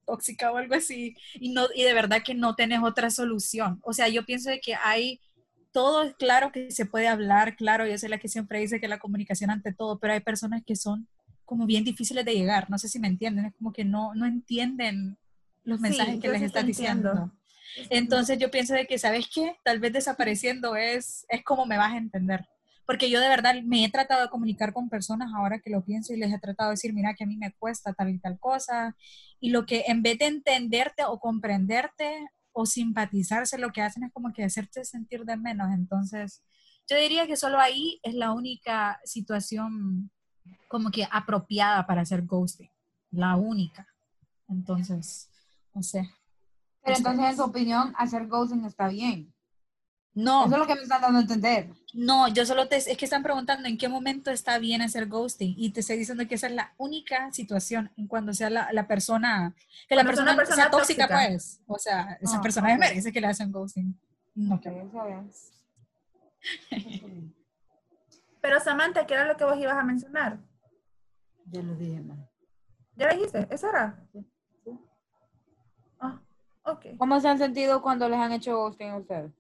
tóxica 0.06 0.52
o 0.52 0.58
algo 0.58 0.74
así 0.76 1.16
y 1.36 1.54
no 1.54 1.68
y 1.76 1.84
de 1.84 1.94
verdad 1.94 2.24
que 2.26 2.34
no 2.36 2.56
tenés 2.56 2.82
otra 2.84 3.10
solución. 3.10 3.80
O 3.84 3.94
sea, 3.94 4.08
yo 4.10 4.26
pienso 4.26 4.50
de 4.50 4.60
que 4.60 4.76
hay 4.76 5.22
todo 5.72 6.02
es 6.04 6.16
claro 6.16 6.52
que 6.52 6.72
se 6.72 6.86
puede 6.88 7.08
hablar, 7.08 7.56
claro, 7.56 7.86
yo 7.86 7.96
soy 7.98 8.10
la 8.10 8.18
que 8.18 8.28
siempre 8.28 8.60
dice 8.60 8.80
que 8.82 8.88
la 8.88 8.98
comunicación 9.00 9.52
ante 9.52 9.72
todo, 9.74 10.00
pero 10.00 10.14
hay 10.14 10.20
personas 10.20 10.64
que 10.66 10.76
son 10.76 11.08
como 11.50 11.66
bien 11.66 11.84
difíciles 11.84 12.24
de 12.24 12.36
llegar, 12.36 12.70
no 12.70 12.78
sé 12.78 12.88
si 12.88 13.00
me 13.00 13.08
entienden, 13.08 13.46
es 13.46 13.56
como 13.56 13.74
que 13.74 13.84
no 13.84 14.14
no 14.14 14.28
entienden 14.28 15.18
los 15.64 15.80
Sí, 15.80 15.84
mensajes 15.88 16.20
que 16.20 16.28
yo 16.28 16.32
les 16.32 16.42
sí 16.42 16.46
estás 16.46 16.64
entiendo. 16.64 17.10
diciendo. 17.10 17.40
Entonces 17.90 18.38
yo 18.38 18.52
pienso 18.52 18.76
de 18.76 18.86
que, 18.86 19.00
¿sabes 19.00 19.28
qué? 19.34 19.58
Tal 19.64 19.80
vez 19.80 19.92
desapareciendo 19.92 20.76
es, 20.76 21.26
es 21.28 21.44
como 21.44 21.66
me 21.66 21.78
vas 21.78 21.94
a 21.94 21.98
entender. 21.98 22.48
Porque 22.86 23.10
yo 23.10 23.20
de 23.20 23.30
verdad 23.30 23.56
me 23.64 23.84
he 23.84 23.90
tratado 23.90 24.22
de 24.22 24.30
comunicar 24.30 24.74
con 24.74 24.90
personas 24.90 25.32
ahora 25.36 25.60
que 25.60 25.72
lo 25.72 25.84
pienso 25.84 26.14
y 26.14 26.18
les 26.18 26.32
he 26.32 26.38
tratado 26.40 26.70
de 26.70 26.74
decir, 26.74 26.94
mira 26.94 27.16
que 27.16 27.24
a 27.24 27.28
mí 27.28 27.36
me 27.36 27.52
cuesta 27.54 27.94
tal 27.94 28.10
y 28.10 28.20
tal 28.20 28.40
cosa. 28.40 28.96
Y 29.40 29.50
lo 29.50 29.66
que 29.66 29.86
en 29.88 30.04
vez 30.04 30.20
de 30.20 30.28
entenderte 30.28 31.04
o 31.04 31.20
comprenderte 31.20 32.28
o 32.52 32.68
simpatizarse, 32.68 33.58
lo 33.58 33.72
que 33.72 33.82
hacen 33.82 34.04
es 34.04 34.12
como 34.14 34.34
que 34.34 34.44
hacerte 34.44 34.86
sentir 34.86 35.26
de 35.26 35.36
menos. 35.36 35.72
Entonces, 35.74 36.44
yo 36.88 36.96
diría 36.98 37.26
que 37.26 37.38
solo 37.38 37.60
ahí 37.60 38.00
es 38.04 38.14
la 38.14 38.34
única 38.34 39.00
situación 39.04 40.12
como 40.68 40.92
que 40.92 41.08
apropiada 41.12 41.86
para 41.88 42.02
hacer 42.02 42.24
ghosting. 42.26 42.70
La 43.12 43.36
única. 43.36 43.88
Entonces, 44.48 45.30
no 45.74 45.82
sé. 45.84 46.10
Pero 46.84 46.98
entonces, 46.98 47.26
en 47.32 47.36
su 47.36 47.44
opinión, 47.44 47.94
hacer 47.98 48.28
ghosting 48.28 48.66
está 48.66 48.88
bien. 48.88 49.34
No, 50.14 50.46
Eso 50.46 50.54
es 50.56 50.60
lo 50.60 50.68
que 50.68 50.76
me 50.76 50.82
están 50.82 51.02
dando 51.02 51.20
a 51.20 51.22
entender. 51.22 51.70
No, 51.94 52.28
yo 52.28 52.46
solo 52.46 52.68
te, 52.68 52.78
es 52.78 52.98
que 52.98 53.06
están 53.06 53.24
preguntando 53.24 53.68
en 53.70 53.78
qué 53.78 53.88
momento 53.88 54.32
está 54.32 54.58
bien 54.58 54.82
hacer 54.82 55.08
ghosting 55.08 55.54
y 55.58 55.70
te 55.70 55.80
estoy 55.82 55.98
diciendo 55.98 56.28
que 56.28 56.36
esa 56.36 56.48
es 56.48 56.54
la 56.54 56.74
única 56.78 57.32
situación 57.32 57.92
en 57.96 58.08
cuando 58.08 58.34
sea 58.34 58.50
la, 58.50 58.70
la 58.74 58.88
persona, 58.88 59.56
que 59.88 59.96
la 59.96 60.04
persona, 60.04 60.36
persona 60.36 60.64
sea 60.64 60.72
tóxica, 60.72 61.08
tóxica. 61.08 61.28
pues. 61.30 61.62
O 61.68 61.78
sea, 61.78 62.18
esa 62.22 62.38
Ah, 62.38 62.42
persona 62.42 62.74
ok. 62.74 62.80
merece 62.80 63.12
que 63.14 63.22
le 63.22 63.28
hacen 63.28 63.52
ghosting. 63.52 63.98
No, 64.36 64.56
Ok, 64.56 64.66
está 64.66 65.06
bien. 65.06 65.32
Pero 68.42 68.60
Samantha, 68.60 69.06
¿qué 69.06 69.14
era 69.14 69.26
lo 69.26 69.38
que 69.38 69.44
vos 69.44 69.58
ibas 69.58 69.78
a 69.78 69.84
mencionar? 69.84 70.40
Ya 71.46 71.62
lo 71.62 71.76
dije, 71.76 72.02
man. 72.02 72.28
¿Ya 72.96 73.08
lo 73.08 73.14
dijiste? 73.16 73.48
¿Eso 73.50 73.70
era? 73.70 73.98
Ah, 76.00 76.22
ok. 76.64 76.86
¿Cómo 76.98 77.20
se 77.20 77.28
han 77.28 77.38
sentido 77.38 77.82
cuando 77.82 78.08
les 78.08 78.20
han 78.20 78.32
hecho 78.32 78.56
ghosting 78.56 78.90
a 78.90 78.98
ustedes? 78.98 79.32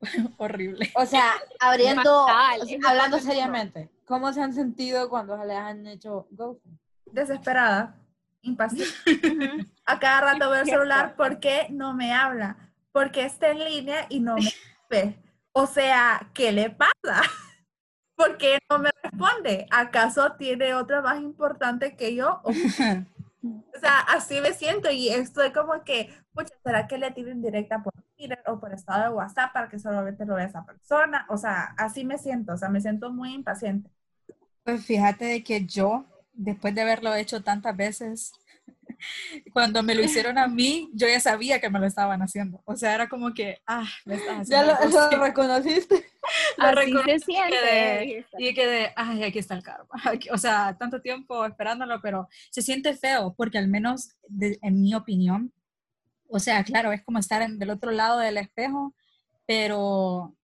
horrible. 0.38 0.90
O 0.94 1.06
sea, 1.06 1.34
abriendo, 1.58 2.26
Fatal, 2.26 2.60
o 2.62 2.64
sea, 2.64 2.76
es 2.76 2.82
lo 2.82 2.88
hablando 2.88 3.18
seriamente, 3.18 3.90
¿cómo 4.06 4.32
se 4.32 4.42
han 4.42 4.54
sentido 4.54 5.08
cuando 5.08 5.36
les 5.44 5.56
han 5.56 5.86
hecho 5.86 6.26
ghosting? 6.30 6.78
Desesperada, 7.06 7.96
impaciente. 8.42 8.94
A 9.84 9.98
cada 9.98 10.20
rato 10.20 10.50
veo 10.50 10.60
el 10.60 10.66
celular, 10.66 11.16
¿por 11.16 11.40
qué 11.40 11.66
no 11.70 11.94
me 11.94 12.12
habla? 12.12 12.56
Porque 12.92 13.24
está 13.24 13.50
en 13.50 13.64
línea 13.64 14.06
y 14.08 14.20
no 14.20 14.36
me 14.36 14.52
ve. 14.88 15.18
O 15.52 15.66
sea, 15.66 16.30
¿qué 16.32 16.52
le 16.52 16.70
pasa? 16.70 17.22
¿Por 18.20 18.36
qué 18.36 18.58
no 18.68 18.78
me 18.78 18.90
responde? 19.02 19.66
¿Acaso 19.70 20.32
tiene 20.32 20.74
otra 20.74 21.00
más 21.00 21.22
importante 21.22 21.96
que 21.96 22.14
yo? 22.14 22.42
O 23.42 23.48
O 23.48 23.80
sea, 23.80 24.00
así 24.00 24.38
me 24.42 24.52
siento 24.52 24.90
y 24.90 25.08
estoy 25.08 25.52
como 25.52 25.82
que, 25.82 26.10
pucha, 26.34 26.52
¿será 26.62 26.86
que 26.86 26.98
le 26.98 27.10
tiro 27.12 27.30
en 27.30 27.40
directa 27.40 27.82
por 27.82 27.94
Twitter 28.14 28.38
o 28.46 28.60
por 28.60 28.74
estado 28.74 29.04
de 29.04 29.16
WhatsApp 29.16 29.54
para 29.54 29.70
que 29.70 29.78
solamente 29.78 30.26
lo 30.26 30.34
vea 30.34 30.44
esa 30.44 30.66
persona? 30.66 31.24
O 31.30 31.38
sea, 31.38 31.74
así 31.78 32.04
me 32.04 32.18
siento, 32.18 32.52
o 32.52 32.58
sea, 32.58 32.68
me 32.68 32.82
siento 32.82 33.10
muy 33.10 33.32
impaciente. 33.32 33.88
Pues 34.62 34.84
fíjate 34.84 35.24
de 35.24 35.42
que 35.42 35.64
yo, 35.64 36.04
después 36.34 36.74
de 36.74 36.82
haberlo 36.82 37.14
hecho 37.14 37.42
tantas 37.42 37.74
veces, 37.74 38.32
cuando 39.52 39.82
me 39.82 39.94
lo 39.94 40.02
hicieron 40.02 40.38
a 40.38 40.46
mí, 40.48 40.90
yo 40.92 41.08
ya 41.08 41.20
sabía 41.20 41.60
que 41.60 41.70
me 41.70 41.78
lo 41.78 41.86
estaban 41.86 42.20
haciendo. 42.22 42.62
O 42.64 42.76
sea, 42.76 42.94
era 42.94 43.08
como 43.08 43.32
que, 43.34 43.60
ah, 43.66 43.88
me 44.04 44.14
estás 44.16 44.48
¿Ya 44.48 44.60
haciendo 44.60 44.66
lo, 44.66 44.90
ghosting. 44.90 45.18
lo 45.18 45.24
reconociste? 45.26 46.06
Lo 46.58 46.80
siente. 47.18 47.56
quedé- 47.56 48.26
y 48.38 48.54
quedé, 48.54 48.92
ay, 48.96 49.22
aquí 49.24 49.38
está 49.38 49.54
el 49.54 49.62
karma. 49.62 49.88
O 50.32 50.38
sea, 50.38 50.76
tanto 50.78 51.00
tiempo 51.00 51.44
esperándolo, 51.44 52.00
pero 52.00 52.28
se 52.50 52.62
siente 52.62 52.94
feo 52.94 53.34
porque 53.36 53.58
al 53.58 53.68
menos 53.68 54.10
de- 54.28 54.58
en 54.62 54.80
mi 54.82 54.94
opinión, 54.94 55.52
o 56.28 56.38
sea, 56.38 56.62
claro, 56.64 56.92
es 56.92 57.02
como 57.02 57.18
estar 57.18 57.42
en, 57.42 57.58
del 57.58 57.70
otro 57.70 57.90
lado 57.90 58.18
del 58.18 58.36
espejo, 58.36 58.94
pero 59.46 60.36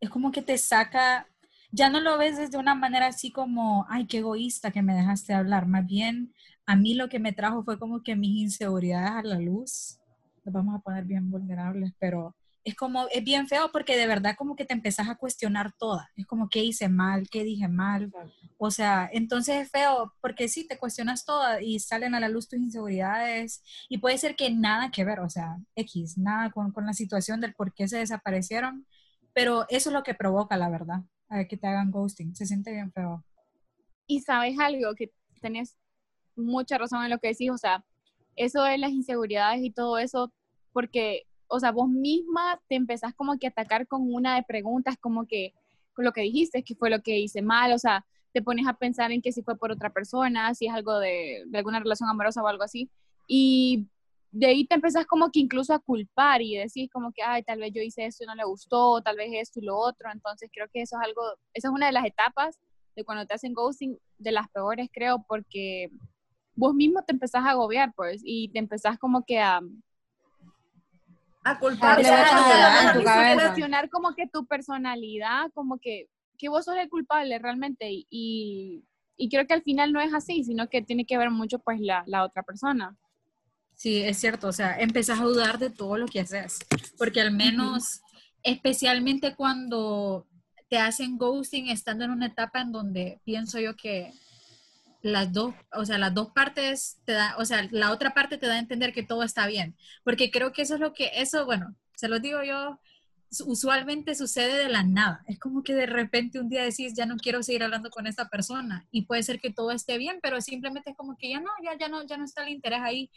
es 0.00 0.08
como 0.10 0.32
que 0.32 0.40
te 0.42 0.56
saca, 0.56 1.28
ya 1.70 1.90
no 1.90 2.00
lo 2.00 2.16
ves 2.16 2.36
desde 2.38 2.56
una 2.56 2.74
manera 2.74 3.08
así 3.08 3.30
como, 3.30 3.84
ay, 3.90 4.06
qué 4.06 4.18
egoísta 4.18 4.70
que 4.70 4.80
me 4.82 4.94
dejaste 4.94 5.34
hablar. 5.34 5.66
Más 5.66 5.84
bien, 5.86 6.32
a 6.66 6.76
mí 6.76 6.94
lo 6.94 7.08
que 7.08 7.18
me 7.18 7.32
trajo 7.32 7.62
fue 7.62 7.78
como 7.78 8.02
que 8.02 8.16
mis 8.16 8.42
inseguridades 8.42 9.10
a 9.10 9.22
la 9.22 9.38
luz. 9.38 9.98
Nos 10.44 10.52
vamos 10.52 10.74
a 10.74 10.78
poner 10.78 11.04
bien 11.04 11.30
vulnerables, 11.30 11.92
pero 11.98 12.34
es 12.64 12.74
como, 12.74 13.06
es 13.08 13.22
bien 13.22 13.46
feo 13.46 13.70
porque 13.70 13.96
de 13.96 14.06
verdad 14.06 14.36
como 14.36 14.56
que 14.56 14.64
te 14.64 14.72
empezás 14.72 15.08
a 15.08 15.16
cuestionar 15.16 15.72
toda. 15.78 16.10
Es 16.16 16.26
como, 16.26 16.48
¿qué 16.48 16.64
hice 16.64 16.88
mal? 16.88 17.28
¿Qué 17.30 17.44
dije 17.44 17.68
mal? 17.68 18.10
O 18.56 18.70
sea, 18.70 19.08
entonces 19.12 19.56
es 19.56 19.70
feo 19.70 20.14
porque 20.22 20.48
sí, 20.48 20.66
te 20.66 20.78
cuestionas 20.78 21.26
toda 21.26 21.60
y 21.62 21.78
salen 21.78 22.14
a 22.14 22.20
la 22.20 22.30
luz 22.30 22.48
tus 22.48 22.58
inseguridades 22.58 23.62
y 23.90 23.98
puede 23.98 24.16
ser 24.16 24.34
que 24.34 24.50
nada 24.50 24.90
que 24.90 25.04
ver, 25.04 25.20
o 25.20 25.28
sea, 25.28 25.58
X, 25.76 26.16
nada 26.16 26.50
con, 26.50 26.72
con 26.72 26.86
la 26.86 26.94
situación 26.94 27.40
del 27.40 27.54
por 27.54 27.74
qué 27.74 27.86
se 27.86 27.98
desaparecieron, 27.98 28.86
pero 29.34 29.66
eso 29.68 29.90
es 29.90 29.94
lo 29.94 30.02
que 30.02 30.14
provoca, 30.14 30.56
la 30.56 30.70
verdad, 30.70 31.02
a 31.28 31.44
que 31.44 31.58
te 31.58 31.66
hagan 31.66 31.90
ghosting. 31.90 32.34
Se 32.34 32.46
siente 32.46 32.72
bien 32.72 32.92
feo. 32.92 33.22
Y 34.06 34.20
sabes 34.20 34.58
algo, 34.58 34.94
que 34.94 35.12
tenés 35.42 35.76
mucha 36.36 36.78
razón 36.78 37.04
en 37.04 37.10
lo 37.10 37.18
que 37.18 37.28
decís, 37.28 37.50
o 37.50 37.58
sea, 37.58 37.84
eso 38.36 38.62
de 38.62 38.78
las 38.78 38.90
inseguridades 38.90 39.62
y 39.62 39.70
todo 39.70 39.98
eso, 39.98 40.32
porque, 40.72 41.22
o 41.48 41.60
sea, 41.60 41.72
vos 41.72 41.88
misma 41.88 42.60
te 42.68 42.74
empezás 42.74 43.14
como 43.14 43.38
que 43.38 43.46
a 43.46 43.50
atacar 43.50 43.86
con 43.86 44.12
una 44.12 44.36
de 44.36 44.42
preguntas, 44.42 44.96
como 45.00 45.26
que, 45.26 45.52
con 45.94 46.04
lo 46.04 46.12
que 46.12 46.22
dijiste, 46.22 46.64
que 46.64 46.74
fue 46.74 46.90
lo 46.90 47.02
que 47.02 47.18
hice 47.18 47.42
mal, 47.42 47.72
o 47.72 47.78
sea, 47.78 48.04
te 48.32 48.42
pones 48.42 48.66
a 48.66 48.74
pensar 48.74 49.12
en 49.12 49.22
que 49.22 49.32
si 49.32 49.42
fue 49.42 49.56
por 49.56 49.70
otra 49.70 49.90
persona, 49.90 50.54
si 50.54 50.66
es 50.66 50.72
algo 50.72 50.98
de, 50.98 51.44
de 51.46 51.58
alguna 51.58 51.78
relación 51.78 52.08
amorosa 52.08 52.42
o 52.42 52.48
algo 52.48 52.64
así, 52.64 52.90
y 53.28 53.86
de 54.32 54.46
ahí 54.46 54.66
te 54.66 54.74
empezás 54.74 55.06
como 55.06 55.30
que 55.30 55.38
incluso 55.38 55.72
a 55.72 55.78
culpar 55.78 56.42
y 56.42 56.56
decís 56.56 56.90
como 56.92 57.12
que, 57.12 57.22
ay, 57.22 57.44
tal 57.44 57.60
vez 57.60 57.70
yo 57.72 57.80
hice 57.80 58.04
esto 58.04 58.24
y 58.24 58.26
no 58.26 58.34
le 58.34 58.44
gustó, 58.44 59.00
tal 59.00 59.16
vez 59.16 59.30
esto 59.32 59.60
y 59.60 59.64
lo 59.64 59.78
otro, 59.78 60.10
entonces 60.12 60.50
creo 60.52 60.66
que 60.72 60.82
eso 60.82 60.96
es 61.00 61.06
algo, 61.06 61.22
esa 61.52 61.68
es 61.68 61.74
una 61.74 61.86
de 61.86 61.92
las 61.92 62.04
etapas 62.04 62.58
de 62.96 63.04
cuando 63.04 63.26
te 63.26 63.34
hacen 63.34 63.54
ghosting, 63.54 63.96
de 64.18 64.32
las 64.32 64.48
peores 64.50 64.88
creo, 64.92 65.24
porque 65.28 65.90
vos 66.56 66.74
mismo 66.74 67.02
te 67.02 67.12
empezás 67.12 67.44
a 67.44 67.50
agobiar, 67.50 67.92
pues, 67.94 68.22
y 68.24 68.48
te 68.48 68.58
empezás 68.58 68.98
como 68.98 69.24
que 69.24 69.40
a, 69.40 69.60
A 71.44 71.58
culpar. 71.58 72.00
A 72.04 73.34
cuestionar 73.34 73.90
como 73.90 74.14
que 74.14 74.26
tu 74.26 74.46
personalidad, 74.46 75.50
como 75.52 75.78
que, 75.78 76.08
que 76.38 76.48
vos 76.48 76.64
sos 76.64 76.76
el 76.76 76.88
culpable 76.88 77.38
realmente, 77.38 77.90
y, 77.90 78.06
y, 78.10 78.84
y 79.16 79.28
creo 79.28 79.46
que 79.46 79.54
al 79.54 79.62
final 79.62 79.92
no 79.92 80.00
es 80.00 80.14
así, 80.14 80.44
sino 80.44 80.68
que 80.68 80.82
tiene 80.82 81.04
que 81.04 81.18
ver 81.18 81.30
mucho 81.30 81.58
pues 81.58 81.80
la, 81.80 82.02
la 82.06 82.24
otra 82.24 82.42
persona. 82.42 82.96
Sí, 83.74 84.02
es 84.02 84.18
cierto, 84.18 84.48
o 84.48 84.52
sea, 84.52 84.78
empezás 84.78 85.20
a 85.20 85.24
dudar 85.24 85.58
de 85.58 85.70
todo 85.70 85.98
lo 85.98 86.06
que 86.06 86.20
haces, 86.20 86.58
porque 86.96 87.20
al 87.20 87.32
menos, 87.32 88.00
especialmente 88.42 89.34
cuando 89.34 90.28
te 90.68 90.78
hacen 90.78 91.18
ghosting 91.18 91.68
estando 91.68 92.04
en 92.04 92.12
una 92.12 92.26
etapa 92.26 92.60
en 92.60 92.72
donde 92.72 93.20
pienso 93.24 93.58
yo 93.58 93.76
que 93.76 94.12
las 95.04 95.32
dos, 95.32 95.54
o 95.72 95.84
sea, 95.86 95.98
las 95.98 96.14
dos 96.14 96.30
partes 96.32 97.00
te 97.04 97.12
da, 97.12 97.36
o 97.38 97.44
sea, 97.44 97.68
la 97.70 97.92
otra 97.92 98.14
parte 98.14 98.38
te 98.38 98.46
da 98.46 98.54
a 98.54 98.58
entender 98.58 98.92
que 98.92 99.02
todo 99.04 99.22
está 99.22 99.46
bien, 99.46 99.76
porque 100.04 100.30
creo 100.30 100.52
que 100.52 100.62
eso 100.62 100.74
es 100.74 100.80
lo 100.80 100.94
que, 100.94 101.10
eso, 101.16 101.44
bueno, 101.46 101.76
se 101.96 102.08
lo 102.08 102.20
digo 102.20 102.42
yo, 102.44 102.80
su- 103.30 103.46
usualmente 103.50 104.14
sucede 104.14 104.56
de 104.58 104.68
la 104.70 104.82
nada, 104.84 105.22
es 105.26 105.38
como 105.38 105.62
que 105.62 105.74
de 105.74 105.86
repente 105.86 106.40
un 106.40 106.48
día 106.48 106.62
decís, 106.64 106.94
ya 106.96 107.06
no 107.06 107.16
quiero 107.16 107.42
seguir 107.42 107.62
hablando 107.64 107.90
con 107.90 108.06
esta 108.06 108.28
persona, 108.28 108.86
y 108.90 109.02
puede 109.06 109.22
ser 109.22 109.40
que 109.40 109.52
todo 109.52 109.70
esté 109.72 109.98
bien, 109.98 110.18
pero 110.22 110.40
simplemente 110.40 110.90
es 110.90 110.96
como 110.96 111.16
que 111.18 111.30
ya 111.30 111.40
no, 111.40 111.50
ya, 111.62 111.76
ya 111.78 111.88
no, 111.88 112.04
ya 112.06 112.16
no 112.16 112.24
está 112.24 112.42
el 112.44 112.50
interés 112.50 112.80
ahí, 112.82 113.10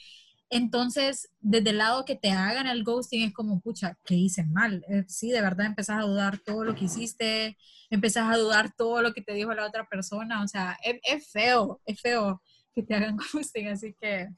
entonces, 0.49 1.29
desde 1.39 1.71
el 1.71 1.77
lado 1.77 2.05
que 2.05 2.15
te 2.15 2.31
hagan 2.31 2.67
el 2.67 2.83
ghosting 2.83 3.23
es 3.27 3.33
como, 3.33 3.59
pucha, 3.59 3.97
¿qué 4.05 4.15
hice 4.15 4.45
mal? 4.45 4.85
Eh, 4.89 5.03
sí, 5.07 5.31
de 5.31 5.41
verdad 5.41 5.65
empezás 5.65 5.99
a 6.03 6.07
dudar 6.07 6.39
todo 6.39 6.63
lo 6.63 6.75
que 6.75 6.85
hiciste, 6.85 7.57
empezás 7.89 8.33
a 8.33 8.37
dudar 8.37 8.71
todo 8.75 9.01
lo 9.01 9.13
que 9.13 9.21
te 9.21 9.33
dijo 9.33 9.53
la 9.53 9.65
otra 9.65 9.85
persona, 9.87 10.41
o 10.43 10.47
sea, 10.47 10.77
es, 10.83 10.99
es 11.03 11.29
feo, 11.31 11.81
es 11.85 11.99
feo 12.01 12.41
que 12.73 12.83
te 12.83 12.95
hagan 12.95 13.17
ghosting, 13.33 13.67
así 13.69 13.93
que... 13.99 14.29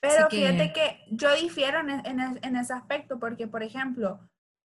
Pero 0.00 0.26
Así 0.26 0.36
que- 0.36 0.36
fíjate 0.48 0.72
que 0.72 1.00
yo 1.10 1.34
difiero 1.34 1.80
en, 1.80 1.90
en, 1.90 2.38
en 2.42 2.56
ese 2.56 2.72
aspecto, 2.72 3.18
porque, 3.18 3.46
por 3.46 3.62
ejemplo, 3.62 4.20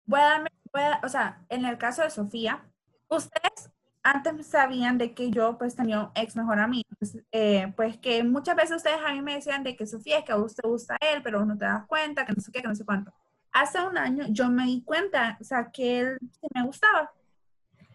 voy 0.06 0.20
a 0.20 0.24
darme, 0.24 0.50
voy 0.72 0.82
a- 0.82 1.00
o 1.04 1.08
sea, 1.08 1.44
en 1.48 1.64
el 1.64 1.76
caso 1.78 2.02
de 2.02 2.10
Sofía, 2.10 2.64
ustedes 3.08 3.70
antes 4.02 4.46
sabían 4.46 4.98
de 4.98 5.14
que 5.14 5.30
yo 5.30 5.58
pues 5.58 5.74
tenía 5.76 6.00
un 6.00 6.10
ex 6.14 6.36
mejor 6.36 6.58
amigo, 6.60 6.88
pues, 6.98 7.18
eh, 7.32 7.72
pues 7.76 7.98
que 7.98 8.22
muchas 8.24 8.56
veces 8.56 8.76
ustedes 8.76 8.98
a 9.04 9.12
mí 9.12 9.22
me 9.22 9.34
decían 9.34 9.62
de 9.64 9.76
que 9.76 9.86
Sofía 9.86 10.18
es 10.18 10.24
que 10.24 10.32
a 10.32 10.36
vos 10.36 10.54
te 10.54 10.66
gusta 10.66 10.96
él, 11.00 11.22
pero 11.22 11.38
vos 11.40 11.48
no 11.48 11.58
te 11.58 11.64
das 11.64 11.86
cuenta, 11.86 12.24
que 12.24 12.32
no 12.32 12.40
sé 12.40 12.52
qué, 12.52 12.62
que 12.62 12.68
no 12.68 12.74
sé 12.74 12.84
cuánto. 12.84 13.12
hace 13.52 13.80
un 13.82 13.98
año 13.98 14.26
yo 14.30 14.48
me 14.50 14.64
di 14.64 14.82
cuenta, 14.82 15.36
o 15.40 15.44
sea, 15.44 15.70
que 15.72 16.00
él 16.00 16.18
me 16.54 16.64
gustaba. 16.64 17.12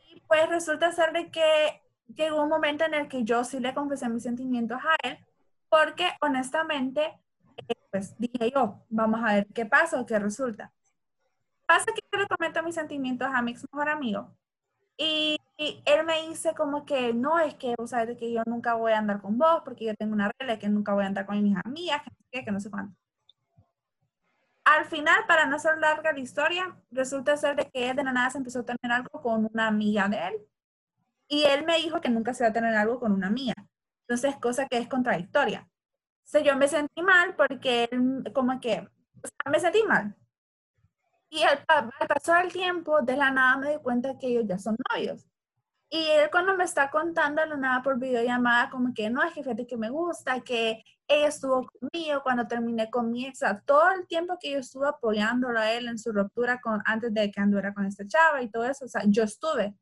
Y 0.09 0.21
pues 0.27 0.49
resulta 0.49 0.91
ser 0.91 1.13
de 1.13 1.31
que 1.31 1.81
llegó 2.13 2.43
un 2.43 2.49
momento 2.49 2.85
en 2.85 2.93
el 2.93 3.07
que 3.07 3.23
yo 3.23 3.43
sí 3.43 3.59
le 3.59 3.73
confesé 3.73 4.09
mis 4.09 4.23
sentimientos 4.23 4.79
a 4.83 4.95
él, 5.07 5.17
porque 5.69 6.09
honestamente, 6.21 7.19
eh, 7.57 7.75
pues 7.91 8.15
dije 8.17 8.51
yo, 8.53 8.83
vamos 8.89 9.21
a 9.23 9.35
ver 9.35 9.47
qué 9.53 9.65
pasa 9.65 9.99
o 10.01 10.05
qué 10.05 10.19
resulta. 10.19 10.71
Pasa 11.65 11.85
que 11.85 12.01
yo 12.11 12.19
le 12.19 12.27
comento 12.27 12.61
mis 12.63 12.75
sentimientos 12.75 13.29
a 13.33 13.41
mi 13.41 13.51
ex 13.51 13.65
mejor 13.71 13.89
amigo 13.89 14.35
y, 14.97 15.39
él 15.57 16.05
me 16.05 16.27
dice 16.27 16.53
como 16.55 16.85
que 16.85 17.13
no, 17.13 17.39
es 17.39 17.55
que 17.55 17.75
sabes 17.85 18.17
que 18.17 18.31
yo 18.33 18.41
nunca 18.45 18.73
voy 18.73 18.91
a 18.91 18.97
andar 18.97 19.21
con 19.21 19.37
vos 19.37 19.61
porque 19.63 19.85
yo 19.85 19.95
tengo 19.95 20.13
una 20.13 20.31
regla 20.39 20.59
que 20.59 20.67
nunca 20.67 20.93
voy 20.93 21.03
a 21.03 21.07
andar 21.07 21.25
con 21.25 21.41
mis 21.41 21.55
amigas, 21.63 22.01
que, 22.31 22.43
que 22.43 22.51
no 22.51 22.59
sé 22.59 22.69
cuánto. 22.69 22.95
Al 24.65 24.85
final, 24.85 25.25
para 25.27 25.45
no 25.45 25.59
ser 25.59 25.77
larga 25.77 26.13
la 26.13 26.19
historia, 26.19 26.75
resulta 26.91 27.37
ser 27.37 27.55
de 27.55 27.69
que 27.69 27.89
él 27.89 27.95
de 27.95 28.03
la 28.03 28.13
nada 28.13 28.29
se 28.29 28.37
empezó 28.37 28.59
a 28.59 28.65
tener 28.65 28.91
algo 28.91 29.21
con 29.21 29.49
una 29.53 29.67
amiga 29.67 30.07
de 30.07 30.27
él. 30.27 30.33
Y 31.27 31.43
él 31.43 31.65
me 31.65 31.77
dijo 31.77 31.99
que 32.01 32.09
nunca 32.09 32.33
se 32.33 32.43
va 32.43 32.49
a 32.49 32.53
tener 32.53 32.75
algo 32.75 32.99
con 32.99 33.11
una 33.11 33.27
amiga. 33.27 33.55
Entonces, 34.07 34.35
cosa 34.39 34.67
que 34.67 34.77
es 34.77 34.87
contradictoria. 34.87 35.67
O 35.69 36.27
sea, 36.27 36.41
yo 36.41 36.55
me 36.57 36.67
sentí 36.67 37.01
mal 37.01 37.35
porque 37.35 37.89
él, 37.91 38.23
como 38.33 38.59
que, 38.61 38.79
o 38.79 39.27
sea, 39.27 39.51
me 39.51 39.59
sentí 39.59 39.83
mal. 39.83 40.15
Y 41.33 41.41
al, 41.41 41.65
pasar 42.07 42.45
el 42.45 42.53
tiempo, 42.53 43.01
de 43.01 43.17
la 43.17 43.31
nada 43.31 43.57
me 43.57 43.71
di 43.71 43.77
cuenta 43.77 44.19
que 44.19 44.27
ellos 44.27 44.43
ya 44.47 44.59
son 44.59 44.75
novios. 44.91 45.25
Y 45.89 45.97
él 45.97 46.29
cuando 46.31 46.55
me 46.55 46.63
está 46.63 46.91
contando 46.91 47.43
la 47.43 47.57
nada 47.57 47.81
por 47.81 47.97
videollamada, 47.99 48.69
como 48.69 48.93
que 48.93 49.09
no, 49.09 49.23
es 49.23 49.33
que 49.33 49.41
fíjate 49.41 49.65
que 49.65 49.75
me 49.75 49.89
gusta, 49.89 50.41
que 50.41 50.83
ella 51.07 51.27
estuvo 51.29 51.67
conmigo 51.79 52.21
cuando 52.21 52.47
terminé 52.47 52.91
con 52.91 53.11
mi 53.11 53.25
ex, 53.25 53.39
todo 53.65 53.89
el 53.93 54.05
tiempo 54.05 54.37
que 54.39 54.51
yo 54.51 54.59
estuve 54.59 54.87
apoyándolo 54.87 55.59
a 55.59 55.71
él 55.71 55.87
en 55.87 55.97
su 55.97 56.11
ruptura 56.11 56.61
con, 56.61 56.83
antes 56.85 57.11
de 57.11 57.31
que 57.31 57.41
anduviera 57.41 57.73
con 57.73 57.87
esta 57.87 58.05
chava 58.05 58.43
y 58.43 58.51
todo 58.51 58.65
eso, 58.65 58.85
o 58.85 58.87
sea, 58.87 59.01
yo 59.07 59.23
estuve. 59.23 59.75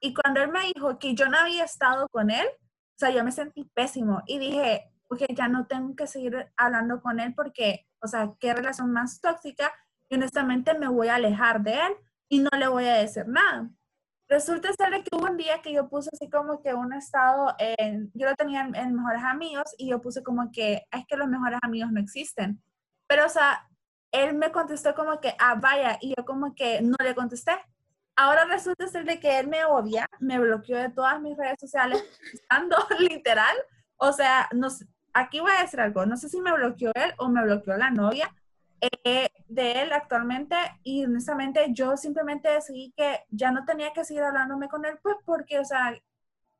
Y 0.00 0.12
cuando 0.12 0.42
él 0.42 0.50
me 0.50 0.72
dijo 0.74 0.98
que 0.98 1.14
yo 1.14 1.28
no 1.28 1.38
había 1.38 1.62
estado 1.62 2.08
con 2.08 2.30
él, 2.30 2.46
o 2.48 2.98
sea, 2.98 3.10
yo 3.10 3.22
me 3.22 3.30
sentí 3.30 3.70
pésimo 3.74 4.22
y 4.26 4.40
dije, 4.40 4.90
ok, 5.06 5.22
ya 5.36 5.46
no 5.46 5.68
tengo 5.68 5.94
que 5.94 6.08
seguir 6.08 6.50
hablando 6.56 7.00
con 7.00 7.20
él 7.20 7.32
porque, 7.32 7.86
o 8.02 8.08
sea, 8.08 8.32
qué 8.40 8.54
relación 8.54 8.90
más 8.90 9.20
tóxica 9.20 9.72
y 10.08 10.14
honestamente 10.14 10.74
me 10.78 10.88
voy 10.88 11.08
a 11.08 11.16
alejar 11.16 11.62
de 11.62 11.74
él 11.74 11.96
y 12.28 12.40
no 12.40 12.50
le 12.58 12.68
voy 12.68 12.86
a 12.86 12.94
decir 12.94 13.26
nada. 13.28 13.68
Resulta 14.28 14.72
ser 14.72 15.04
que 15.04 15.16
hubo 15.16 15.26
un 15.26 15.36
día 15.36 15.62
que 15.62 15.72
yo 15.72 15.88
puse 15.88 16.10
así 16.12 16.28
como 16.28 16.60
que 16.60 16.74
un 16.74 16.92
estado, 16.92 17.54
en, 17.58 18.10
yo 18.12 18.28
lo 18.28 18.34
tenía 18.34 18.62
en, 18.62 18.94
mejores 18.94 19.22
amigos 19.22 19.72
y 19.78 19.90
yo 19.90 20.00
puse 20.00 20.24
como 20.24 20.50
que 20.50 20.84
es 20.90 21.06
que 21.06 21.16
los 21.16 21.28
mejores 21.28 21.60
amigos 21.62 21.92
no 21.92 22.00
existen. 22.00 22.60
Pero, 23.06 23.26
o 23.26 23.28
sea, 23.28 23.68
él 24.10 24.34
me 24.34 24.50
contestó 24.50 24.94
como 24.94 25.20
que, 25.20 25.34
ah, 25.38 25.54
vaya, 25.54 25.98
y 26.00 26.14
yo 26.16 26.24
como 26.24 26.54
que 26.56 26.82
no 26.82 26.96
le 27.02 27.14
contesté. 27.14 27.52
Ahora 28.16 28.46
resulta 28.46 28.88
ser 28.88 29.04
de 29.04 29.20
que 29.20 29.38
él 29.38 29.46
me 29.46 29.64
odia, 29.64 30.08
me 30.18 30.40
bloqueó 30.40 30.78
de 30.78 30.88
todas 30.88 31.20
mis 31.20 31.36
redes 31.36 31.58
sociales, 31.60 32.02
estando 32.32 32.76
literal. 32.98 33.56
O 33.96 34.12
sea, 34.12 34.48
no, 34.52 34.68
aquí 35.14 35.38
voy 35.38 35.52
a 35.56 35.62
decir 35.62 35.80
algo, 35.80 36.04
no 36.04 36.16
sé 36.16 36.28
si 36.28 36.40
me 36.40 36.52
bloqueó 36.52 36.90
él 36.94 37.12
o 37.18 37.28
me 37.28 37.42
bloqueó 37.44 37.76
la 37.76 37.90
novia, 37.90 38.34
eh, 38.80 39.25
de 39.48 39.82
él 39.82 39.92
actualmente 39.92 40.56
y 40.82 41.04
honestamente 41.04 41.68
yo 41.72 41.96
simplemente 41.96 42.48
decidí 42.48 42.92
que 42.96 43.24
ya 43.30 43.50
no 43.50 43.64
tenía 43.64 43.92
que 43.92 44.04
seguir 44.04 44.22
hablándome 44.22 44.68
con 44.68 44.84
él, 44.84 44.98
pues 45.02 45.16
porque, 45.24 45.58
o 45.58 45.64
sea, 45.64 45.94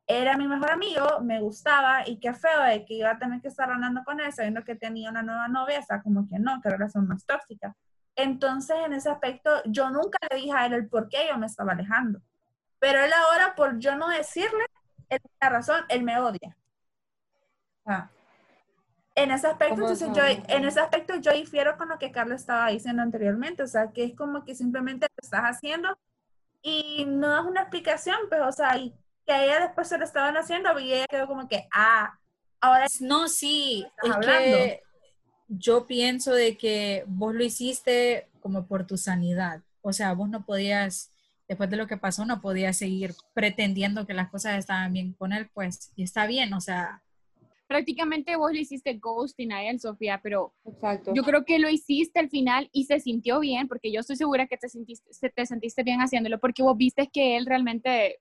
era 0.07 0.37
mi 0.37 0.47
mejor 0.47 0.71
amigo, 0.71 1.19
me 1.21 1.41
gustaba 1.41 2.07
y 2.07 2.19
qué 2.19 2.33
feo 2.33 2.61
de 2.63 2.85
que 2.85 2.93
iba 2.95 3.11
a 3.11 3.19
tener 3.19 3.41
que 3.41 3.49
estar 3.49 3.69
hablando 3.69 4.03
con 4.05 4.19
él 4.21 4.31
sabiendo 4.31 4.63
que 4.63 4.75
tenía 4.75 5.09
una 5.09 5.21
nueva 5.21 5.49
novia, 5.49 5.79
o 5.79 5.83
sea, 5.83 6.01
como 6.01 6.27
que 6.29 6.39
no, 6.39 6.61
que 6.61 6.69
relación 6.69 7.07
más 7.07 7.25
tóxica. 7.25 7.75
Entonces, 8.15 8.77
en 8.85 8.93
ese 8.93 9.09
aspecto, 9.09 9.61
yo 9.65 9.89
nunca 9.89 10.17
le 10.31 10.37
dije 10.37 10.51
a 10.53 10.65
él 10.65 10.73
el 10.73 10.87
por 10.89 11.09
qué 11.09 11.27
yo 11.29 11.37
me 11.37 11.45
estaba 11.45 11.73
alejando. 11.73 12.21
Pero 12.79 12.99
él 13.03 13.11
ahora, 13.13 13.53
por 13.55 13.79
yo 13.79 13.95
no 13.95 14.07
decirle, 14.09 14.65
la 15.41 15.49
razón, 15.49 15.83
él 15.89 16.03
me 16.03 16.19
odia. 16.19 16.57
En 19.17 19.31
ese 19.31 19.47
aspecto, 19.47 19.81
entonces 19.81 20.09
yo, 20.13 20.21
en 20.23 20.63
ese 20.63 20.79
aspecto 20.79 21.15
yo 21.15 21.33
difiero 21.33 21.75
con 21.75 21.89
lo 21.89 21.97
que 21.97 22.11
Carlos 22.11 22.39
estaba 22.39 22.69
diciendo 22.69 23.01
anteriormente, 23.01 23.63
o 23.63 23.67
sea, 23.67 23.91
que 23.91 24.03
es 24.03 24.15
como 24.15 24.45
que 24.45 24.53
simplemente 24.53 25.07
lo 25.09 25.23
estás 25.23 25.41
haciendo 25.41 25.97
y 26.61 27.03
no 27.07 27.27
das 27.27 27.43
una 27.43 27.61
explicación, 27.61 28.15
pues, 28.29 28.41
o 28.41 28.51
sea, 28.51 28.77
y 28.77 28.93
que 29.25 29.33
a 29.33 29.43
ella 29.43 29.59
después 29.61 29.87
se 29.87 29.97
lo 29.97 30.05
estaban 30.05 30.37
haciendo 30.37 30.79
y 30.79 30.93
ella 30.93 31.07
quedó 31.09 31.25
como 31.25 31.47
que, 31.47 31.67
ah, 31.73 32.15
ahora... 32.61 32.85
No, 32.99 33.27
sí, 33.27 33.87
es 34.03 34.15
que 34.17 34.83
yo 35.47 35.87
pienso 35.87 36.31
de 36.31 36.55
que 36.55 37.03
vos 37.07 37.33
lo 37.33 37.43
hiciste 37.43 38.29
como 38.39 38.67
por 38.67 38.85
tu 38.85 38.97
sanidad, 38.97 39.63
o 39.81 39.93
sea, 39.93 40.13
vos 40.13 40.29
no 40.29 40.45
podías, 40.45 41.11
después 41.47 41.71
de 41.71 41.77
lo 41.77 41.87
que 41.87 41.97
pasó, 41.97 42.23
no 42.23 42.39
podías 42.39 42.77
seguir 42.77 43.15
pretendiendo 43.33 44.05
que 44.05 44.13
las 44.13 44.29
cosas 44.29 44.59
estaban 44.59 44.93
bien 44.93 45.13
con 45.13 45.33
él, 45.33 45.49
pues, 45.55 45.91
y 45.95 46.03
está 46.03 46.27
bien, 46.27 46.53
o 46.53 46.61
sea, 46.61 47.01
prácticamente 47.67 48.35
vos 48.35 48.51
le 48.51 48.61
hiciste 48.61 48.93
ghosting 48.95 49.51
a 49.51 49.69
él, 49.69 49.79
Sofía, 49.79 50.19
pero 50.23 50.53
yo 51.13 51.23
creo 51.23 51.45
que 51.45 51.59
lo 51.59 51.69
hiciste 51.69 52.19
al 52.19 52.29
final 52.29 52.69
y 52.71 52.85
se 52.85 52.99
sintió 52.99 53.39
bien, 53.39 53.67
porque 53.67 53.91
yo 53.91 53.99
estoy 53.99 54.15
segura 54.15 54.47
que 54.47 54.57
te 54.57 54.69
sentiste, 54.69 55.29
te 55.29 55.45
sentiste 55.45 55.83
bien 55.83 55.99
haciéndolo, 55.99 56.39
porque 56.39 56.63
vos 56.63 56.77
viste 56.77 57.07
que 57.07 57.37
él 57.37 57.45
realmente, 57.45 58.19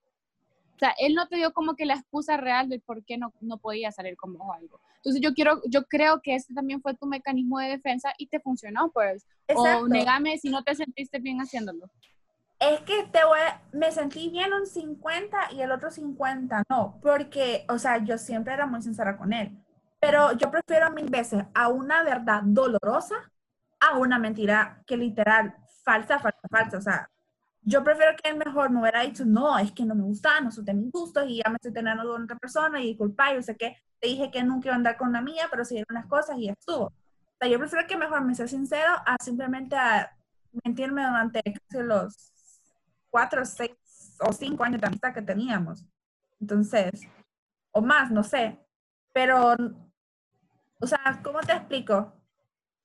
o 0.74 0.78
sea, 0.78 0.94
él 0.98 1.14
no 1.14 1.28
te 1.28 1.36
dio 1.36 1.52
como 1.52 1.76
que 1.76 1.86
la 1.86 1.94
excusa 1.94 2.36
real 2.36 2.68
de 2.68 2.80
por 2.80 3.04
qué 3.04 3.16
no, 3.16 3.32
no 3.40 3.58
podía 3.58 3.92
salir 3.92 4.16
con 4.16 4.34
vos 4.34 4.48
o 4.48 4.52
algo. 4.52 4.80
Entonces 4.96 5.22
yo 5.22 5.32
quiero, 5.32 5.62
yo 5.68 5.84
creo 5.84 6.20
que 6.20 6.34
este 6.34 6.52
también 6.52 6.82
fue 6.82 6.94
tu 6.94 7.06
mecanismo 7.06 7.60
de 7.60 7.68
defensa 7.68 8.12
y 8.18 8.26
te 8.26 8.40
funcionó, 8.40 8.90
pues. 8.92 9.24
Exacto. 9.46 9.84
O 9.84 9.88
negame 9.88 10.36
si 10.38 10.50
no 10.50 10.64
te 10.64 10.74
sentiste 10.74 11.20
bien 11.20 11.38
haciéndolo 11.38 11.88
es 12.58 12.80
que 12.80 13.04
te 13.12 13.24
voy, 13.24 13.38
me 13.72 13.92
sentí 13.92 14.30
bien 14.30 14.52
un 14.52 14.66
50 14.66 15.52
y 15.52 15.60
el 15.60 15.70
otro 15.70 15.90
50 15.90 16.62
no, 16.68 16.98
porque, 17.02 17.64
o 17.68 17.78
sea, 17.78 17.98
yo 17.98 18.18
siempre 18.18 18.54
era 18.54 18.66
muy 18.66 18.82
sincera 18.82 19.16
con 19.16 19.32
él, 19.32 19.56
pero 20.00 20.32
yo 20.32 20.50
prefiero 20.50 20.90
mil 20.90 21.10
veces 21.10 21.44
a 21.54 21.68
una 21.68 22.02
verdad 22.02 22.42
dolorosa 22.44 23.16
a 23.80 23.98
una 23.98 24.18
mentira 24.18 24.82
que 24.86 24.96
literal, 24.96 25.54
falsa, 25.84 26.18
falsa, 26.18 26.48
falsa, 26.50 26.78
o 26.78 26.80
sea, 26.80 27.10
yo 27.62 27.82
prefiero 27.84 28.12
que 28.16 28.30
él 28.30 28.36
mejor 28.38 28.70
me 28.70 28.80
hubiera 28.80 29.02
dicho, 29.02 29.24
no, 29.24 29.58
es 29.58 29.72
que 29.72 29.84
no 29.84 29.94
me 29.94 30.04
gusta, 30.04 30.40
no 30.40 30.50
son 30.50 30.64
de 30.64 30.72
mis 30.72 30.90
gustos 30.90 31.24
y 31.28 31.42
ya 31.44 31.50
me 31.50 31.56
estoy 31.56 31.72
teniendo 31.72 32.04
con 32.04 32.22
otra 32.22 32.36
persona 32.38 32.80
y 32.80 32.96
culpa, 32.96 33.34
yo 33.34 33.42
sé 33.42 33.56
que 33.56 33.76
te 34.00 34.08
dije 34.08 34.30
que 34.30 34.42
nunca 34.44 34.68
iba 34.68 34.74
a 34.74 34.76
andar 34.76 34.96
con 34.96 35.08
una 35.08 35.20
mía, 35.20 35.48
pero 35.50 35.64
siguieron 35.64 35.94
las 35.94 36.06
cosas 36.06 36.38
y 36.38 36.48
estuvo. 36.48 36.86
O 36.86 36.92
sea, 37.40 37.48
yo 37.48 37.58
prefiero 37.58 37.86
que 37.86 37.96
mejor 37.96 38.22
me 38.22 38.34
sea 38.34 38.46
sincero 38.46 38.92
a 39.04 39.16
simplemente 39.22 39.76
a 39.76 40.16
mentirme 40.64 41.04
durante 41.04 41.42
casi 41.42 41.82
los 41.82 42.32
cuatro, 43.16 43.46
seis 43.46 43.70
o 44.20 44.30
cinco 44.30 44.62
años 44.62 44.78
de 44.78 44.88
amistad 44.88 45.14
que 45.14 45.22
teníamos. 45.22 45.86
Entonces, 46.38 47.08
o 47.70 47.80
más, 47.80 48.10
no 48.10 48.22
sé. 48.22 48.58
Pero, 49.14 49.56
o 50.78 50.86
sea, 50.86 51.18
¿cómo 51.24 51.40
te 51.40 51.52
explico? 51.52 52.12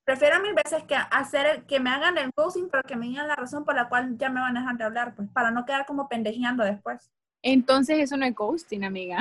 Prefiero 0.06 0.42
mil 0.42 0.54
veces 0.54 0.84
que 0.84 0.96
hacer 0.96 1.66
que 1.66 1.82
me 1.82 1.90
hagan 1.90 2.18
el 2.18 2.32
ghosting, 2.34 2.70
pero 2.70 2.82
que 2.84 2.96
me 2.96 3.08
digan 3.08 3.28
la 3.28 3.36
razón 3.36 3.66
por 3.66 3.76
la 3.76 3.90
cual 3.90 4.18
ya 4.18 4.30
me 4.30 4.40
van 4.40 4.56
a 4.56 4.62
dejar 4.62 4.78
de 4.78 4.84
hablar, 4.86 5.16
pues, 5.16 5.28
para 5.32 5.52
no 5.52 5.66
quedar 5.66 5.86
como 5.86 6.08
pendejeando 6.08 6.64
después. 6.64 7.12
Entonces, 7.42 8.00
eso 8.00 8.16
no 8.16 8.26
es 8.26 8.34
ghosting, 8.34 8.86
amiga. 8.86 9.20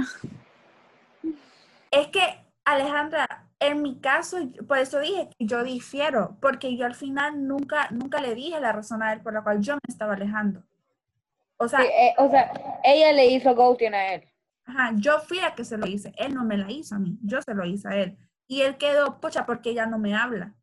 Es 1.91 2.07
que, 2.07 2.23
Alejandra, 2.65 3.49
en 3.59 3.83
mi 3.83 3.99
caso, 3.99 4.37
por 4.69 4.79
eso 4.79 5.01
dije 5.01 5.29
que 5.37 5.45
yo 5.45 5.65
difiero, 5.65 6.37
porque 6.41 6.77
yo 6.77 6.87
al 6.87 6.95
final 6.95 7.49
nunca, 7.49 7.89
nunca 7.91 8.21
le 8.21 8.37
dije 8.37 8.61
la 8.61 8.71
razón 8.71 9.03
a 9.03 9.13
él 9.13 9.23
por 9.23 9.33
la 9.33 9.43
cual 9.43 9.61
yo 9.61 9.75
me 9.75 9.81
estaba 9.89 10.15
alejando. 10.15 10.63
O 11.63 11.69
sea, 11.69 11.83
eh, 11.83 12.15
o 12.17 12.31
sea, 12.31 12.51
ella 12.83 13.13
le 13.13 13.27
hizo 13.27 13.55
ghosting 13.55 13.93
a 13.93 14.15
él. 14.15 14.25
Ajá, 14.65 14.93
yo 14.95 15.21
fui 15.21 15.41
a 15.41 15.55
que 15.55 15.63
se 15.63 15.77
lo 15.77 15.87
hice. 15.87 16.11
Él 16.17 16.35
no 16.35 16.43
me 16.43 16.57
la 16.57 16.71
hizo 16.71 16.95
a 16.95 16.99
mí, 16.99 17.19
yo 17.23 17.43
se 17.43 17.55
lo 17.55 17.67
hice 17.67 17.87
a 17.87 17.97
él. 17.97 18.17
Y 18.47 18.63
él 18.63 18.79
quedó, 18.79 19.21
pocha, 19.21 19.45
porque 19.45 19.71
ella 19.71 19.85
no 19.85 19.99
me 19.99 20.17
habla. 20.17 20.55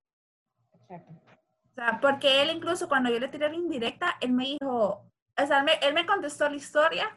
O 0.90 1.76
sea, 1.76 2.00
porque 2.02 2.42
él 2.42 2.50
incluso 2.50 2.90
cuando 2.90 3.12
yo 3.12 3.20
le 3.20 3.28
tiré 3.28 3.48
la 3.48 3.56
indirecta, 3.56 4.18
él 4.22 4.34
me 4.34 4.46
dijo, 4.46 5.06
o 5.40 5.46
sea, 5.46 5.64
él 5.84 5.94
me, 5.94 6.08
contestó 6.08 6.50
la 6.50 6.56
historia 6.56 7.16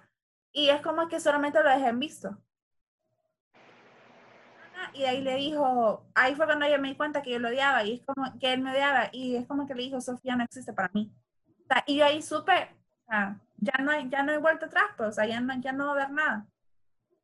y 0.53 0.69
es 0.69 0.83
como 0.83 1.09
que 1.09 1.19
solamente 1.19 1.63
lo 1.63 1.71
dejé 1.71 1.89
en 1.89 2.01
visto. 2.01 2.37
Y 4.93 5.05
ahí 5.05 5.23
le 5.23 5.37
dijo, 5.37 6.05
ahí 6.15 6.35
fue 6.35 6.45
cuando 6.45 6.69
yo 6.69 6.79
me 6.79 6.89
di 6.89 6.97
cuenta 6.97 7.23
que 7.23 7.31
yo 7.31 7.39
lo 7.39 7.49
odiaba 7.49 7.83
y 7.85 7.95
es 7.95 8.03
como 8.05 8.39
que 8.39 8.53
él 8.53 8.61
me 8.61 8.73
odiaba 8.73 9.09
y 9.11 9.37
es 9.37 9.47
como 9.47 9.67
que 9.67 9.75
le 9.75 9.85
dijo, 9.85 10.03
Sofía 10.03 10.37
no 10.37 10.45
existe 10.45 10.75
para 10.75 10.91
mí. 10.93 11.11
O 11.65 11.67
sea, 11.67 11.83
y 11.87 11.97
yo 11.97 12.05
ahí 12.05 12.21
supe, 12.21 12.80
sea, 13.11 13.41
ya 13.59 13.73
no 13.83 13.91
hay, 13.91 14.09
ya 14.09 14.23
no 14.23 14.33
hay 14.33 14.39
vuelta 14.39 14.67
atrás, 14.67 14.85
pues, 14.97 15.11
o 15.11 15.13
sea, 15.13 15.27
ya 15.27 15.41
no, 15.41 15.59
ya 15.61 15.73
no 15.73 15.87
va 15.87 15.91
a 15.91 15.95
haber 15.95 16.11
nada. 16.11 16.47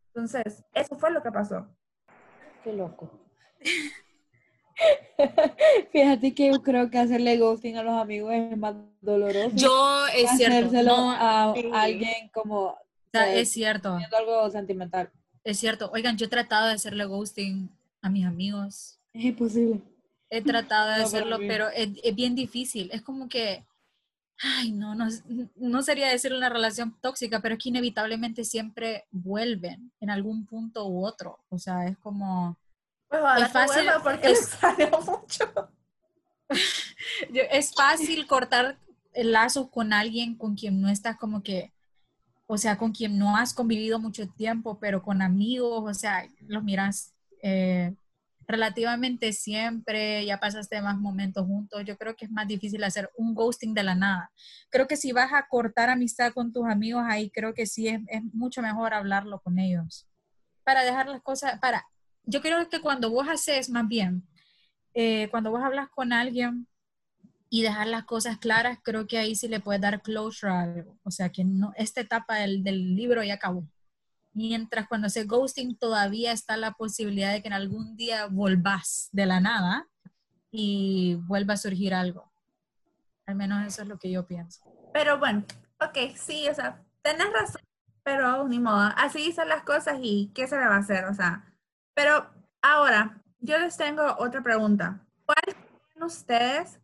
Entonces, 0.09 0.65
eso 0.73 0.97
fue 0.97 1.11
lo 1.11 1.23
que 1.23 1.31
pasó. 1.31 1.67
Qué 2.65 2.73
loco. 2.73 3.11
Fíjate 5.93 6.35
que 6.35 6.53
yo 6.53 6.63
creo 6.63 6.91
que 6.91 6.99
hacerle 6.99 7.39
ghosting 7.39 7.77
a 7.79 7.83
los 7.83 7.95
amigos 7.95 8.33
es 8.35 8.57
más 8.57 8.75
doloroso. 9.01 9.57
Yo, 9.57 10.07
es 10.15 10.31
cierto. 10.37 10.83
No, 10.83 11.11
a 11.11 11.55
alguien 11.73 12.29
como... 12.33 12.77
es 13.13 13.51
cierto. 13.51 13.99
Algo 14.17 14.51
sentimental. 14.51 15.11
Es 15.45 15.59
cierto. 15.59 15.91
Oigan, 15.93 16.17
yo 16.17 16.27
he 16.27 16.29
tratado 16.29 16.67
de 16.67 16.75
hacerle 16.75 17.05
ghosting 17.05 17.71
a 18.03 18.11
mis 18.11 18.27
amigos. 18.27 18.99
Es 19.13 19.25
imposible. 19.25 19.81
He 20.29 20.43
tratado 20.43 20.91
de 20.91 20.99
No, 20.99 21.05
hacerlo, 21.05 21.39
pero 21.39 21.69
pero 21.69 21.69
es, 21.71 21.89
es 22.03 22.15
bien 22.15 22.35
difícil. 22.35 22.91
Es 22.93 23.01
como 23.01 23.29
que, 23.29 23.65
ay, 24.43 24.73
no, 24.73 24.95
no, 24.95 25.07
no 25.57 25.83
sería 25.83 26.09
decir 26.09 26.33
una 26.33 26.49
relación 26.49 26.97
tóxica, 27.01 27.41
pero 27.41 27.55
es 27.55 27.63
que 27.63 27.71
inevitablemente 27.71 28.45
siempre 28.45 29.07
vuelven 29.11 29.93
en 30.01 30.11
algún 30.11 30.47
punto 30.47 30.87
u 30.87 31.05
otro. 31.05 31.39
O 31.49 31.59
sea, 31.59 31.87
es 31.87 31.97
como, 31.99 32.57
Pues 33.09 33.23
Es 33.43 33.53
fácil, 33.53 33.87
porque 34.03 34.31
es- 34.33 34.59
mucho. 35.07 35.71
es 37.51 37.75
fácil 37.75 38.27
cortar 38.27 38.79
lazos 39.15 39.69
con 39.71 39.93
alguien 39.93 40.35
con 40.37 40.55
quien 40.55 40.81
no 40.81 40.89
estás 40.89 41.17
como 41.17 41.43
que, 41.43 41.73
o 42.47 42.59
sea, 42.59 42.77
con 42.77 42.93
quien 42.93 43.19
no 43.19 43.37
has 43.37 43.55
convivido 43.55 43.99
mucho 43.99 44.29
tiempo, 44.29 44.79
pero 44.79 45.03
con 45.03 45.23
amigos, 45.23 45.83
o 45.85 45.95
sea, 45.95 46.29
los 46.47 46.63
miras 46.63 47.15
eh, 47.43 47.95
relativamente 48.47 49.33
siempre, 49.33 50.25
ya 50.25 50.39
pasaste 50.39 50.81
más 50.81 50.99
momentos 50.99 51.47
juntos, 51.47 51.85
yo 51.85 51.97
creo 51.97 52.15
que 52.15 52.27
es 52.27 52.31
más 52.31 52.47
difícil 52.47 52.85
hacer 52.85 53.11
un 53.17 53.35
ghosting 53.35 53.75
de 53.75 53.83
la 53.83 53.95
nada. 53.95 54.31
Creo 54.71 54.87
que 54.87 54.97
si 54.97 55.13
vas 55.13 55.33
a 55.33 55.47
cortar 55.49 55.91
amistad 55.91 56.33
con 56.33 56.53
tus 56.53 56.67
amigos, 56.67 57.05
ahí 57.07 57.31
creo 57.31 57.55
que 57.55 57.67
sí 57.67 57.89
es, 57.89 58.01
es 58.09 58.23
mucho 58.33 58.63
mejor 58.63 58.95
hablarlo 58.95 59.41
con 59.41 59.59
ellos. 59.59 60.09
Para 60.65 60.83
dejar 60.85 61.09
las 61.09 61.23
cosas, 61.23 61.59
para, 61.61 61.87
yo 62.25 62.41
creo 62.41 62.69
que 62.69 62.81
cuando 62.81 63.11
vos 63.11 63.29
haces 63.29 63.71
más 63.71 63.87
bien, 63.89 64.27
eh, 64.95 65.29
cuando 65.31 65.51
vos 65.51 65.63
hablas 65.63 65.89
con 65.91 66.13
alguien 66.13 66.67
y 67.51 67.63
dejar 67.63 67.87
las 67.87 68.05
cosas 68.05 68.39
claras, 68.39 68.79
creo 68.83 69.07
que 69.07 69.19
ahí 69.19 69.35
sí 69.35 69.49
le 69.49 69.61
puedes 69.61 69.81
dar 69.81 70.03
closure 70.03 70.53
a 70.53 70.63
algo. 70.63 70.99
O 71.05 71.11
sea, 71.11 71.31
que 71.31 71.45
no, 71.45 71.73
esta 71.77 72.01
etapa 72.01 72.37
del, 72.37 72.65
del 72.65 72.97
libro 72.97 73.23
ya 73.23 73.35
acabó. 73.35 73.69
Mientras 74.37 74.87
cuando 74.87 75.07
haces 75.07 75.27
ghosting 75.27 75.79
todavía 75.79 76.31
está 76.31 76.59
la 76.59 76.73
posibilidad 76.73 77.33
de 77.33 77.41
que 77.41 77.49
en 77.49 77.55
algún 77.55 77.97
día 77.97 78.27
volvás 78.27 79.09
de 79.13 79.25
la 79.25 79.41
nada 79.41 79.89
y 80.51 81.15
vuelva 81.23 81.55
a 81.55 81.57
surgir 81.57 81.95
algo. 81.95 82.31
Al 83.25 83.35
menos 83.35 83.67
eso 83.67 83.81
es 83.81 83.89
lo 83.89 83.99
que 83.99 84.11
yo 84.11 84.27
pienso. 84.27 84.61
Pero 84.93 85.19
bueno, 85.19 85.43
ok, 85.81 86.15
sí, 86.17 86.47
o 86.51 86.55
sea, 86.55 86.85
tenés 87.01 87.33
razón, 87.33 87.63
pero 88.03 88.47
ni 88.47 88.59
modo, 88.59 88.93
así 88.99 89.33
son 89.33 89.49
las 89.49 89.63
cosas 89.63 89.97
y 90.03 90.31
qué 90.35 90.47
se 90.47 90.59
le 90.59 90.67
va 90.67 90.77
a 90.77 90.81
hacer, 90.81 91.07
o 91.07 91.15
sea. 91.15 91.43
Pero 91.95 92.29
ahora, 92.61 93.23
yo 93.41 93.57
les 93.59 93.79
tengo 93.79 94.17
otra 94.19 94.43
pregunta. 94.43 95.01
¿Cuál 95.25 95.39
creen 95.45 96.05
ustedes 96.05 96.79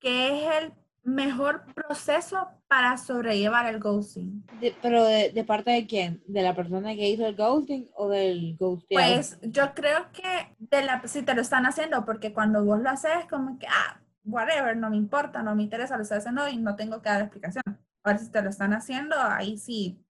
que 0.00 0.46
es 0.46 0.62
el 0.62 0.72
mejor 1.04 1.64
proceso 1.74 2.48
para 2.68 2.96
sobrellevar 2.96 3.66
el 3.66 3.78
ghosting? 3.80 4.44
De- 4.60 4.76
pero 4.82 5.04
de, 5.04 5.30
de 5.30 5.44
parte 5.44 5.70
de 5.70 5.86
quién? 5.86 6.22
¿De 6.26 6.42
la 6.42 6.54
persona 6.54 6.94
que 6.94 7.08
hizo 7.08 7.26
el 7.26 7.36
ghosting 7.36 7.88
o 7.94 8.08
del 8.08 8.56
ghosteado? 8.58 9.04
Pues 9.04 9.38
yo 9.42 9.74
creo 9.74 10.10
que 10.12 10.54
de 10.58 10.82
la, 10.84 11.02
si 11.06 11.22
te 11.22 11.34
lo 11.34 11.42
están 11.42 11.66
haciendo, 11.66 12.04
porque 12.04 12.32
cuando 12.32 12.64
vos 12.64 12.80
lo 12.80 12.90
haces, 12.90 13.26
como 13.30 13.58
que, 13.58 13.66
ah, 13.68 14.00
whatever, 14.24 14.76
no 14.76 14.90
me 14.90 14.96
importa, 14.96 15.42
no 15.42 15.54
me 15.54 15.62
interesa, 15.62 15.96
lo 15.96 16.02
estoy 16.02 16.18
haciendo 16.18 16.48
y 16.48 16.56
no 16.56 16.76
tengo 16.76 17.00
que 17.02 17.08
dar 17.10 17.20
explicación. 17.22 17.62
Ahora, 18.02 18.18
si 18.18 18.30
te 18.30 18.42
lo 18.42 18.50
están 18.50 18.72
haciendo, 18.74 19.16
ahí 19.18 19.56
sí, 19.58 20.03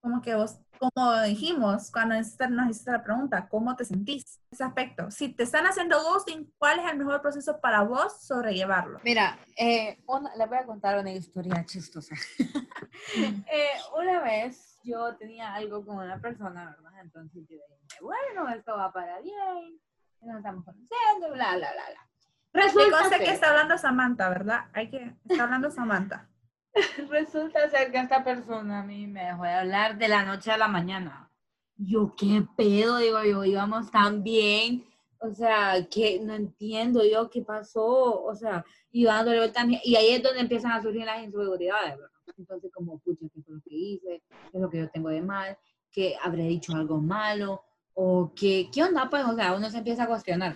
como 0.00 0.22
que 0.22 0.34
vos, 0.34 0.58
como 0.78 1.20
dijimos, 1.22 1.90
cuando 1.92 2.14
nos 2.14 2.70
hiciste 2.70 2.90
la 2.92 3.02
pregunta, 3.02 3.48
¿cómo 3.48 3.76
te 3.76 3.84
sentís? 3.84 4.40
Ese 4.50 4.64
aspecto. 4.64 5.10
Si 5.10 5.28
te 5.34 5.42
están 5.42 5.66
haciendo 5.66 6.02
ghosting, 6.02 6.52
¿cuál 6.58 6.78
es 6.80 6.90
el 6.90 6.98
mejor 6.98 7.20
proceso 7.20 7.60
para 7.60 7.82
vos 7.82 8.22
sobrellevarlo? 8.26 8.98
Mira, 9.04 9.38
eh, 9.56 10.02
una- 10.06 10.34
le 10.36 10.46
voy 10.46 10.58
a 10.58 10.64
contar 10.66 10.98
una 10.98 11.12
historia 11.12 11.64
chistosa. 11.64 12.14
Eh, 13.12 13.70
una 13.98 14.20
vez 14.20 14.78
yo 14.84 15.16
tenía 15.16 15.52
algo 15.54 15.84
con 15.84 15.96
una 15.98 16.20
persona, 16.20 16.76
¿verdad? 16.80 17.00
Entonces 17.00 17.42
yo 17.48 17.56
dije, 17.56 18.00
bueno, 18.00 18.48
esto 18.50 18.76
va 18.76 18.92
para 18.92 19.20
bien, 19.20 19.80
nos 20.20 20.36
estamos 20.36 20.64
conociendo, 20.64 21.32
bla, 21.32 21.56
bla, 21.56 21.72
bla, 21.72 21.84
bla. 21.90 22.08
Resulta 22.52 23.18
que 23.18 23.30
está 23.32 23.50
hablando 23.50 23.76
Samantha, 23.78 24.28
¿verdad? 24.28 24.66
Hay 24.72 24.90
que, 24.90 25.16
está 25.28 25.42
hablando 25.42 25.70
Samantha. 25.72 26.28
resulta 27.10 27.68
ser 27.70 27.90
que 27.90 27.98
esta 27.98 28.22
persona 28.22 28.80
a 28.80 28.84
mí 28.84 29.06
me 29.06 29.24
dejó 29.24 29.42
de 29.42 29.50
hablar 29.50 29.98
de 29.98 30.08
la 30.08 30.24
noche 30.24 30.50
a 30.50 30.58
la 30.58 30.68
mañana. 30.68 31.30
Yo, 31.76 32.14
¿qué 32.16 32.46
pedo? 32.56 32.98
Digo 32.98 33.22
yo, 33.24 33.44
íbamos 33.44 33.90
tan 33.90 34.22
bien. 34.22 34.84
O 35.18 35.34
sea, 35.34 35.86
que 35.90 36.18
no 36.20 36.34
entiendo 36.34 37.02
yo 37.04 37.28
qué 37.28 37.42
pasó. 37.42 38.22
O 38.22 38.34
sea, 38.34 38.64
iba 38.92 39.14
dándole 39.14 39.38
vuelta 39.38 39.66
Y 39.84 39.96
ahí 39.96 40.10
es 40.10 40.22
donde 40.22 40.40
empiezan 40.40 40.72
a 40.72 40.82
surgir 40.82 41.04
las 41.04 41.22
inseguridades, 41.22 41.96
¿verdad? 41.96 42.10
Entonces, 42.38 42.70
como, 42.72 42.98
pucha, 43.00 43.26
¿qué 43.34 43.42
fue 43.42 43.54
lo 43.54 43.60
que 43.62 43.74
hice? 43.74 44.22
¿Qué 44.28 44.58
es 44.58 44.60
lo 44.60 44.70
que 44.70 44.78
yo 44.78 44.90
tengo 44.90 45.08
de 45.08 45.22
mal? 45.22 45.58
¿Que 45.90 46.16
habré 46.22 46.44
dicho 46.44 46.74
algo 46.74 47.00
malo? 47.00 47.62
¿O 47.94 48.32
que, 48.34 48.70
qué 48.72 48.82
onda? 48.84 49.10
Pues, 49.10 49.24
o 49.24 49.34
sea, 49.34 49.54
uno 49.54 49.68
se 49.68 49.78
empieza 49.78 50.04
a 50.04 50.08
cuestionar. 50.08 50.54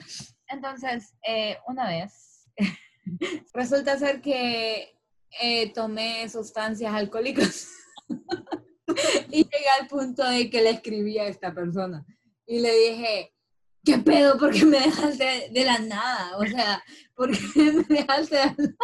Entonces, 0.48 1.14
eh, 1.27 1.59
una 1.66 1.88
vez, 1.88 2.48
resulta 3.55 3.98
ser 3.98 4.20
que 4.20 4.94
eh, 5.40 5.72
tomé 5.72 6.28
sustancias 6.28 6.92
alcohólicas 6.92 7.68
y 9.30 9.44
llegué 9.44 9.68
al 9.80 9.86
punto 9.88 10.24
de 10.24 10.50
que 10.50 10.62
le 10.62 10.70
escribí 10.70 11.18
a 11.18 11.26
esta 11.26 11.52
persona 11.52 12.04
y 12.46 12.60
le 12.60 12.72
dije, 12.72 13.34
¿qué 13.84 13.98
pedo? 13.98 14.38
¿Por 14.38 14.52
qué 14.52 14.64
me 14.64 14.80
dejaste 14.80 15.50
de 15.50 15.64
la 15.64 15.78
nada? 15.78 16.36
O 16.38 16.44
sea, 16.44 16.82
¿por 17.14 17.30
qué 17.30 17.72
me 17.72 17.96
dejaste 17.96 18.36
de 18.36 18.42
hablar? 18.42 18.76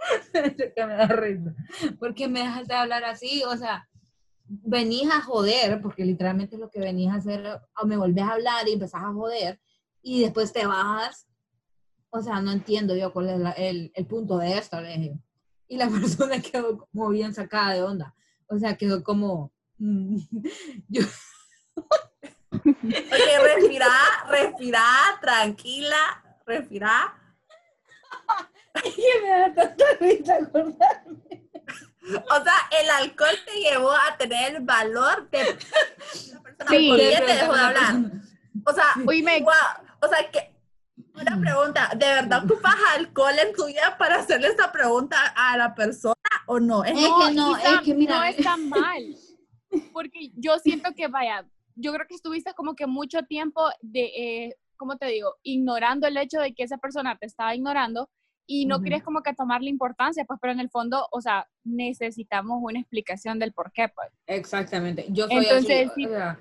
me 0.86 0.94
da 0.94 1.06
risa. 1.06 1.54
¿Por 1.98 2.14
qué 2.14 2.28
me 2.28 2.40
dejaste 2.40 2.72
de 2.72 2.78
hablar 2.78 3.04
así? 3.04 3.42
O 3.44 3.56
sea, 3.56 3.88
venís 4.44 5.08
a 5.10 5.20
joder, 5.20 5.80
porque 5.80 6.04
literalmente 6.04 6.56
es 6.56 6.60
lo 6.60 6.70
que 6.70 6.80
venís 6.80 7.10
a 7.10 7.16
hacer, 7.16 7.60
o 7.80 7.86
me 7.86 7.96
volvés 7.96 8.24
a 8.24 8.32
hablar 8.32 8.68
y 8.68 8.72
empezás 8.72 9.02
a 9.02 9.12
joder, 9.12 9.60
y 10.02 10.22
después 10.22 10.52
te 10.52 10.66
bajas. 10.66 11.26
O 12.10 12.20
sea, 12.20 12.40
no 12.40 12.50
entiendo 12.50 12.96
yo 12.96 13.12
cuál 13.12 13.28
es 13.28 13.54
el, 13.58 13.92
el 13.94 14.06
punto 14.06 14.38
de 14.38 14.58
esto, 14.58 14.80
le 14.80 14.96
dije. 14.98 15.20
Y 15.70 15.76
la 15.76 15.88
persona 15.88 16.40
quedó 16.42 16.86
como 16.92 17.08
bien 17.10 17.32
sacada 17.32 17.72
de 17.74 17.82
onda. 17.82 18.14
O 18.48 18.58
sea, 18.58 18.76
quedó 18.76 19.02
como... 19.04 19.52
mm, 19.78 20.16
yo, 20.88 21.02
respira, 23.44 23.88
respira, 24.28 24.82
tranquila, 25.20 26.22
respira. 26.44 27.14
que 28.74 29.20
me 29.22 29.28
da 29.28 29.54
tanta 29.54 29.84
risa 30.00 30.34
acordarme. 30.36 31.48
O 32.02 32.42
sea, 32.42 32.54
el 32.82 32.90
alcohol 32.90 33.38
te 33.46 33.60
llevó 33.60 33.92
a 33.92 34.16
tener 34.18 34.56
el 34.56 34.64
valor 34.64 35.30
de 35.30 35.38
una 35.38 36.42
persona 36.42 36.70
Sí. 36.70 36.92
te 36.96 37.04
dejó 37.04 37.52
de 37.52 37.58
la 37.58 37.66
hablar. 37.68 37.94
O 38.66 38.72
sea, 38.72 38.84
Oíme, 39.06 39.40
wow. 39.42 39.52
O 40.02 40.08
sea, 40.08 40.28
que 40.30 40.52
una 41.20 41.40
pregunta, 41.40 41.90
¿de 41.96 42.06
verdad 42.06 42.44
ocupas 42.44 42.74
alcohol 42.96 43.38
en 43.38 43.52
tu 43.54 43.66
vida 43.66 43.96
para 43.98 44.16
hacerle 44.16 44.48
esta 44.48 44.72
pregunta 44.72 45.16
a 45.36 45.56
la 45.56 45.74
persona 45.74 46.14
o 46.46 46.58
no? 46.58 46.84
Es 46.84 46.92
Es 46.92 46.98
que 46.98 47.34
no, 47.34 47.58
Isa, 47.58 47.74
es 47.74 47.80
que 47.82 47.94
mira, 47.94 48.18
no 48.18 48.24
está 48.24 48.56
mal. 48.68 49.16
Porque 49.92 50.30
yo 50.34 50.58
siento 50.58 50.90
que, 50.96 51.08
vaya, 51.08 51.46
yo 51.74 51.92
creo 51.92 52.06
que 52.08 52.14
estuviste 52.14 52.54
como 52.54 52.74
que 52.74 52.86
mucho 52.86 53.22
tiempo 53.22 53.68
de, 53.80 54.04
eh, 54.16 54.56
¿cómo 54.76 54.96
te 54.96 55.06
digo? 55.06 55.36
Ignorando 55.42 56.06
el 56.06 56.16
hecho 56.16 56.40
de 56.40 56.54
que 56.54 56.64
esa 56.64 56.78
persona 56.78 57.16
te 57.18 57.26
estaba 57.26 57.54
ignorando 57.54 58.08
y 58.46 58.66
no 58.66 58.76
Ujú. 58.76 58.84
querías 58.84 59.02
como 59.04 59.22
que 59.22 59.32
tomarle 59.32 59.70
importancia, 59.70 60.24
pues, 60.24 60.40
pero 60.42 60.52
en 60.52 60.60
el 60.60 60.70
fondo, 60.70 61.06
o 61.12 61.20
sea, 61.20 61.48
necesitamos 61.62 62.58
una 62.62 62.80
explicación 62.80 63.38
del 63.38 63.52
por 63.52 63.70
qué, 63.70 63.88
pues. 63.94 64.08
Exactamente. 64.26 65.06
Yo 65.10 65.28
soy 65.28 65.36
Entonces, 65.44 65.90
así, 65.90 66.02
sí. 66.02 66.06
o 66.06 66.08
sea, 66.10 66.40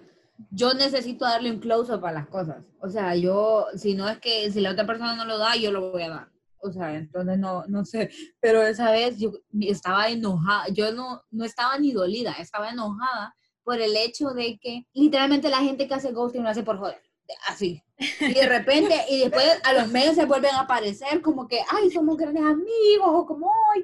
yo 0.51 0.73
necesito 0.73 1.25
darle 1.25 1.51
un 1.51 1.59
close-up 1.59 2.05
a 2.05 2.11
las 2.11 2.27
cosas. 2.27 2.63
O 2.79 2.89
sea, 2.89 3.15
yo, 3.15 3.67
si 3.75 3.95
no 3.95 4.07
es 4.07 4.19
que, 4.19 4.51
si 4.51 4.61
la 4.61 4.71
otra 4.71 4.85
persona 4.85 5.15
no 5.15 5.25
lo 5.25 5.37
da, 5.37 5.55
yo 5.55 5.71
lo 5.71 5.91
voy 5.91 6.03
a 6.03 6.09
dar. 6.09 6.29
O 6.61 6.71
sea, 6.71 6.95
entonces 6.95 7.37
no, 7.37 7.65
no 7.67 7.85
sé. 7.85 8.09
Pero 8.39 8.61
esa 8.61 8.91
vez 8.91 9.17
yo 9.17 9.31
estaba 9.61 10.09
enojada. 10.09 10.67
Yo 10.69 10.91
no, 10.91 11.21
no 11.31 11.45
estaba 11.45 11.77
ni 11.77 11.91
dolida, 11.91 12.33
estaba 12.33 12.69
enojada 12.69 13.35
por 13.63 13.79
el 13.79 13.95
hecho 13.95 14.29
de 14.29 14.57
que 14.59 14.87
literalmente 14.93 15.49
la 15.49 15.59
gente 15.59 15.87
que 15.87 15.93
hace 15.93 16.11
ghosting 16.11 16.43
lo 16.43 16.49
hace 16.49 16.63
por 16.63 16.77
joder. 16.77 17.01
Así. 17.47 17.83
Y 18.21 18.33
de 18.33 18.47
repente, 18.47 18.95
y 19.09 19.19
después 19.19 19.59
a 19.63 19.73
los 19.73 19.89
medios 19.89 20.15
se 20.15 20.25
vuelven 20.25 20.53
a 20.55 20.61
aparecer 20.61 21.21
como 21.21 21.47
que, 21.47 21.61
ay, 21.69 21.91
somos 21.91 22.15
grandes 22.17 22.43
amigos, 22.43 23.07
o 23.07 23.25
como, 23.25 23.51
ay. 23.73 23.83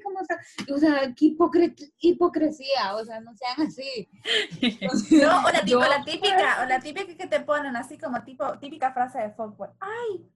Y, 0.67 0.71
O 0.71 0.77
sea, 0.77 1.13
qué 1.15 1.25
hipocre- 1.25 1.75
hipocresía, 1.99 2.95
o 2.95 3.03
sea, 3.05 3.19
no 3.19 3.33
sean 3.35 3.67
así. 3.67 4.09
No, 5.11 5.39
o 5.45 5.49
la, 5.51 5.61
tí- 5.61 5.71
Yo- 5.71 5.79
o 5.79 5.83
la 5.85 6.03
típica, 6.03 6.61
o 6.63 6.65
la 6.65 6.79
típica 6.79 7.17
que 7.17 7.27
te 7.27 7.39
ponen 7.41 7.75
así 7.75 7.97
como 7.97 8.23
tipo, 8.23 8.57
típica 8.59 8.93
frase 8.93 9.19
de 9.19 9.29
fuckboy. 9.31 9.69
Ay, 9.79 10.29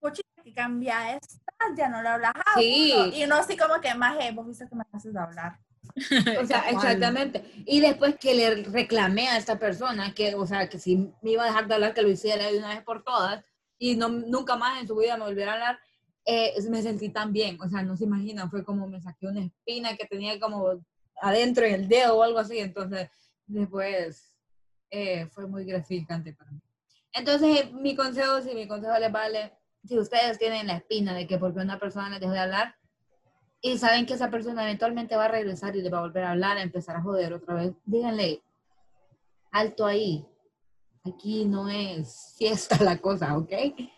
pochita, 0.00 0.42
que 0.42 0.52
cambia 0.54 1.16
estás, 1.16 1.40
ya 1.76 1.88
no 1.88 2.02
le 2.02 2.08
hablas 2.08 2.32
a 2.34 2.60
Sí. 2.60 2.92
uno. 2.94 3.06
Y 3.16 3.24
uno 3.24 3.36
así 3.36 3.56
como 3.56 3.80
que 3.80 3.94
más, 3.94 4.16
vos 4.34 4.46
viste 4.46 4.68
que 4.68 4.74
me 4.76 4.84
haces 4.92 5.12
de 5.12 5.20
hablar. 5.20 5.58
O 6.42 6.46
sea, 6.46 6.70
exactamente. 6.70 7.44
Y 7.66 7.80
después 7.80 8.16
que 8.16 8.34
le 8.34 8.64
reclamé 8.64 9.28
a 9.28 9.36
esta 9.36 9.58
persona 9.58 10.12
que, 10.14 10.34
o 10.34 10.46
sea, 10.46 10.68
que 10.68 10.78
si 10.78 11.12
me 11.22 11.32
iba 11.32 11.44
a 11.44 11.46
dejar 11.46 11.68
de 11.68 11.74
hablar, 11.74 11.94
que 11.94 12.02
lo 12.02 12.10
hiciera 12.10 12.50
de 12.50 12.58
una 12.58 12.74
vez 12.74 12.82
por 12.82 13.04
todas 13.04 13.44
y 13.78 13.96
no, 13.96 14.08
nunca 14.08 14.56
más 14.56 14.80
en 14.80 14.86
su 14.86 14.96
vida 14.96 15.16
me 15.16 15.24
volviera 15.24 15.52
a 15.52 15.54
hablar, 15.54 15.78
eh, 16.26 16.54
me 16.68 16.82
sentí 16.82 17.10
tan 17.10 17.32
bien. 17.32 17.60
O 17.60 17.68
sea, 17.68 17.82
no 17.82 17.96
se 17.96 18.04
imaginan, 18.04 18.50
fue 18.50 18.64
como 18.64 18.86
me 18.88 19.00
saqué 19.00 19.26
una 19.26 19.44
espina 19.44 19.96
que 19.96 20.06
tenía 20.06 20.38
como 20.40 20.84
adentro 21.20 21.64
en 21.64 21.74
el 21.74 21.88
dedo 21.88 22.16
o 22.16 22.22
algo 22.22 22.38
así. 22.38 22.58
Entonces, 22.58 23.08
después 23.46 24.34
eh, 24.90 25.26
fue 25.26 25.46
muy 25.46 25.64
gratificante 25.64 26.32
para 26.32 26.50
mí. 26.50 26.60
Entonces, 27.12 27.72
mi 27.72 27.94
consejo, 27.94 28.40
si 28.42 28.54
mi 28.54 28.66
consejo 28.66 28.98
les 28.98 29.12
vale, 29.12 29.52
si 29.84 29.98
ustedes 29.98 30.38
tienen 30.38 30.66
la 30.66 30.76
espina 30.76 31.14
de 31.14 31.26
que 31.26 31.38
porque 31.38 31.60
una 31.60 31.78
persona 31.78 32.10
les 32.10 32.20
dejó 32.20 32.32
de 32.32 32.40
hablar 32.40 32.74
y 33.64 33.78
saben 33.78 34.04
que 34.04 34.12
esa 34.12 34.30
persona 34.30 34.62
eventualmente 34.64 35.16
va 35.16 35.24
a 35.24 35.28
regresar 35.28 35.74
y 35.74 35.80
le 35.80 35.88
va 35.88 35.96
a 35.96 36.02
volver 36.02 36.24
a 36.24 36.32
hablar, 36.32 36.58
a 36.58 36.62
empezar 36.62 36.96
a 36.96 37.02
joder 37.02 37.32
otra 37.32 37.54
vez, 37.54 37.72
díganle, 37.86 38.42
alto 39.50 39.86
ahí. 39.86 40.26
Aquí 41.02 41.46
no 41.46 41.70
es 41.70 42.34
fiesta 42.36 42.76
la 42.84 42.98
cosa, 42.98 43.38
¿ok? 43.38 43.52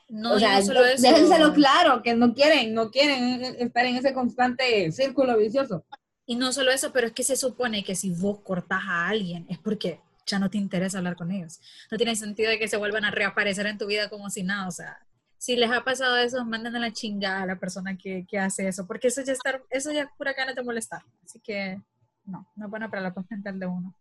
No, 0.08 0.34
o 0.34 0.38
sea, 0.38 0.60
no 0.60 0.66
solo 0.66 0.84
eso. 0.84 1.02
déjenselo 1.02 1.52
claro, 1.52 2.00
que 2.00 2.14
no 2.14 2.32
quieren, 2.32 2.74
no 2.74 2.92
quieren 2.92 3.42
estar 3.58 3.84
en 3.86 3.96
ese 3.96 4.14
constante 4.14 4.92
círculo 4.92 5.36
vicioso. 5.36 5.84
Y 6.26 6.36
no 6.36 6.52
solo 6.52 6.70
eso, 6.70 6.92
pero 6.92 7.08
es 7.08 7.12
que 7.12 7.24
se 7.24 7.34
supone 7.34 7.82
que 7.82 7.96
si 7.96 8.10
vos 8.10 8.38
cortas 8.42 8.82
a 8.86 9.08
alguien 9.08 9.46
es 9.48 9.58
porque 9.58 10.00
ya 10.26 10.38
no 10.38 10.48
te 10.48 10.58
interesa 10.58 10.98
hablar 10.98 11.16
con 11.16 11.32
ellos. 11.32 11.58
No 11.90 11.96
tiene 11.96 12.14
sentido 12.14 12.50
de 12.50 12.60
que 12.60 12.68
se 12.68 12.76
vuelvan 12.76 13.04
a 13.04 13.10
reaparecer 13.10 13.66
en 13.66 13.78
tu 13.78 13.86
vida 13.86 14.08
como 14.08 14.30
si 14.30 14.44
nada. 14.44 14.68
O 14.68 14.72
sea, 14.72 15.04
si 15.46 15.54
les 15.54 15.70
ha 15.70 15.84
pasado 15.84 16.16
eso, 16.16 16.44
manden 16.44 16.74
a 16.74 16.80
la 16.80 16.92
chingada 16.92 17.42
a 17.42 17.46
la 17.46 17.54
persona 17.54 17.96
que, 17.96 18.26
que 18.26 18.36
hace 18.36 18.66
eso, 18.66 18.84
porque 18.84 19.06
eso 19.06 19.22
ya, 19.22 19.32
está, 19.32 19.60
eso 19.70 19.92
ya 19.92 20.02
es 20.02 20.08
pura 20.18 20.32
ganas 20.32 20.56
de 20.56 20.64
molestar. 20.64 21.04
Así 21.24 21.38
que 21.38 21.80
no, 22.24 22.50
no 22.56 22.64
es 22.64 22.70
bueno 22.70 22.90
para 22.90 23.00
la 23.00 23.14
paz 23.14 23.26
mental 23.30 23.60
de 23.60 23.66
uno. 23.66 23.94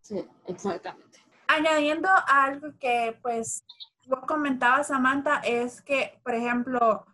Sí, 0.00 0.24
exactamente. 0.46 1.18
añadiendo 1.48 2.08
a 2.08 2.44
algo 2.44 2.72
que 2.78 3.14
pues 3.20 3.62
vos 4.06 4.20
comentabas, 4.26 4.86
Samantha, 4.86 5.40
es 5.40 5.82
que, 5.82 6.18
por 6.24 6.34
ejemplo, 6.34 7.04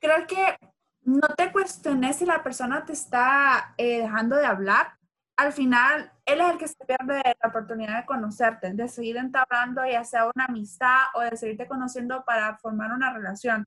creo 0.00 0.26
que 0.26 0.56
no 1.02 1.28
te 1.36 1.52
cuestiones 1.52 2.16
si 2.16 2.24
la 2.24 2.42
persona 2.42 2.86
te 2.86 2.94
está 2.94 3.74
eh, 3.76 4.00
dejando 4.00 4.36
de 4.36 4.46
hablar. 4.46 4.94
Al 5.36 5.52
final, 5.52 6.10
él 6.26 6.40
es 6.40 6.50
el 6.50 6.58
que 6.58 6.68
se 6.68 6.84
pierde 6.84 7.22
la 7.42 7.48
oportunidad 7.48 8.00
de 8.00 8.06
conocerte, 8.06 8.72
de 8.72 8.88
seguir 8.88 9.16
entablando 9.16 9.84
ya 9.84 10.04
sea 10.04 10.30
una 10.34 10.46
amistad 10.46 10.98
o 11.14 11.20
de 11.20 11.36
seguirte 11.36 11.68
conociendo 11.68 12.24
para 12.24 12.56
formar 12.58 12.92
una 12.92 13.12
relación. 13.12 13.66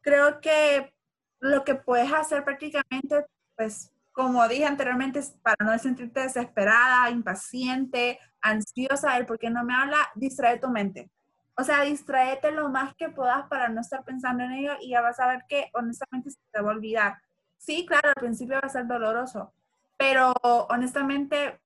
Creo 0.00 0.40
que 0.40 0.94
lo 1.40 1.64
que 1.64 1.74
puedes 1.74 2.12
hacer 2.12 2.44
prácticamente, 2.44 3.26
pues, 3.56 3.92
como 4.12 4.46
dije 4.48 4.66
anteriormente, 4.66 5.20
para 5.42 5.56
no 5.64 5.78
sentirte 5.78 6.20
desesperada, 6.20 7.10
impaciente, 7.10 8.18
ansiosa, 8.40 9.16
el 9.16 9.26
por 9.26 9.38
qué 9.38 9.50
no 9.50 9.64
me 9.64 9.74
habla, 9.74 9.98
distrae 10.14 10.58
tu 10.58 10.68
mente. 10.68 11.10
O 11.56 11.64
sea, 11.64 11.82
distraete 11.82 12.50
lo 12.52 12.70
más 12.70 12.94
que 12.94 13.10
puedas 13.10 13.46
para 13.48 13.68
no 13.68 13.82
estar 13.82 14.04
pensando 14.04 14.44
en 14.44 14.52
ello 14.52 14.72
y 14.80 14.90
ya 14.90 15.02
vas 15.02 15.20
a 15.20 15.26
ver 15.26 15.44
que 15.48 15.70
honestamente 15.74 16.30
se 16.30 16.38
te 16.50 16.62
va 16.62 16.70
a 16.70 16.74
olvidar. 16.74 17.18
Sí, 17.58 17.84
claro, 17.84 18.08
al 18.08 18.14
principio 18.14 18.54
va 18.54 18.66
a 18.66 18.70
ser 18.70 18.86
doloroso, 18.86 19.52
pero 19.98 20.32
honestamente, 20.70 21.59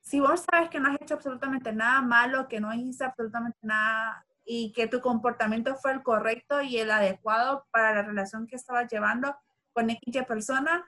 si 0.00 0.20
vos 0.20 0.44
sabes 0.50 0.70
que 0.70 0.80
no 0.80 0.90
has 0.90 1.00
hecho 1.00 1.14
absolutamente 1.14 1.72
nada 1.72 2.00
malo, 2.02 2.48
que 2.48 2.60
no 2.60 2.72
hiciste 2.72 3.04
absolutamente 3.04 3.58
nada 3.62 4.24
y 4.44 4.72
que 4.72 4.86
tu 4.86 5.00
comportamiento 5.00 5.76
fue 5.76 5.92
el 5.92 6.02
correcto 6.02 6.60
y 6.62 6.78
el 6.78 6.90
adecuado 6.90 7.66
para 7.70 7.94
la 7.94 8.02
relación 8.02 8.46
que 8.46 8.56
estabas 8.56 8.90
llevando 8.90 9.36
con 9.72 9.90
X 9.90 10.24
persona, 10.26 10.84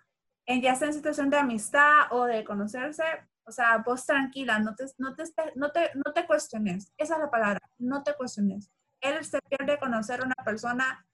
en 0.46 0.60
ya 0.60 0.74
sea 0.74 0.88
en 0.88 0.94
situación 0.94 1.30
de 1.30 1.36
amistad 1.36 2.10
o 2.10 2.24
de 2.24 2.44
conocerse, 2.44 3.04
o 3.44 3.52
sea, 3.52 3.78
vos 3.78 4.04
tranquila, 4.06 4.58
no 4.58 4.74
te, 4.74 4.86
no 4.98 5.14
te, 5.14 5.24
no 5.56 5.70
te, 5.70 5.90
no 5.94 6.12
te 6.12 6.26
cuestiones. 6.26 6.92
Esa 6.96 7.14
es 7.14 7.20
la 7.20 7.30
palabra, 7.30 7.60
no 7.78 8.02
te 8.02 8.14
cuestiones. 8.14 8.70
Él 9.00 9.24
se 9.24 9.40
pierde 9.42 9.78
conocer 9.78 10.20
a 10.20 10.24
una 10.24 10.44
persona 10.44 11.04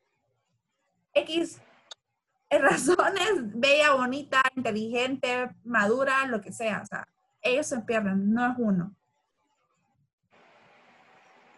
X 1.15 1.61
razones, 2.51 3.59
bella, 3.59 3.93
bonita, 3.93 4.43
inteligente, 4.55 5.51
madura, 5.65 6.27
lo 6.27 6.41
que 6.41 6.53
sea. 6.53 6.83
O 6.83 6.87
sea, 6.87 7.07
ellos 7.43 7.67
se 7.67 7.81
pierden, 7.81 8.33
no 8.33 8.51
es 8.51 8.59
uno. 8.59 8.95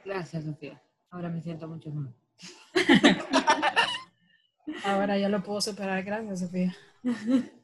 Gracias, 0.04 0.44
Sofía. 0.44 0.80
Ahora 1.10 1.28
me 1.28 1.42
siento 1.42 1.68
mucho 1.68 1.90
más. 1.90 2.12
Ahora 4.84 5.18
ya 5.18 5.28
lo 5.28 5.42
puedo 5.42 5.60
superar, 5.60 6.02
gracias, 6.02 6.40
Sofía. 6.40 6.74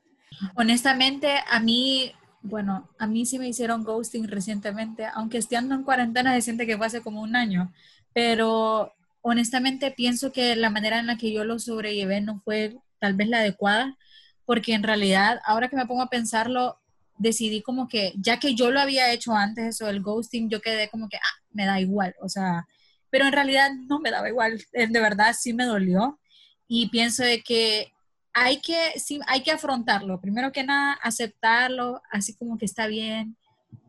Honestamente, 0.54 1.38
a 1.48 1.60
mí, 1.60 2.12
bueno, 2.42 2.88
a 2.98 3.06
mí 3.06 3.26
sí 3.26 3.38
me 3.38 3.48
hicieron 3.48 3.84
ghosting 3.84 4.28
recientemente, 4.28 5.06
aunque 5.14 5.38
estando 5.38 5.74
en 5.74 5.84
cuarentena 5.84 6.34
se 6.34 6.42
siente 6.42 6.66
que 6.66 6.76
fue 6.76 6.86
hace 6.86 7.02
como 7.02 7.22
un 7.22 7.36
año, 7.36 7.72
pero 8.12 8.92
honestamente 9.22 9.90
pienso 9.90 10.32
que 10.32 10.56
la 10.56 10.70
manera 10.70 10.98
en 10.98 11.06
la 11.06 11.16
que 11.16 11.32
yo 11.32 11.44
lo 11.44 11.58
sobrellevé 11.58 12.20
no 12.20 12.40
fue 12.44 12.76
tal 12.98 13.14
vez 13.14 13.28
la 13.28 13.38
adecuada, 13.38 13.96
porque 14.44 14.74
en 14.74 14.82
realidad, 14.82 15.40
ahora 15.44 15.68
que 15.68 15.76
me 15.76 15.86
pongo 15.86 16.02
a 16.02 16.10
pensarlo, 16.10 16.78
decidí 17.18 17.62
como 17.62 17.88
que, 17.88 18.12
ya 18.16 18.38
que 18.38 18.54
yo 18.54 18.70
lo 18.70 18.80
había 18.80 19.12
hecho 19.12 19.34
antes, 19.34 19.66
eso 19.66 19.86
del 19.86 20.02
ghosting, 20.02 20.48
yo 20.50 20.60
quedé 20.60 20.88
como 20.88 21.08
que, 21.08 21.16
ah, 21.16 21.42
me 21.50 21.66
da 21.66 21.80
igual, 21.80 22.14
o 22.20 22.28
sea, 22.28 22.66
pero 23.10 23.26
en 23.26 23.32
realidad 23.32 23.70
no 23.88 24.00
me 24.00 24.10
daba 24.10 24.28
igual, 24.28 24.62
de 24.72 25.00
verdad 25.00 25.34
sí 25.38 25.52
me 25.54 25.64
dolió 25.64 26.18
y 26.68 26.88
pienso 26.90 27.22
de 27.22 27.42
que 27.42 27.92
hay 28.34 28.60
que, 28.60 28.98
sí, 28.98 29.18
hay 29.28 29.42
que 29.42 29.50
afrontarlo. 29.50 30.20
Primero 30.20 30.52
que 30.52 30.62
nada, 30.62 30.98
aceptarlo, 31.02 32.02
así 32.10 32.36
como 32.36 32.58
que 32.58 32.66
está 32.66 32.86
bien, 32.86 33.36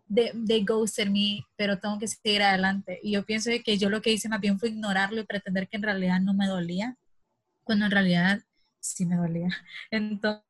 de, 0.08 0.32
de 0.34 0.64
ghosted 0.64 1.10
me, 1.10 1.42
pero 1.58 1.80
tengo 1.80 2.00
que 2.00 2.08
seguir 2.08 2.42
adelante. 2.42 3.00
Y 3.04 3.12
yo 3.12 3.26
pienso 3.26 3.50
de 3.50 3.62
que 3.62 3.78
yo 3.78 3.90
lo 3.90 4.02
que 4.02 4.12
hice 4.14 4.30
más 4.30 4.40
bien 4.40 4.58
fue 4.60 4.70
ignorarlo 4.70 5.20
y 5.20 5.26
pretender 5.26 5.68
que 5.68 5.78
en 5.78 5.84
realidad 5.84 6.22
no 6.22 6.34
me 6.34 6.48
dolía, 6.48 6.98
cuando 7.64 7.86
en 7.86 7.92
realidad 7.92 8.40
sí 8.80 9.06
me 9.06 9.18
dolía. 9.18 9.50
Entonces, 9.92 10.47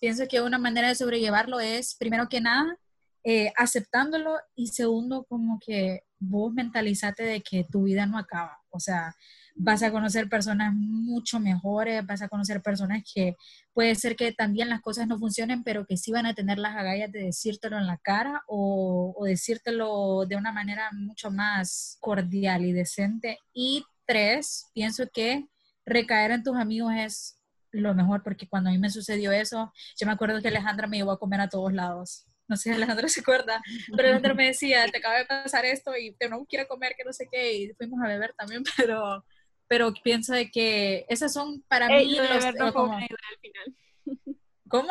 pienso 0.00 0.26
que 0.28 0.40
una 0.40 0.58
manera 0.58 0.88
de 0.88 0.94
sobrellevarlo 0.94 1.60
es, 1.60 1.94
primero 1.94 2.28
que 2.28 2.40
nada, 2.40 2.78
eh, 3.24 3.52
aceptándolo 3.56 4.36
y 4.54 4.68
segundo, 4.68 5.24
como 5.24 5.58
que 5.58 6.02
vos 6.18 6.52
mentalizate 6.52 7.24
de 7.24 7.42
que 7.42 7.64
tu 7.70 7.82
vida 7.82 8.06
no 8.06 8.18
acaba. 8.18 8.58
O 8.70 8.78
sea, 8.78 9.14
vas 9.56 9.82
a 9.82 9.90
conocer 9.90 10.28
personas 10.28 10.72
mucho 10.74 11.40
mejores, 11.40 12.06
vas 12.06 12.22
a 12.22 12.28
conocer 12.28 12.62
personas 12.62 13.02
que 13.12 13.34
puede 13.72 13.94
ser 13.94 14.16
que 14.16 14.32
también 14.32 14.68
las 14.68 14.80
cosas 14.80 15.06
no 15.06 15.18
funcionen, 15.18 15.64
pero 15.64 15.86
que 15.86 15.96
sí 15.96 16.12
van 16.12 16.26
a 16.26 16.34
tener 16.34 16.58
las 16.58 16.76
agallas 16.76 17.10
de 17.10 17.24
decírtelo 17.24 17.78
en 17.78 17.86
la 17.86 17.98
cara 17.98 18.42
o, 18.46 19.14
o 19.16 19.24
decírtelo 19.24 20.26
de 20.26 20.36
una 20.36 20.52
manera 20.52 20.90
mucho 20.92 21.30
más 21.30 21.96
cordial 22.00 22.64
y 22.64 22.72
decente. 22.72 23.38
Y 23.52 23.84
tres, 24.04 24.70
pienso 24.74 25.08
que 25.12 25.48
recaer 25.84 26.32
en 26.32 26.42
tus 26.42 26.56
amigos 26.56 26.92
es 26.96 27.36
lo 27.72 27.94
mejor, 27.94 28.22
porque 28.22 28.48
cuando 28.48 28.70
a 28.70 28.72
mí 28.72 28.78
me 28.78 28.90
sucedió 28.90 29.32
eso, 29.32 29.72
yo 29.98 30.06
me 30.06 30.12
acuerdo 30.12 30.40
que 30.40 30.48
Alejandra 30.48 30.86
me 30.86 30.96
llevó 30.98 31.12
a 31.12 31.18
comer 31.18 31.40
a 31.40 31.48
todos 31.48 31.72
lados. 31.72 32.26
No 32.48 32.56
sé 32.56 32.70
si 32.70 32.74
Alejandra 32.76 33.08
se 33.08 33.20
acuerda, 33.20 33.60
pero 33.96 34.08
Alejandra 34.08 34.34
me 34.34 34.46
decía, 34.46 34.86
te 34.88 34.98
acaba 34.98 35.18
de 35.18 35.26
pasar 35.26 35.64
esto 35.64 35.96
y 35.96 36.14
te 36.16 36.28
no 36.28 36.44
quiero 36.46 36.66
comer, 36.68 36.94
que 36.96 37.04
no 37.04 37.12
sé 37.12 37.28
qué, 37.30 37.54
y 37.54 37.72
fuimos 37.74 38.00
a 38.02 38.08
beber 38.08 38.34
también, 38.38 38.62
pero 38.76 39.24
pero 39.68 39.92
pienso 40.04 40.32
de 40.32 40.48
que 40.48 41.04
esas 41.08 41.32
son 41.32 41.60
para 41.66 41.88
Ey, 41.88 42.06
mí 42.06 42.14
lo 42.16 42.22
de 42.22 42.28
los- 42.28 42.44
beber 42.44 42.54
no 42.60 42.72
fue 42.72 42.82
buena 42.86 43.04
idea 43.04 43.18
al 43.30 43.38
final. 43.40 43.76
¿Cómo? 44.68 44.88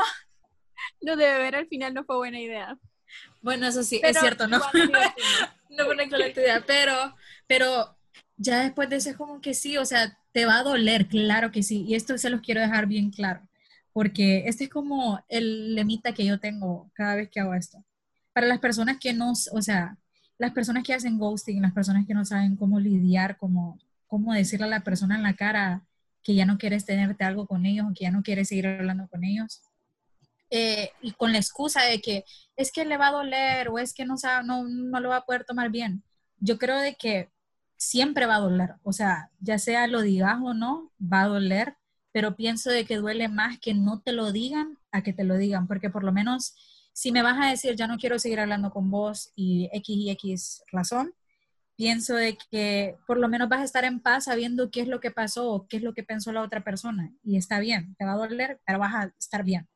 Lo 1.02 1.16
de 1.16 1.26
beber 1.26 1.56
al 1.56 1.68
final 1.68 1.94
no 1.94 2.04
fue 2.04 2.18
buena 2.18 2.40
idea. 2.42 2.78
Bueno, 3.42 3.68
eso 3.68 3.84
sí, 3.84 3.96
es 3.98 4.02
Pero 4.02 4.20
cierto, 4.20 4.48
¿no? 4.48 4.58
no 4.58 4.64
fue 4.66 4.86
una 5.94 6.04
excelente 6.04 6.42
idea, 6.42 6.62
pero, 6.66 7.16
pero 7.48 7.98
ya 8.38 8.62
después 8.62 8.90
de 8.90 8.98
eso 8.98 9.10
es 9.10 9.18
como 9.18 9.42
que 9.42 9.54
sí, 9.54 9.78
o 9.78 9.86
sea, 9.86 10.18
te 10.32 10.46
va 10.46 10.60
a 10.60 10.64
doler, 10.64 11.08
claro 11.08 11.52
que 11.52 11.64
sí, 11.64 11.84
y 11.88 11.96
esto 11.96 12.18
se 12.18 12.30
los 12.30 12.42
quiero 12.42 12.62
dejar 12.62 12.88
bien 12.88 13.12
claro, 13.12 13.42
porque 13.94 14.48
este 14.48 14.66
es 14.66 14.70
como 14.70 15.24
el 15.30 15.76
lemita 15.76 16.14
que 16.14 16.26
yo 16.26 16.40
tengo 16.40 16.92
cada 16.94 17.16
vez 17.16 17.30
que 17.30 17.40
hago 17.40 17.54
esto. 17.54 17.84
Para 18.34 18.48
las 18.48 18.60
personas 18.60 18.98
que 19.00 19.14
no, 19.14 19.32
o 19.32 19.62
sea, 19.62 19.98
las 20.38 20.52
personas 20.52 20.84
que 20.84 20.94
hacen 20.94 21.18
ghosting, 21.18 21.62
las 21.62 21.74
personas 21.74 22.06
que 22.06 22.14
no 22.14 22.26
saben 22.26 22.58
cómo 22.58 22.80
lidiar, 22.80 23.38
cómo, 23.38 23.80
cómo 24.08 24.34
decirle 24.34 24.66
a 24.66 24.70
la 24.70 24.84
persona 24.84 25.16
en 25.16 25.24
la 25.24 25.36
cara 25.36 25.86
que 26.22 26.36
ya 26.36 26.46
no 26.46 26.58
quieres 26.58 26.86
tenerte 26.86 27.24
algo 27.24 27.48
con 27.48 27.66
ellos, 27.66 27.88
o 27.90 27.94
que 27.94 28.04
ya 28.06 28.12
no 28.12 28.24
quieres 28.24 28.50
seguir 28.50 28.68
hablando 28.68 29.08
con 29.08 29.24
ellos, 29.24 29.62
eh, 30.50 30.92
y 31.02 31.12
con 31.14 31.32
la 31.32 31.38
excusa 31.38 31.84
de 31.84 32.02
que 32.02 32.26
es 32.56 32.72
que 32.72 32.86
le 32.86 32.98
va 32.98 33.08
a 33.08 33.12
doler 33.12 33.70
o 33.70 33.80
es 33.80 33.94
que 33.94 34.06
no, 34.06 34.18
sabe, 34.18 34.46
no, 34.46 34.68
no 34.68 35.00
lo 35.00 35.10
va 35.10 35.18
a 35.18 35.26
poder 35.26 35.46
tomar 35.46 35.70
bien. 35.70 36.04
Yo 36.40 36.58
creo 36.58 36.80
de 36.80 36.96
que 36.96 37.30
siempre 37.86 38.26
va 38.26 38.36
a 38.36 38.40
doler, 38.40 38.76
o 38.84 38.94
sea, 38.94 39.32
ya 39.40 39.60
sea 39.60 39.88
lo 39.88 40.02
digas 40.02 40.38
o 40.44 40.54
no, 40.54 40.92
va 41.02 41.22
a 41.22 41.28
doler, 41.28 41.76
pero 42.12 42.36
pienso 42.36 42.70
de 42.70 42.86
que 42.86 42.98
duele 42.98 43.28
más 43.28 43.60
que 43.60 43.74
no 43.74 44.02
te 44.02 44.12
lo 44.12 44.32
digan 44.32 44.78
a 44.92 45.04
que 45.04 45.14
te 45.14 45.24
lo 45.24 45.38
digan, 45.38 45.68
porque 45.68 45.90
por 45.90 46.04
lo 46.04 46.12
menos 46.12 46.56
si 46.94 47.12
me 47.12 47.22
vas 47.22 47.38
a 47.40 47.50
decir 47.50 47.76
ya 47.76 47.88
no 47.88 47.98
quiero 47.98 48.20
seguir 48.20 48.40
hablando 48.40 48.72
con 48.72 48.90
vos 48.90 49.32
y 49.36 49.70
X 49.74 49.98
y 49.98 50.10
X 50.12 50.64
razón, 50.72 51.14
pienso 51.76 52.16
de 52.16 52.38
que 52.50 52.98
por 53.06 53.20
lo 53.20 53.28
menos 53.28 53.50
vas 53.50 53.62
a 53.62 53.66
estar 53.66 53.84
en 53.84 54.00
paz 54.00 54.26
sabiendo 54.26 54.72
qué 54.72 54.82
es 54.82 54.88
lo 54.88 55.00
que 55.00 55.12
pasó 55.12 55.52
o 55.52 55.68
qué 55.68 55.78
es 55.78 55.84
lo 55.84 55.94
que 55.94 56.04
pensó 56.04 56.32
la 56.32 56.42
otra 56.42 56.64
persona. 56.64 57.14
Y 57.24 57.38
está 57.38 57.60
bien, 57.60 57.96
te 57.98 58.06
va 58.06 58.14
a 58.14 58.18
doler, 58.18 58.62
pero 58.66 58.80
vas 58.80 58.96
a 58.96 59.14
estar 59.20 59.44
bien. 59.44 59.68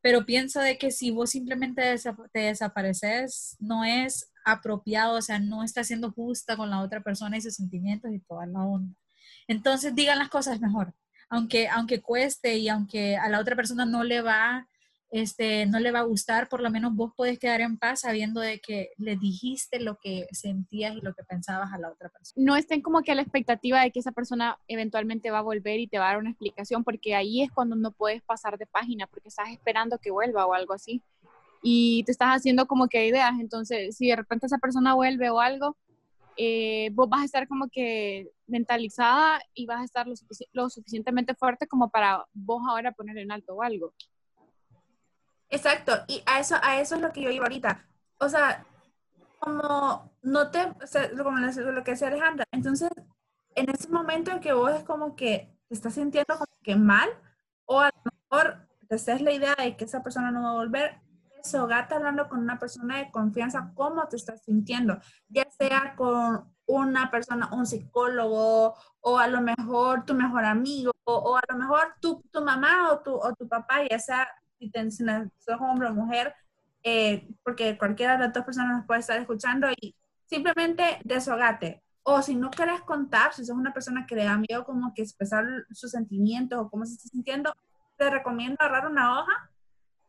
Pero 0.00 0.26
pienso 0.26 0.60
de 0.60 0.76
que 0.78 0.90
si 0.90 1.10
vos 1.12 1.30
simplemente 1.30 1.82
te 2.32 2.40
desapareces, 2.40 3.56
no 3.60 3.84
es 3.84 4.30
apropiado, 4.44 5.18
o 5.18 5.22
sea, 5.22 5.38
no 5.38 5.62
está 5.62 5.84
siendo 5.84 6.12
justa 6.12 6.56
con 6.56 6.70
la 6.70 6.80
otra 6.80 7.02
persona 7.02 7.36
y 7.36 7.40
sus 7.40 7.54
sentimientos 7.54 8.10
y 8.12 8.20
toda 8.20 8.46
la 8.46 8.60
onda. 8.64 8.94
Entonces 9.48 9.94
digan 9.94 10.18
las 10.18 10.28
cosas 10.28 10.60
mejor, 10.60 10.94
aunque, 11.28 11.68
aunque 11.68 12.00
cueste 12.00 12.56
y 12.56 12.68
aunque 12.68 13.16
a 13.16 13.28
la 13.28 13.40
otra 13.40 13.56
persona 13.56 13.84
no 13.84 14.04
le 14.04 14.20
va 14.22 14.68
este, 15.14 15.64
no 15.66 15.78
le 15.78 15.92
va 15.92 16.00
a 16.00 16.04
gustar, 16.04 16.48
por 16.48 16.60
lo 16.60 16.70
menos 16.70 16.92
vos 16.92 17.12
podés 17.16 17.38
quedar 17.38 17.60
en 17.60 17.78
paz 17.78 18.00
sabiendo 18.00 18.40
de 18.40 18.58
que 18.58 18.90
le 18.96 19.14
dijiste 19.14 19.78
lo 19.78 19.96
que 19.96 20.26
sentías 20.32 20.96
y 20.96 21.00
lo 21.02 21.14
que 21.14 21.22
pensabas 21.22 21.72
a 21.72 21.78
la 21.78 21.88
otra 21.88 22.08
persona. 22.08 22.44
No 22.44 22.56
estén 22.56 22.82
como 22.82 23.00
que 23.02 23.12
a 23.12 23.14
la 23.14 23.22
expectativa 23.22 23.80
de 23.80 23.92
que 23.92 24.00
esa 24.00 24.10
persona 24.10 24.58
eventualmente 24.66 25.30
va 25.30 25.38
a 25.38 25.42
volver 25.42 25.78
y 25.78 25.86
te 25.86 26.00
va 26.00 26.06
a 26.06 26.08
dar 26.08 26.18
una 26.18 26.30
explicación, 26.30 26.82
porque 26.82 27.14
ahí 27.14 27.42
es 27.42 27.52
cuando 27.52 27.76
no 27.76 27.92
puedes 27.92 28.22
pasar 28.22 28.58
de 28.58 28.66
página, 28.66 29.06
porque 29.06 29.28
estás 29.28 29.50
esperando 29.50 29.98
que 29.98 30.10
vuelva 30.10 30.46
o 30.46 30.52
algo 30.52 30.74
así. 30.74 31.00
Y 31.66 32.04
te 32.04 32.12
estás 32.12 32.28
haciendo 32.28 32.66
como 32.66 32.88
que 32.88 33.06
ideas, 33.06 33.32
entonces 33.40 33.96
si 33.96 34.08
de 34.08 34.16
repente 34.16 34.44
esa 34.44 34.58
persona 34.58 34.94
vuelve 34.94 35.30
o 35.30 35.40
algo, 35.40 35.78
eh, 36.36 36.90
vos 36.92 37.08
vas 37.08 37.22
a 37.22 37.24
estar 37.24 37.48
como 37.48 37.68
que 37.70 38.30
mentalizada 38.46 39.40
y 39.54 39.64
vas 39.64 39.80
a 39.80 39.84
estar 39.84 40.06
lo, 40.06 40.14
lo 40.52 40.68
suficientemente 40.68 41.34
fuerte 41.34 41.66
como 41.66 41.88
para 41.88 42.26
vos 42.34 42.62
ahora 42.68 42.92
poner 42.92 43.16
en 43.16 43.32
alto 43.32 43.54
o 43.54 43.62
algo. 43.62 43.94
Exacto, 45.48 45.92
y 46.06 46.22
a 46.26 46.40
eso, 46.40 46.56
a 46.62 46.80
eso 46.80 46.96
es 46.96 47.00
lo 47.00 47.12
que 47.12 47.22
yo 47.22 47.30
iba 47.30 47.44
ahorita. 47.44 47.86
O 48.18 48.28
sea, 48.28 48.66
como 49.38 50.12
no 50.22 50.50
te, 50.50 50.64
o 50.64 50.86
sea, 50.86 51.10
como 51.10 51.38
lo 51.38 51.84
que 51.84 51.92
decía 51.92 52.08
Alejandra, 52.08 52.44
entonces, 52.50 52.90
en 53.54 53.70
ese 53.70 53.88
momento 53.88 54.32
en 54.32 54.40
que 54.40 54.52
vos 54.52 54.72
es 54.72 54.84
como 54.84 55.14
que 55.14 55.56
te 55.68 55.74
estás 55.74 55.94
sintiendo 55.94 56.34
como 56.34 56.58
que 56.62 56.76
mal, 56.76 57.08
o 57.66 57.80
a 57.80 57.90
lo 58.04 58.10
mejor 58.30 58.68
te 58.88 58.96
haces 58.96 59.20
la 59.20 59.32
idea 59.32 59.54
de 59.56 59.76
que 59.76 59.84
esa 59.84 60.02
persona 60.02 60.30
no 60.30 60.42
va 60.42 60.50
a 60.50 60.54
volver, 60.54 61.00
eso, 61.44 61.66
gata 61.66 61.96
hablando 61.96 62.28
con 62.28 62.40
una 62.40 62.58
persona 62.58 62.98
de 62.98 63.10
confianza, 63.10 63.70
cómo 63.74 64.08
te 64.08 64.16
estás 64.16 64.42
sintiendo, 64.42 64.98
ya 65.28 65.46
sea 65.50 65.94
con 65.94 66.52
una 66.66 67.10
persona, 67.10 67.50
un 67.52 67.66
psicólogo, 67.66 68.74
o 69.00 69.18
a 69.18 69.28
lo 69.28 69.42
mejor 69.42 70.04
tu 70.06 70.14
mejor 70.14 70.44
amigo, 70.44 70.92
o, 71.04 71.36
a 71.36 71.42
lo 71.48 71.58
mejor 71.58 71.94
tu, 72.00 72.22
tu 72.32 72.40
mamá 72.40 72.90
o 72.92 73.00
tu, 73.00 73.14
o 73.14 73.34
tu 73.34 73.46
papá, 73.46 73.86
ya 73.88 73.98
sea 73.98 74.26
si, 74.58 74.70
te, 74.70 74.90
si 74.90 75.04
sos 75.38 75.60
hombre 75.60 75.88
o 75.88 75.94
mujer, 75.94 76.34
eh, 76.82 77.28
porque 77.42 77.76
cualquiera 77.76 78.14
de 78.14 78.24
las 78.24 78.32
dos 78.32 78.44
personas 78.44 78.78
nos 78.78 78.86
puede 78.86 79.00
estar 79.00 79.18
escuchando 79.20 79.68
y 79.80 79.94
simplemente 80.24 81.00
desahogate. 81.04 81.82
O 82.02 82.20
si 82.22 82.34
no 82.36 82.50
quieres 82.50 82.82
contar, 82.82 83.34
si 83.34 83.44
sos 83.44 83.56
una 83.56 83.72
persona 83.72 84.06
que 84.06 84.14
le 84.14 84.24
da 84.24 84.36
miedo 84.38 84.64
como 84.64 84.92
que 84.94 85.02
expresar 85.02 85.44
sus 85.72 85.90
sentimientos 85.90 86.58
o 86.58 86.70
cómo 86.70 86.84
se 86.86 86.94
está 86.94 87.08
sintiendo, 87.08 87.54
te 87.96 88.10
recomiendo 88.10 88.56
agarrar 88.60 88.90
una 88.90 89.20
hoja 89.20 89.50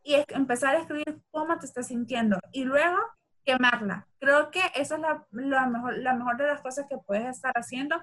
y 0.06 0.14
empezar 0.28 0.76
a 0.76 0.78
escribir 0.78 1.20
cómo 1.32 1.58
te 1.58 1.66
estás 1.66 1.88
sintiendo 1.88 2.38
y 2.52 2.62
luego 2.62 2.96
quemarla. 3.44 4.06
Creo 4.20 4.52
que 4.52 4.60
esa 4.76 4.94
es 4.94 5.00
la, 5.00 5.26
la, 5.32 5.66
mejor, 5.66 5.98
la 5.98 6.14
mejor 6.14 6.36
de 6.36 6.46
las 6.46 6.60
cosas 6.60 6.86
que 6.88 6.96
puedes 6.96 7.26
estar 7.26 7.52
haciendo 7.56 8.00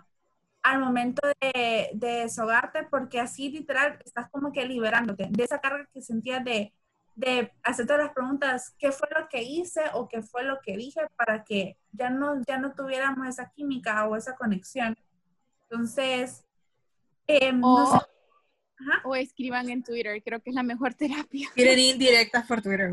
al 0.63 0.79
momento 0.79 1.21
de, 1.39 1.91
de 1.93 2.07
deshogarte, 2.21 2.83
porque 2.83 3.21
así 3.21 3.49
literal 3.49 3.99
estás 4.05 4.29
como 4.29 4.51
que 4.51 4.65
liberándote 4.65 5.27
de 5.29 5.43
esa 5.43 5.59
carga 5.59 5.87
que 5.93 6.01
sentías 6.01 6.43
de, 6.43 6.73
de 7.15 7.53
hacerte 7.63 7.97
las 7.97 8.11
preguntas, 8.11 8.75
¿qué 8.77 8.91
fue 8.91 9.07
lo 9.17 9.29
que 9.29 9.41
hice 9.41 9.83
o 9.93 10.09
qué 10.09 10.21
fue 10.21 10.43
lo 10.43 10.59
que 10.61 10.75
dije 10.75 11.01
para 11.15 11.45
que 11.45 11.77
ya 11.93 12.09
no, 12.09 12.41
ya 12.45 12.57
no 12.57 12.73
tuviéramos 12.73 13.27
esa 13.27 13.49
química 13.49 14.05
o 14.07 14.17
esa 14.17 14.35
conexión? 14.35 14.97
Entonces, 15.69 16.45
eh, 17.27 17.53
o, 19.03 19.09
o, 19.09 19.15
escriban 19.15 19.69
en 19.69 19.83
Twitter, 19.83 20.21
creo 20.23 20.41
que 20.41 20.49
es 20.49 20.55
la 20.55 20.63
mejor 20.63 20.93
terapia. 20.95 21.49
Quieren 21.53 21.79
indirectas 21.79 22.45
por 22.45 22.61
Twitter. 22.61 22.91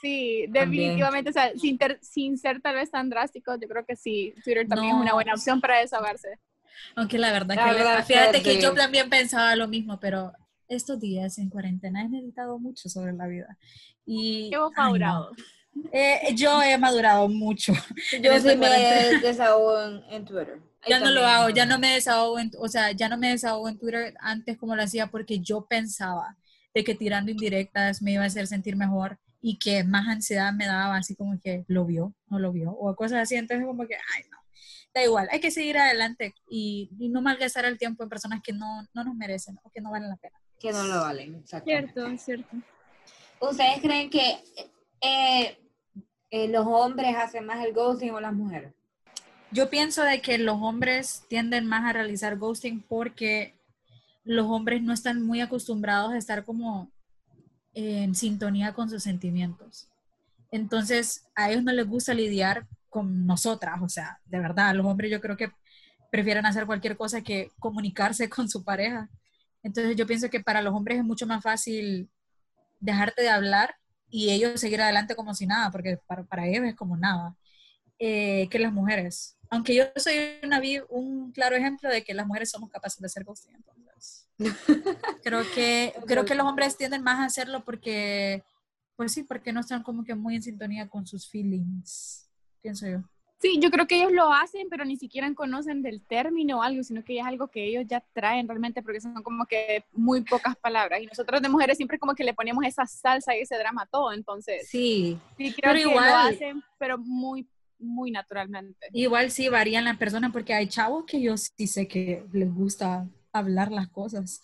Sí, 0.00 0.46
definitivamente, 0.48 1.30
o 1.30 1.32
sea, 1.32 1.52
sin, 1.56 1.78
sin, 2.00 2.38
ser 2.38 2.60
tal 2.60 2.76
vez 2.76 2.90
tan 2.90 3.08
drástico, 3.08 3.54
yo 3.60 3.68
creo 3.68 3.84
que 3.84 3.96
sí, 3.96 4.34
Twitter 4.44 4.66
también 4.68 4.96
es 4.96 5.00
una 5.00 5.14
buena 5.14 5.34
opción 5.34 5.60
para 5.60 5.78
desahogarse. 5.78 6.38
Aunque 6.94 7.18
la 7.18 7.32
verdad 7.32 7.56
que, 7.56 8.02
fíjate 8.04 8.42
que, 8.42 8.60
yo 8.60 8.72
también 8.74 9.10
pensaba 9.10 9.56
lo 9.56 9.68
mismo, 9.68 9.98
pero 9.98 10.32
estos 10.68 11.00
días 11.00 11.38
en 11.38 11.50
cuarentena 11.50 12.02
he 12.02 12.08
meditado 12.08 12.58
mucho 12.58 12.88
sobre 12.88 13.12
la 13.12 13.26
vida. 13.26 13.58
Y, 14.06 14.50
Hemos 14.52 14.72
madurado. 14.76 15.32
Eh, 15.92 16.34
yo 16.34 16.62
he 16.62 16.76
madurado 16.78 17.28
mucho. 17.28 17.72
Yo 18.22 18.40
sí 18.40 18.56
me 18.56 18.68
desahogo 19.20 20.02
en, 20.10 20.24
Twitter. 20.24 20.60
Ya 20.86 21.00
no 21.00 21.10
lo 21.10 21.26
hago, 21.26 21.50
ya 21.50 21.66
no 21.66 21.78
me 21.78 21.94
desahogo, 21.94 22.38
en, 22.38 22.50
o 22.58 22.68
sea, 22.68 22.92
ya 22.92 23.08
no 23.08 23.16
me 23.18 23.30
desahogo 23.30 23.68
en 23.68 23.78
Twitter 23.78 24.14
antes 24.20 24.56
como 24.56 24.76
lo 24.76 24.82
hacía 24.82 25.08
porque 25.08 25.40
yo 25.40 25.66
pensaba 25.66 26.36
de 26.74 26.84
que 26.84 26.94
tirando 26.94 27.30
indirectas 27.30 28.02
me 28.02 28.12
iba 28.12 28.22
a 28.22 28.26
hacer 28.26 28.46
sentir 28.46 28.76
mejor 28.76 29.18
y 29.40 29.58
que 29.58 29.84
más 29.84 30.08
ansiedad 30.08 30.52
me 30.52 30.66
daba, 30.66 30.96
así 30.96 31.14
como 31.14 31.38
que 31.40 31.64
lo 31.68 31.84
vio, 31.84 32.14
no 32.26 32.38
lo 32.38 32.52
vio, 32.52 32.72
o 32.72 32.94
cosas 32.96 33.22
así, 33.22 33.36
entonces 33.36 33.66
como 33.66 33.86
que, 33.86 33.94
ay, 33.94 34.24
no, 34.30 34.38
da 34.94 35.04
igual, 35.04 35.28
hay 35.30 35.40
que 35.40 35.50
seguir 35.50 35.78
adelante 35.78 36.34
y, 36.48 36.90
no 36.98 37.22
malgastar 37.22 37.64
el 37.64 37.78
tiempo 37.78 38.02
en 38.02 38.08
personas 38.08 38.40
que 38.42 38.52
no, 38.52 38.82
no, 38.94 39.04
nos 39.04 39.14
merecen 39.14 39.58
o 39.62 39.70
que 39.70 39.80
no 39.80 39.90
valen 39.90 40.08
la 40.08 40.16
pena. 40.16 40.38
Que 40.58 40.72
no 40.72 40.82
lo 40.84 41.00
valen, 41.00 41.44
Cierto, 41.46 42.18
cierto. 42.18 42.56
¿Ustedes 43.40 43.80
creen 43.80 44.10
que 44.10 44.42
eh, 45.00 45.58
eh, 46.30 46.48
los 46.48 46.66
hombres 46.66 47.14
hacen 47.16 47.46
más 47.46 47.64
el 47.64 47.72
ghosting 47.72 48.10
o 48.10 48.20
las 48.20 48.32
mujeres? 48.32 48.72
Yo 49.50 49.70
pienso 49.70 50.02
de 50.02 50.20
que 50.20 50.38
los 50.38 50.58
hombres 50.60 51.24
tienden 51.28 51.66
más 51.66 51.84
a 51.84 51.92
realizar 51.92 52.36
ghosting 52.36 52.82
porque 52.82 53.54
los 54.24 54.46
hombres 54.46 54.82
no 54.82 54.92
están 54.92 55.22
muy 55.22 55.40
acostumbrados 55.40 56.12
a 56.12 56.18
estar 56.18 56.44
como 56.44 56.90
en 57.72 58.14
sintonía 58.14 58.74
con 58.74 58.90
sus 58.90 59.02
sentimientos. 59.02 59.88
Entonces, 60.50 61.26
a 61.34 61.50
ellos 61.50 61.62
no 61.62 61.72
les 61.72 61.86
gusta 61.86 62.14
lidiar 62.14 62.66
con 62.88 63.26
nosotras, 63.26 63.80
o 63.82 63.88
sea, 63.88 64.18
de 64.24 64.38
verdad, 64.38 64.74
los 64.74 64.86
hombres 64.86 65.10
yo 65.10 65.20
creo 65.20 65.36
que 65.36 65.50
prefieren 66.10 66.46
hacer 66.46 66.66
cualquier 66.66 66.96
cosa 66.96 67.22
que 67.22 67.50
comunicarse 67.58 68.28
con 68.28 68.48
su 68.48 68.64
pareja. 68.64 69.08
Entonces 69.62 69.96
yo 69.96 70.06
pienso 70.06 70.30
que 70.30 70.40
para 70.40 70.62
los 70.62 70.74
hombres 70.74 70.98
es 70.98 71.04
mucho 71.04 71.26
más 71.26 71.42
fácil 71.42 72.08
dejarte 72.80 73.22
de 73.22 73.28
hablar 73.28 73.74
y 74.10 74.30
ellos 74.30 74.60
seguir 74.60 74.80
adelante 74.80 75.16
como 75.16 75.34
si 75.34 75.46
nada, 75.46 75.70
porque 75.70 75.98
para, 76.06 76.46
ellos 76.46 76.64
es 76.64 76.74
como 76.74 76.96
nada, 76.96 77.36
eh, 77.98 78.48
que 78.50 78.58
las 78.58 78.72
mujeres. 78.72 79.36
Aunque 79.50 79.74
yo 79.74 79.84
soy 79.96 80.14
una, 80.42 80.60
un 80.90 81.32
claro 81.32 81.56
ejemplo 81.56 81.88
de 81.88 82.04
que 82.04 82.14
las 82.14 82.26
mujeres 82.26 82.50
somos 82.50 82.70
capaces 82.70 83.00
de 83.00 83.06
hacer 83.06 83.24
ghosting, 83.24 83.54
entonces. 83.54 84.28
creo 85.22 85.42
que, 85.54 85.94
creo 86.06 86.24
que 86.24 86.34
los 86.34 86.46
hombres 86.46 86.76
tienden 86.76 87.02
más 87.02 87.18
a 87.18 87.24
hacerlo 87.24 87.64
porque, 87.64 88.44
pues 88.96 89.12
sí, 89.12 89.22
porque 89.22 89.52
no 89.52 89.60
están 89.60 89.82
como 89.82 90.04
que 90.04 90.14
muy 90.14 90.36
en 90.36 90.42
sintonía 90.42 90.88
con 90.88 91.06
sus 91.06 91.28
feelings 91.28 92.28
pienso 92.60 92.86
yo. 92.86 92.98
Sí, 93.40 93.60
yo 93.60 93.70
creo 93.70 93.86
que 93.86 94.00
ellos 94.00 94.10
lo 94.10 94.32
hacen, 94.32 94.68
pero 94.68 94.84
ni 94.84 94.96
siquiera 94.96 95.32
conocen 95.32 95.80
del 95.80 96.04
término 96.04 96.58
o 96.58 96.62
algo, 96.62 96.82
sino 96.82 97.04
que 97.04 97.20
es 97.20 97.24
algo 97.24 97.46
que 97.46 97.64
ellos 97.66 97.84
ya 97.86 98.04
traen 98.12 98.48
realmente, 98.48 98.82
porque 98.82 99.00
son 99.00 99.22
como 99.22 99.46
que 99.46 99.84
muy 99.92 100.22
pocas 100.22 100.56
palabras. 100.56 101.00
Y 101.00 101.06
nosotros 101.06 101.40
de 101.40 101.48
mujeres 101.48 101.76
siempre 101.76 102.00
como 102.00 102.16
que 102.16 102.24
le 102.24 102.34
ponemos 102.34 102.64
esa 102.64 102.84
salsa 102.84 103.36
y 103.36 103.42
ese 103.42 103.56
drama 103.56 103.82
a 103.82 103.86
todo, 103.86 104.12
entonces. 104.12 104.68
Sí, 104.68 105.16
sí 105.36 105.52
creo 105.52 105.72
pero 105.72 105.74
que 105.74 105.90
igual, 105.92 106.08
lo 106.08 106.16
hacen, 106.16 106.62
pero 106.78 106.98
muy, 106.98 107.46
muy 107.78 108.10
naturalmente. 108.10 108.88
Igual 108.92 109.30
sí 109.30 109.48
varían 109.48 109.84
las 109.84 109.96
personas, 109.96 110.32
porque 110.32 110.54
hay 110.54 110.68
chavos 110.68 111.04
que 111.06 111.20
yo 111.20 111.36
sí 111.36 111.66
sé 111.66 111.88
que 111.88 112.24
les 112.32 112.52
gusta 112.52 113.08
hablar 113.32 113.70
las 113.70 113.88
cosas. 113.88 114.42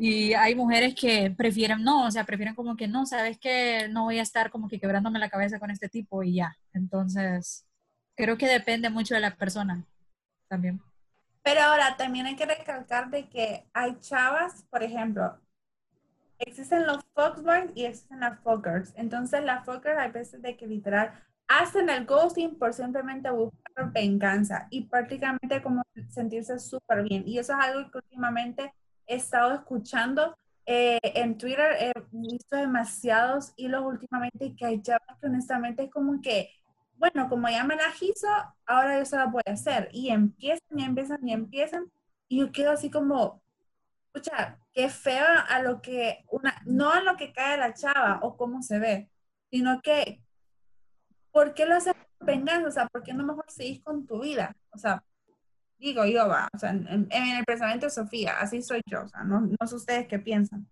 Y 0.00 0.32
hay 0.34 0.54
mujeres 0.54 0.94
que 0.94 1.30
prefieren 1.36 1.82
no, 1.82 2.06
o 2.06 2.10
sea, 2.10 2.24
prefieren 2.24 2.54
como 2.54 2.76
que 2.76 2.86
no, 2.86 3.04
sabes 3.04 3.36
que 3.38 3.88
no 3.90 4.04
voy 4.04 4.18
a 4.20 4.22
estar 4.22 4.50
como 4.50 4.68
que 4.68 4.78
quebrándome 4.78 5.18
la 5.18 5.28
cabeza 5.28 5.58
con 5.58 5.70
este 5.70 5.88
tipo 5.88 6.22
y 6.22 6.34
ya. 6.34 6.56
Entonces, 6.72 7.66
creo 8.14 8.38
que 8.38 8.46
depende 8.46 8.90
mucho 8.90 9.14
de 9.14 9.20
la 9.20 9.34
persona 9.34 9.84
también. 10.48 10.80
Pero 11.42 11.62
ahora 11.62 11.96
también 11.96 12.26
hay 12.26 12.36
que 12.36 12.46
recalcar 12.46 13.10
de 13.10 13.28
que 13.28 13.66
hay 13.72 13.98
chavas, 14.00 14.64
por 14.70 14.82
ejemplo, 14.82 15.40
existen 16.38 16.86
los 16.86 17.04
fuckboys 17.14 17.70
y 17.74 17.84
existen 17.84 18.20
las 18.20 18.38
fuckers. 18.40 18.92
Entonces, 18.96 19.42
las 19.44 19.64
fuckers 19.64 19.98
hay 19.98 20.10
veces 20.10 20.42
de 20.42 20.56
que 20.56 20.66
literal 20.66 21.12
hacen 21.48 21.88
el 21.88 22.04
ghosting 22.04 22.58
por 22.58 22.74
simplemente 22.74 23.30
buscar 23.30 23.92
venganza 23.92 24.68
y 24.70 24.84
prácticamente 24.84 25.62
como 25.62 25.82
sentirse 26.08 26.58
súper 26.58 27.02
bien. 27.02 27.24
Y 27.26 27.38
eso 27.38 27.54
es 27.54 27.64
algo 27.64 27.90
que 27.90 27.98
últimamente 27.98 28.72
he 29.06 29.16
estado 29.16 29.54
escuchando 29.54 30.36
eh, 30.70 31.00
en 31.02 31.38
Twitter, 31.38 31.76
he 31.80 31.92
visto 32.10 32.54
demasiados 32.54 33.54
hilos 33.56 33.82
últimamente 33.86 34.54
que 34.54 34.66
hay 34.66 34.82
chavas 34.82 35.18
que 35.18 35.26
honestamente 35.26 35.84
es 35.84 35.90
como 35.90 36.20
que, 36.20 36.50
bueno, 36.96 37.26
como 37.30 37.48
ya 37.48 37.64
me 37.64 37.74
la 37.74 37.90
hizo, 37.98 38.26
ahora 38.66 38.98
yo 38.98 39.06
se 39.06 39.16
la 39.16 39.26
voy 39.26 39.40
a 39.46 39.52
hacer. 39.52 39.88
Y 39.92 40.10
empiezan 40.10 40.78
y 40.78 40.84
empiezan 40.84 41.26
y 41.26 41.32
empiezan. 41.32 41.90
Y 42.28 42.40
yo 42.40 42.52
quedo 42.52 42.72
así 42.72 42.90
como, 42.90 43.40
escucha, 44.12 44.58
qué 44.74 44.90
feo 44.90 45.24
a 45.48 45.62
lo 45.62 45.80
que, 45.80 46.26
una, 46.30 46.60
no 46.66 46.90
a 46.92 47.00
lo 47.00 47.16
que 47.16 47.32
cae 47.32 47.56
la 47.56 47.72
chava 47.72 48.20
o 48.22 48.36
cómo 48.36 48.60
se 48.62 48.78
ve, 48.78 49.10
sino 49.50 49.80
que, 49.80 50.22
¿por 51.38 51.54
qué 51.54 51.66
lo 51.66 51.76
haces 51.76 51.94
venganza? 52.18 52.66
O 52.66 52.72
sea, 52.72 52.86
¿por 52.88 53.04
qué 53.04 53.14
no 53.14 53.24
mejor 53.24 53.44
seguís 53.46 53.80
con 53.80 54.04
tu 54.04 54.20
vida? 54.20 54.56
O 54.72 54.78
sea, 54.78 55.04
digo 55.78 56.04
yo, 56.04 56.26
va, 56.26 56.48
o 56.52 56.58
sea, 56.58 56.70
en, 56.70 57.08
el 57.12 57.44
pensamiento 57.44 57.86
de 57.86 57.90
Sofía, 57.90 58.40
así 58.40 58.60
soy 58.60 58.80
yo, 58.86 59.04
o 59.04 59.08
sea, 59.08 59.22
no, 59.22 59.42
no 59.42 59.66
sé 59.68 59.76
ustedes 59.76 60.08
qué 60.08 60.18
piensan. 60.18 60.68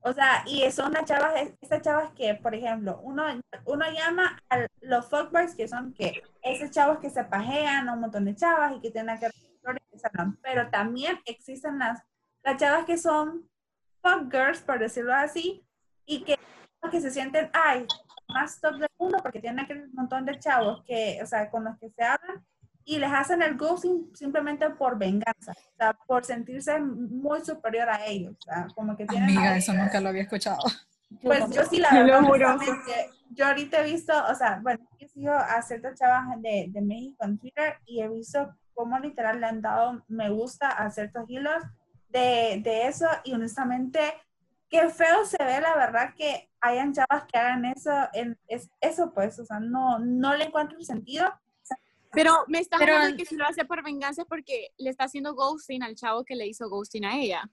O 0.00 0.12
sea, 0.12 0.42
y 0.44 0.68
son 0.72 0.92
las 0.92 1.04
chavas, 1.04 1.34
estas 1.60 1.82
chavas 1.82 2.10
que, 2.14 2.34
por 2.34 2.52
ejemplo, 2.52 2.98
uno, 3.04 3.26
uno 3.64 3.84
llama 3.92 4.42
a 4.50 4.66
los 4.80 5.08
fuckboys, 5.08 5.54
que 5.54 5.68
son 5.68 5.92
que 5.92 6.20
esos 6.42 6.72
chavos 6.72 6.98
que 6.98 7.10
se 7.10 7.22
pajean 7.22 7.88
a 7.88 7.92
un 7.92 8.00
montón 8.00 8.24
de 8.24 8.34
chavas 8.34 8.72
y 8.76 8.80
que 8.80 8.90
tienen 8.90 9.20
que 9.20 9.30
pero 10.42 10.68
también 10.70 11.20
existen 11.26 11.78
las, 11.78 12.02
las 12.42 12.56
chavas 12.56 12.86
que 12.86 12.98
son 12.98 13.48
fuckgirls, 14.02 14.62
por 14.62 14.80
decirlo 14.80 15.14
así, 15.14 15.64
y 16.06 16.24
que 16.24 16.36
que 16.90 17.00
se 17.00 17.10
sienten, 17.10 17.50
ay, 17.52 17.86
más 18.28 18.60
top 18.60 18.76
del 18.76 18.88
mundo 18.98 19.18
porque 19.22 19.40
tienen 19.40 19.60
aquel 19.60 19.90
montón 19.92 20.24
de 20.24 20.38
chavos 20.38 20.82
que, 20.84 21.20
o 21.22 21.26
sea, 21.26 21.50
con 21.50 21.64
los 21.64 21.78
que 21.78 21.90
se 21.90 22.02
hablan 22.02 22.44
y 22.84 22.98
les 22.98 23.12
hacen 23.12 23.42
el 23.42 23.56
ghosting 23.56 24.10
simplemente 24.14 24.70
por 24.70 24.98
venganza, 24.98 25.52
o 25.52 25.76
sea, 25.76 25.92
por 26.06 26.24
sentirse 26.24 26.80
muy 26.80 27.44
superior 27.44 27.88
a 27.90 28.06
ellos, 28.06 28.34
o 28.38 28.42
sea, 28.42 28.66
como 28.74 28.96
que 28.96 29.04
tienen... 29.04 29.28
Amiga, 29.28 29.56
eso 29.56 29.74
nunca 29.74 30.00
lo 30.00 30.08
había 30.08 30.22
escuchado. 30.22 30.58
Pues 31.22 31.48
yo 31.50 31.64
sí 31.64 31.78
la 31.78 31.90
verdad, 31.90 32.20
yo 33.30 33.46
ahorita 33.46 33.80
he 33.80 33.84
visto, 33.90 34.12
o 34.30 34.34
sea, 34.34 34.60
bueno, 34.62 34.86
he 34.98 35.08
sido 35.08 35.34
a 35.34 35.60
ciertas 35.62 35.98
chavas 35.98 36.40
de, 36.42 36.66
de 36.68 36.80
México 36.82 37.24
en 37.24 37.38
Twitter 37.38 37.76
y 37.86 38.02
he 38.02 38.08
visto 38.08 38.54
cómo 38.74 38.98
literal 38.98 39.40
le 39.40 39.46
han 39.46 39.60
dado 39.60 40.04
me 40.08 40.30
gusta 40.30 40.68
a 40.68 40.90
ciertos 40.90 41.24
hilos 41.28 41.62
de, 42.10 42.60
de 42.62 42.88
eso 42.88 43.06
y 43.24 43.32
honestamente 43.32 44.00
qué 44.68 44.88
feo 44.90 45.24
se 45.24 45.42
ve 45.42 45.60
la 45.60 45.74
verdad 45.76 46.14
que 46.14 46.50
hayan 46.60 46.92
chavas 46.92 47.24
que 47.30 47.38
hagan 47.38 47.64
eso, 47.64 47.90
en, 48.12 48.38
es, 48.46 48.70
eso 48.80 49.12
pues, 49.12 49.38
o 49.38 49.44
sea, 49.44 49.60
no, 49.60 49.98
no 49.98 50.36
le 50.36 50.44
encuentro 50.44 50.80
sentido. 50.80 51.32
Pero 52.10 52.44
me 52.46 52.58
está 52.58 52.78
hablando 52.78 53.16
que 53.16 53.26
si 53.26 53.36
lo 53.36 53.46
hace 53.46 53.66
por 53.66 53.84
venganza 53.84 54.22
es 54.22 54.28
porque 54.28 54.68
le 54.78 54.88
está 54.88 55.04
haciendo 55.04 55.34
ghosting 55.34 55.82
al 55.82 55.94
chavo 55.94 56.24
que 56.24 56.36
le 56.36 56.46
hizo 56.46 56.68
ghosting 56.70 57.04
a 57.04 57.18
ella 57.18 57.50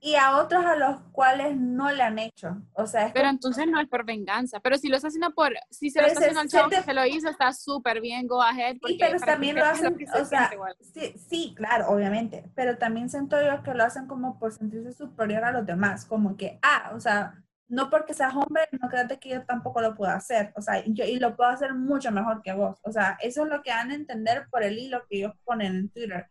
y 0.00 0.14
a 0.14 0.36
otros 0.36 0.64
a 0.64 0.76
los 0.76 1.00
cuales 1.12 1.56
no 1.56 1.90
le 1.90 2.02
han 2.02 2.18
hecho. 2.18 2.62
O 2.74 2.86
sea, 2.86 3.10
pero 3.12 3.28
entonces 3.28 3.66
no 3.66 3.80
es 3.80 3.88
por 3.88 4.04
venganza. 4.04 4.60
Pero 4.60 4.76
si 4.78 4.88
lo 4.88 4.96
está 4.96 5.08
haciendo 5.08 5.34
por, 5.34 5.52
si 5.70 5.90
se 5.90 6.00
lo 6.00 6.06
está 6.06 6.20
haciendo 6.20 6.40
al 6.40 6.48
chavo 6.48 6.70
que 6.70 6.82
se 6.82 6.94
lo 6.94 7.06
hizo, 7.06 7.28
está 7.28 7.52
súper 7.52 8.00
bien, 8.00 8.26
go 8.26 8.42
ahead. 8.42 8.76
Sí, 8.86 8.96
pero 9.00 9.18
también 9.18 9.56
lo 9.56 9.64
hacen, 9.64 9.96
o 10.14 10.24
sea, 10.24 10.50
sí, 10.80 11.14
sí, 11.28 11.54
claro, 11.56 11.88
obviamente. 11.88 12.50
Pero 12.54 12.76
también 12.78 13.08
siento 13.08 13.36
yo 13.42 13.62
que 13.62 13.74
lo 13.74 13.84
hacen 13.84 14.06
como 14.06 14.38
por 14.38 14.52
sentirse 14.52 14.92
superior 14.92 15.44
a 15.44 15.52
los 15.52 15.66
demás. 15.66 16.04
Como 16.04 16.36
que, 16.36 16.58
ah, 16.62 16.92
o 16.94 17.00
sea, 17.00 17.42
no 17.68 17.90
porque 17.90 18.14
seas 18.14 18.34
hombre, 18.34 18.68
no 18.80 18.88
creas 18.88 19.08
que 19.18 19.30
yo 19.30 19.44
tampoco 19.44 19.80
lo 19.80 19.94
puedo 19.96 20.12
hacer. 20.12 20.52
O 20.56 20.60
sea, 20.60 20.84
yo, 20.86 21.04
y 21.04 21.18
lo 21.18 21.34
puedo 21.36 21.50
hacer 21.50 21.74
mucho 21.74 22.12
mejor 22.12 22.42
que 22.42 22.52
vos. 22.52 22.78
O 22.82 22.92
sea, 22.92 23.18
eso 23.20 23.44
es 23.44 23.48
lo 23.48 23.62
que 23.62 23.70
dan 23.70 23.90
a 23.90 23.94
entender 23.94 24.46
por 24.50 24.62
el 24.62 24.78
hilo 24.78 25.04
que 25.08 25.18
ellos 25.18 25.32
ponen 25.44 25.74
en 25.74 25.88
Twitter. 25.90 26.28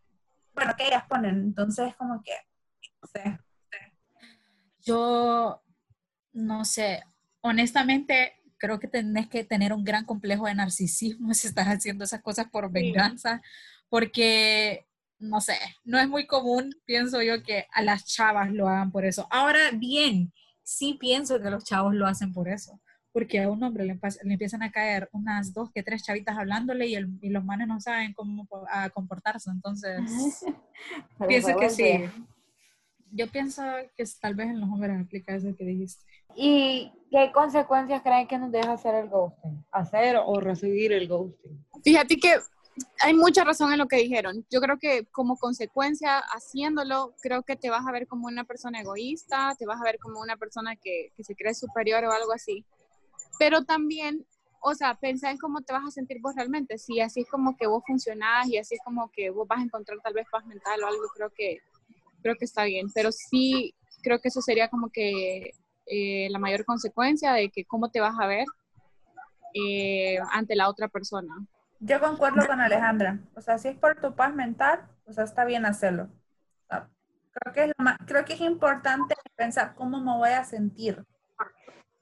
Bueno, 0.54 0.72
que 0.78 0.86
ellas 0.86 1.04
ponen. 1.08 1.34
Entonces, 1.36 1.94
como 1.96 2.22
que, 2.22 2.32
no 3.02 3.08
sé 3.08 3.38
yo 4.86 5.62
no 6.32 6.64
sé, 6.64 7.02
honestamente 7.42 8.34
creo 8.58 8.78
que 8.78 8.88
tenés 8.88 9.28
que 9.28 9.44
tener 9.44 9.72
un 9.72 9.84
gran 9.84 10.04
complejo 10.04 10.46
de 10.46 10.54
narcisismo 10.54 11.34
si 11.34 11.48
estás 11.48 11.66
haciendo 11.66 12.04
esas 12.04 12.22
cosas 12.22 12.48
por 12.50 12.70
venganza, 12.70 13.42
porque 13.88 14.86
no 15.18 15.40
sé, 15.40 15.56
no 15.84 15.98
es 15.98 16.08
muy 16.08 16.26
común, 16.26 16.74
pienso 16.84 17.22
yo, 17.22 17.42
que 17.42 17.66
a 17.72 17.82
las 17.82 18.04
chavas 18.04 18.52
lo 18.52 18.68
hagan 18.68 18.92
por 18.92 19.06
eso. 19.06 19.26
Ahora 19.30 19.70
bien, 19.72 20.32
sí 20.62 20.96
pienso 21.00 21.40
que 21.40 21.50
los 21.50 21.64
chavos 21.64 21.94
lo 21.94 22.06
hacen 22.06 22.34
por 22.34 22.48
eso, 22.48 22.80
porque 23.12 23.42
a 23.42 23.50
un 23.50 23.62
hombre 23.62 23.86
le, 23.86 23.98
empiezan 24.24 24.62
a 24.62 24.70
caer 24.70 25.08
unas 25.12 25.54
dos 25.54 25.70
que 25.72 25.82
tres 25.82 26.02
chavitas 26.02 26.36
hablándole 26.36 26.86
y, 26.86 26.96
y 27.22 27.30
los 27.30 27.44
manes 27.44 27.66
no 27.66 27.80
saben 27.80 28.12
cómo 28.12 28.46
comportarse, 28.92 29.50
entonces 29.50 29.98
pienso 31.28 31.56
que 31.56 31.70
sí 31.70 32.04
yo 33.16 33.26
pienso 33.28 33.62
que 33.96 34.04
tal 34.20 34.34
vez 34.34 34.48
en 34.48 34.60
los 34.60 34.68
hombres 34.68 35.00
aplica 35.00 35.34
eso 35.34 35.48
que 35.56 35.64
dijiste. 35.64 36.04
¿Y 36.34 36.92
qué 37.10 37.32
consecuencias 37.32 38.02
creen 38.02 38.28
que 38.28 38.38
nos 38.38 38.52
deja 38.52 38.72
hacer 38.72 38.94
el 38.94 39.08
ghosting? 39.08 39.64
Hacer 39.72 40.16
o 40.24 40.38
recibir 40.38 40.92
el 40.92 41.08
ghosting. 41.08 41.64
Fíjate 41.82 42.16
que 42.18 42.36
hay 43.00 43.14
mucha 43.14 43.42
razón 43.42 43.72
en 43.72 43.78
lo 43.78 43.88
que 43.88 43.96
dijeron. 43.96 44.44
Yo 44.50 44.60
creo 44.60 44.78
que 44.78 45.06
como 45.06 45.38
consecuencia, 45.38 46.18
haciéndolo, 46.18 47.14
creo 47.22 47.42
que 47.42 47.56
te 47.56 47.70
vas 47.70 47.86
a 47.86 47.92
ver 47.92 48.06
como 48.06 48.26
una 48.26 48.44
persona 48.44 48.80
egoísta, 48.80 49.54
te 49.58 49.64
vas 49.64 49.80
a 49.80 49.84
ver 49.84 49.98
como 49.98 50.20
una 50.20 50.36
persona 50.36 50.76
que, 50.76 51.10
que 51.16 51.24
se 51.24 51.34
cree 51.34 51.54
superior 51.54 52.04
o 52.04 52.12
algo 52.12 52.32
así. 52.34 52.66
Pero 53.38 53.64
también, 53.64 54.26
o 54.60 54.74
sea, 54.74 54.94
pensá 54.94 55.30
en 55.30 55.38
cómo 55.38 55.62
te 55.62 55.72
vas 55.72 55.86
a 55.86 55.90
sentir 55.90 56.18
vos 56.20 56.34
realmente. 56.36 56.76
Si 56.76 57.00
así 57.00 57.20
es 57.20 57.30
como 57.30 57.56
que 57.56 57.66
vos 57.66 57.82
funcionás 57.86 58.46
y 58.48 58.58
así 58.58 58.74
es 58.74 58.80
como 58.84 59.10
que 59.10 59.30
vos 59.30 59.48
vas 59.48 59.60
a 59.60 59.64
encontrar 59.64 59.98
tal 60.02 60.12
vez 60.12 60.26
paz 60.30 60.44
mental 60.44 60.82
o 60.82 60.86
algo, 60.86 61.02
creo 61.14 61.30
que 61.30 61.62
creo 62.22 62.36
que 62.36 62.44
está 62.44 62.64
bien, 62.64 62.86
pero 62.94 63.10
sí 63.12 63.74
creo 64.02 64.20
que 64.20 64.28
eso 64.28 64.40
sería 64.40 64.68
como 64.68 64.90
que 64.90 65.50
eh, 65.86 66.28
la 66.30 66.38
mayor 66.38 66.64
consecuencia 66.64 67.32
de 67.32 67.50
que 67.50 67.64
cómo 67.64 67.90
te 67.90 68.00
vas 68.00 68.14
a 68.18 68.26
ver 68.26 68.44
eh, 69.54 70.18
ante 70.32 70.56
la 70.56 70.68
otra 70.68 70.88
persona. 70.88 71.34
Yo 71.80 72.00
concuerdo 72.00 72.46
con 72.46 72.60
Alejandra, 72.60 73.20
o 73.34 73.40
sea, 73.40 73.58
si 73.58 73.68
es 73.68 73.76
por 73.76 74.00
tu 74.00 74.14
paz 74.14 74.34
mental, 74.34 74.88
o 75.06 75.12
sea, 75.12 75.24
está 75.24 75.44
bien 75.44 75.66
hacerlo. 75.66 76.08
creo, 76.68 77.52
que 77.52 77.64
es 77.64 77.72
creo 78.06 78.24
que 78.24 78.32
es 78.32 78.40
importante 78.40 79.14
pensar 79.36 79.74
cómo 79.74 80.00
me 80.00 80.16
voy 80.16 80.30
a 80.30 80.44
sentir. 80.44 81.04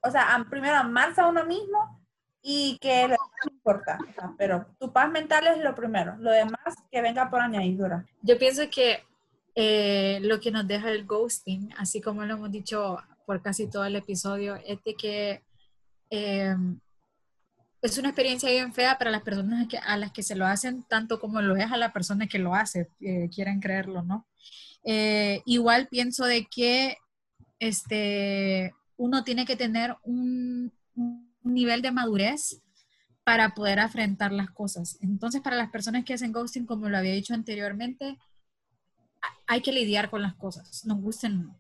O 0.03 0.11
sea, 0.11 0.45
primero 0.49 0.77
amarse 0.77 1.21
a 1.21 1.29
uno 1.29 1.45
mismo 1.45 2.01
y 2.43 2.79
que 2.81 3.09
lo 3.09 3.17
no 3.17 3.53
importa, 3.53 3.99
pero 4.37 4.67
tu 4.79 4.93
paz 4.93 5.11
mental 5.11 5.47
es 5.47 5.59
lo 5.65 5.75
primero, 5.75 6.17
lo 6.19 6.31
demás 6.31 6.75
que 6.91 7.01
venga 7.01 7.31
por 7.31 7.41
añadidura. 7.41 8.05
Yo 8.21 8.39
pienso 8.39 8.63
que 8.71 9.03
eh, 9.55 10.19
lo 10.23 10.41
que 10.41 10.51
nos 10.51 10.67
deja 10.67 10.91
el 10.91 11.07
ghosting, 11.07 11.73
así 11.77 12.01
como 12.01 12.25
lo 12.25 12.35
hemos 12.35 12.51
dicho 12.51 12.99
por 13.27 13.41
casi 13.43 13.69
todo 13.69 13.85
el 13.85 13.97
episodio, 13.97 14.57
es 14.57 14.83
de 14.85 14.95
que 14.95 15.43
em, 16.11 16.81
es 17.83 17.99
una 17.99 18.09
experiencia 18.09 18.51
bien 18.51 18.73
fea 18.73 18.99
para 18.99 19.11
las 19.11 19.23
personas 19.23 19.69
a 19.87 19.97
las 19.97 20.13
que 20.13 20.23
se 20.23 20.35
lo 20.35 20.47
hacen, 20.47 20.85
tanto 20.89 21.21
como 21.21 21.41
lo 21.43 21.57
es 21.57 21.71
a 21.71 21.77
la 21.77 21.93
persona 21.93 22.27
que 22.27 22.39
lo 22.39 22.55
hace, 22.55 22.89
eh, 23.01 23.29
creerlo, 23.61 24.03
¿no? 24.03 24.27
Eh, 24.85 25.43
igual 25.47 25.89
pienso 25.89 26.25
de 26.25 26.47
que 26.47 26.97
este, 27.59 28.75
uno 28.97 29.25
tiene 29.25 29.47
que 29.47 29.57
tener 29.57 29.97
un, 30.03 30.73
un 30.95 31.35
nivel 31.43 31.83
de 31.83 31.93
madurez 31.93 32.61
para 33.23 33.55
poder 33.55 33.81
afrontar 33.81 34.33
las 34.33 34.51
cosas. 34.51 34.99
Entonces, 35.01 35.41
para 35.41 35.57
las 35.57 35.71
personas 35.71 36.05
que 36.05 36.15
hacen 36.15 36.33
ghosting, 36.33 36.67
como 36.67 36.89
lo 36.89 36.99
había 36.99 37.13
dicho 37.13 37.35
anteriormente, 37.35 38.19
hay 39.47 39.61
que 39.61 39.73
lidiar 39.73 40.11
con 40.11 40.23
las 40.23 40.35
cosas, 40.35 40.85
nos 40.85 41.01
gusten. 41.01 41.53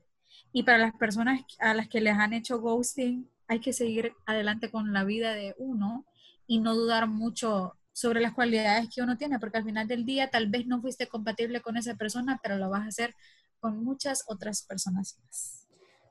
Y 0.53 0.63
para 0.63 0.79
las 0.79 0.95
personas 0.95 1.41
a 1.59 1.75
las 1.75 1.89
que 1.89 2.01
les 2.01 2.15
han 2.15 2.33
hecho 2.33 2.61
ghosting, 2.61 3.29
hay 3.49 3.61
que 3.61 3.73
seguir 3.73 4.13
adelante 4.27 4.71
con 4.71 4.93
la 4.93 5.05
vida 5.05 5.33
de 5.33 5.55
uno 5.59 6.07
y 6.47 6.61
no 6.61 6.75
dudar 6.75 7.09
mucho 7.09 7.77
sobre 7.93 8.21
las 8.21 8.33
cualidades 8.33 8.89
que 8.93 9.03
uno 9.03 9.17
tiene, 9.17 9.39
porque 9.39 9.59
al 9.59 9.65
final 9.65 9.87
del 9.87 10.05
día 10.05 10.29
tal 10.29 10.49
vez 10.49 10.67
no 10.67 10.81
fuiste 10.81 11.07
compatible 11.07 11.61
con 11.61 11.77
esa 11.77 11.95
persona, 11.95 12.41
pero 12.43 12.57
lo 12.59 12.71
vas 12.71 12.83
a 12.83 12.89
hacer 12.89 13.15
con 13.61 13.83
muchas 13.85 14.25
otras 14.27 14.63
personas 14.63 15.19
más. 15.25 15.67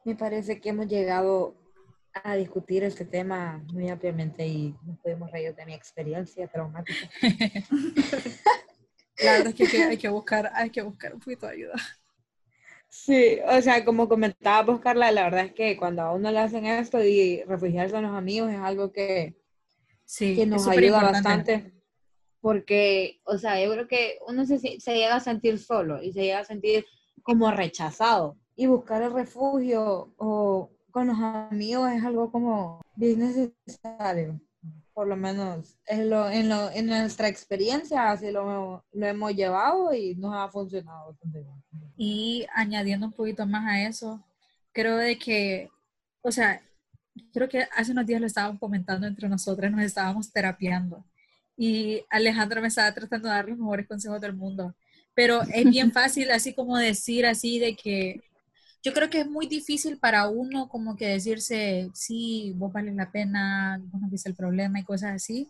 Me 0.06 0.16
parece 0.16 0.60
que 0.60 0.70
hemos 0.70 0.88
llegado 0.88 1.56
a 2.14 2.36
discutir 2.36 2.84
este 2.84 3.06
tema 3.06 3.64
muy 3.74 3.90
ampliamente 3.90 4.46
y 4.46 4.76
nos 4.86 5.00
podemos 5.00 5.32
reír 5.32 5.56
de 5.56 5.66
mi 5.66 5.74
experiencia 5.74 6.48
traumática. 6.48 7.10
La 9.20 9.34
verdad 9.34 9.53
es 9.57 9.72
que 9.72 9.84
hay 9.84 9.97
que, 9.97 10.09
buscar, 10.09 10.51
hay 10.53 10.70
que 10.70 10.82
buscar 10.82 11.14
un 11.14 11.20
poquito 11.20 11.45
de 11.47 11.53
ayuda. 11.53 11.74
Sí, 12.89 13.39
o 13.47 13.61
sea, 13.61 13.84
como 13.84 14.07
comentaba 14.07 14.74
Oscarla, 14.74 15.11
la 15.11 15.24
verdad 15.24 15.45
es 15.45 15.53
que 15.53 15.78
cuando 15.78 16.03
a 16.03 16.14
uno 16.14 16.32
le 16.32 16.39
hacen 16.39 16.66
esto 16.66 17.03
y 17.03 17.43
refugiarse 17.43 17.95
en 17.95 18.03
los 18.03 18.16
amigos 18.16 18.51
es 18.51 18.59
algo 18.59 18.91
que, 18.91 19.36
sí, 20.05 20.36
que 20.36 20.45
nos 20.45 20.68
ayuda 20.68 21.01
bastante. 21.01 21.74
Porque, 22.39 23.22
o 23.24 23.38
sea, 23.38 23.64
yo 23.64 23.72
creo 23.72 23.88
que 23.88 24.20
uno 24.28 24.45
se, 24.45 24.59
se 24.59 24.93
llega 24.95 25.16
a 25.16 25.20
sentir 25.20 25.57
solo 25.59 26.03
y 26.03 26.14
se 26.14 26.22
llega 26.22 26.39
a 26.39 26.45
sentir 26.45 26.86
como 27.24 27.49
rechazado. 27.51 28.38
Y 28.55 28.68
buscar 28.68 29.01
el 29.01 29.14
refugio 29.14 30.14
o 30.18 30.70
con 30.91 31.07
los 31.07 31.18
amigos 31.20 31.91
es 31.91 32.03
algo 32.03 32.32
como 32.32 32.82
bien 32.95 33.20
necesario 33.20 34.39
por 34.94 35.08
lo 35.08 35.16
menos 35.16 35.76
en, 35.86 36.10
lo, 36.10 36.30
en, 36.30 36.50
lo, 36.50 36.70
en 36.72 36.86
nuestra 36.86 37.28
experiencia 37.28 38.12
así 38.12 38.32
lo, 38.32 38.86
lo, 38.91 39.08
hemos 39.08 39.34
llevado 39.34 39.94
y 39.94 40.16
nos 40.16 40.34
ha 40.36 40.50
funcionado 40.50 41.08
bastante 41.10 41.39
bien. 41.39 41.64
Y 41.98 42.46
añadiendo 42.54 43.08
un 43.08 43.14
poquito 43.14 43.46
más 43.46 43.68
a 43.68 43.82
eso, 43.88 44.24
creo 44.72 44.98
de 44.98 45.18
que, 45.18 45.70
o 46.22 46.32
sea, 46.32 46.62
creo 47.34 47.50
que 47.50 47.68
hace 47.76 47.91
unos 47.91 48.06
días 48.06 48.22
lo 48.22 48.28
estábamos 48.28 48.60
comentando 48.60 49.08
entre 49.08 49.30
nosotras, 49.30 49.72
nos 49.72 49.84
estábamos 49.84 50.32
terapiando 50.32 51.04
y 51.58 52.04
Alejandro 52.10 52.62
me 52.62 52.68
estaba 52.68 52.94
tratando 52.94 53.28
de 53.28 53.36
dar 53.36 53.48
los 53.48 53.58
mejores 53.58 53.88
consejos 53.88 54.20
del 54.22 54.34
mundo, 54.34 54.76
pero 55.14 55.41
es 55.44 55.70
bien 55.70 55.91
fácil 55.94 56.32
así 56.32 56.54
como 56.54 56.78
decir 56.78 57.26
así 57.26 57.60
de 57.60 57.76
que 57.76 58.22
yo 58.84 58.94
creo 58.94 59.10
que 59.10 59.22
es 59.22 59.30
muy 59.30 59.48
difícil 59.48 59.98
para 59.98 60.28
uno 60.28 60.68
como 60.68 60.98
que 60.98 61.08
decirse, 61.08 61.90
sí, 61.94 62.54
vos 62.58 62.72
vales 62.74 62.96
la 62.96 63.12
pena, 63.12 63.80
vos 63.82 64.02
no 64.02 64.10
ves 64.10 64.26
el 64.26 64.36
problema 64.36 64.80
y 64.80 64.84
cosas 64.84 65.16
así, 65.16 65.50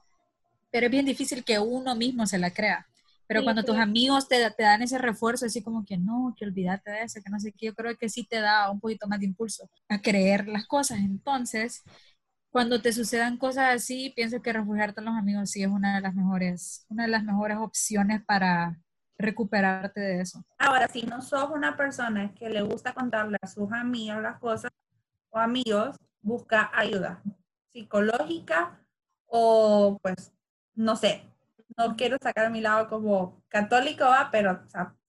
pero 0.71 0.85
es 0.85 0.91
bien 0.91 1.05
difícil 1.05 1.43
que 1.43 1.57
uno 1.57 1.95
mismo 1.95 2.27
se 2.27 2.37
la 2.37 2.51
crea. 2.51 2.87
Pero 3.25 3.43
cuando 3.43 3.63
tus 3.63 3.77
amigos 3.77 4.27
te, 4.27 4.37
te, 4.51 4.63
dan 4.63 4.83
ese 4.83 4.97
refuerzo, 4.99 5.47
así 5.47 5.63
como 5.63 5.83
que 5.85 5.97
no, 5.97 6.35
que 6.37 6.45
olvídate 6.45 6.91
de 6.91 7.03
eso, 7.03 7.19
que 7.23 7.31
no 7.31 7.39
sé 7.39 7.51
qué, 7.51 7.67
yo 7.67 7.73
creo 7.73 7.97
que 7.97 8.09
sí 8.09 8.23
te 8.23 8.39
da 8.39 8.69
un 8.69 8.79
poquito 8.79 9.07
más 9.07 9.19
de 9.19 9.25
impulso 9.25 9.67
a 9.89 9.99
creer 9.99 10.47
las 10.47 10.67
cosas. 10.67 10.99
Entonces, 10.99 11.81
cuando 12.51 12.81
te 12.81 12.93
sucedan 12.93 13.37
cosas 13.37 13.73
así, 13.73 14.13
pienso 14.15 14.41
que 14.41 14.53
refugiarte 14.53 15.01
en 15.01 15.05
los 15.05 15.15
amigos 15.15 15.49
sí 15.49 15.63
es 15.63 15.69
una 15.69 15.95
de 15.95 16.01
las 16.01 16.13
mejores, 16.13 16.85
una 16.89 17.03
de 17.03 17.09
las 17.09 17.23
mejores 17.23 17.57
opciones 17.57 18.23
para, 18.23 18.77
recuperarte 19.23 19.99
de 19.99 20.21
eso. 20.21 20.43
Ahora, 20.59 20.87
si 20.87 21.01
no 21.03 21.21
sos 21.21 21.49
una 21.49 21.75
persona 21.75 22.33
que 22.35 22.49
le 22.49 22.61
gusta 22.61 22.93
contarle 22.93 23.37
a 23.41 23.47
sus 23.47 23.71
amigos 23.71 24.21
las 24.21 24.39
cosas 24.39 24.71
o 25.29 25.39
amigos, 25.39 25.97
busca 26.21 26.69
ayuda 26.73 27.21
psicológica 27.73 28.79
o 29.25 29.97
pues, 30.01 30.31
no 30.75 30.95
sé, 30.95 31.23
no 31.75 31.95
quiero 31.95 32.17
sacar 32.21 32.51
mi 32.51 32.61
lado 32.61 32.87
como 32.87 33.41
católico, 33.47 34.05
pero 34.31 34.61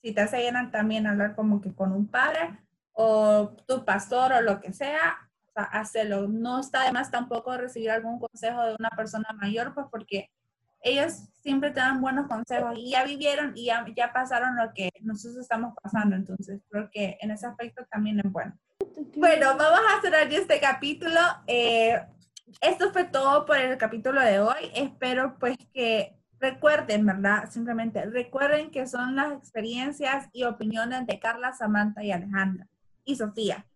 si 0.03 0.13
te 0.13 0.23
hace 0.23 0.39
bien 0.39 0.71
también 0.71 1.07
hablar 1.07 1.35
como 1.35 1.61
que 1.61 1.75
con 1.75 1.93
un 1.93 2.07
padre 2.07 2.59
o 2.93 3.55
tu 3.67 3.85
pastor 3.85 4.33
o 4.33 4.41
lo 4.41 4.61
que 4.61 4.73
sea, 4.73 5.29
o 5.47 5.85
sea. 5.85 6.27
No 6.29 6.61
está 6.61 6.85
de 6.85 6.93
más 6.93 7.11
tampoco 7.11 7.57
recibir 7.57 7.91
algún 7.91 8.19
consejo 8.19 8.63
de 8.63 8.77
una 8.79 8.91
persona 8.91 9.29
mayor, 9.35 9.75
pues 9.75 9.87
porque 9.91 10.31
ellos 10.85 11.25
siempre 11.43 11.71
te 11.71 11.81
dan 11.81 12.01
buenos 12.01 12.29
consejos 12.29 12.75
y 12.77 12.91
ya 12.91 13.05
vivieron 13.05 13.53
y 13.57 13.67
ya, 13.67 13.85
ya 13.97 14.13
pasaron 14.13 14.57
lo 14.57 14.73
que 14.75 14.91
nosotros 15.01 15.43
estamos 15.43 15.75
pasando. 15.83 16.15
Entonces, 16.15 16.61
creo 16.69 16.89
que 16.93 17.19
en 17.21 17.31
ese 17.31 17.47
aspecto 17.47 17.85
también 17.91 18.21
es 18.21 18.31
bueno. 18.31 18.57
Bueno, 19.17 19.57
vamos 19.57 19.81
a 19.93 20.01
cerrar 20.01 20.33
este 20.33 20.61
capítulo. 20.61 21.21
Eh, 21.47 22.01
esto 22.61 22.93
fue 22.93 23.05
todo 23.05 23.47
por 23.47 23.59
el 23.59 23.77
capítulo 23.79 24.21
de 24.21 24.41
hoy. 24.41 24.71
Espero 24.75 25.37
pues 25.39 25.57
que 25.73 26.17
recuerden, 26.39 27.07
¿verdad? 27.07 27.51
Simplemente 27.51 28.05
recuerden 28.07 28.71
que 28.71 28.87
son 28.87 29.17
las 29.17 29.33
experiencias 29.33 30.29
y 30.33 30.45
opiniones 30.45 31.07
de 31.07 31.19
Carla, 31.19 31.53
Samantha 31.53 32.05
y 32.05 32.13
Alejandra 32.13 32.69
y 33.05 33.17
Sofía. 33.17 33.67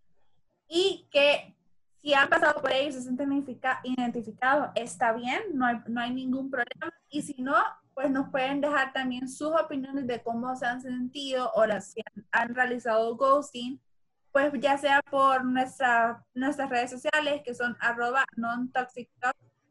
Y 0.68 1.08
que 1.10 1.57
si 2.02 2.14
han 2.14 2.28
pasado 2.28 2.60
por 2.60 2.72
ello 2.72 2.88
y 2.88 2.92
se 2.92 3.02
sienten 3.02 3.32
identificados, 3.82 4.70
está 4.74 5.12
bien, 5.12 5.40
no 5.54 5.66
hay, 5.66 5.76
no 5.88 6.00
hay 6.00 6.12
ningún 6.12 6.50
problema. 6.50 6.92
Y 7.08 7.22
si 7.22 7.42
no, 7.42 7.54
pues 7.94 8.10
nos 8.10 8.30
pueden 8.30 8.60
dejar 8.60 8.92
también 8.92 9.28
sus 9.28 9.48
opiniones 9.48 10.06
de 10.06 10.22
cómo 10.22 10.54
se 10.54 10.66
han 10.66 10.80
sentido 10.80 11.50
o 11.54 11.64
si 11.80 12.00
han, 12.30 12.54
realizado 12.54 13.16
ghosting, 13.16 13.80
pues 14.30 14.52
ya 14.60 14.78
sea 14.78 15.02
por 15.10 15.44
nuestra, 15.44 16.24
nuestras 16.34 16.70
redes 16.70 16.90
sociales, 16.90 17.42
que 17.44 17.54
son 17.54 17.76
arroba 17.80 18.24
non 18.36 18.70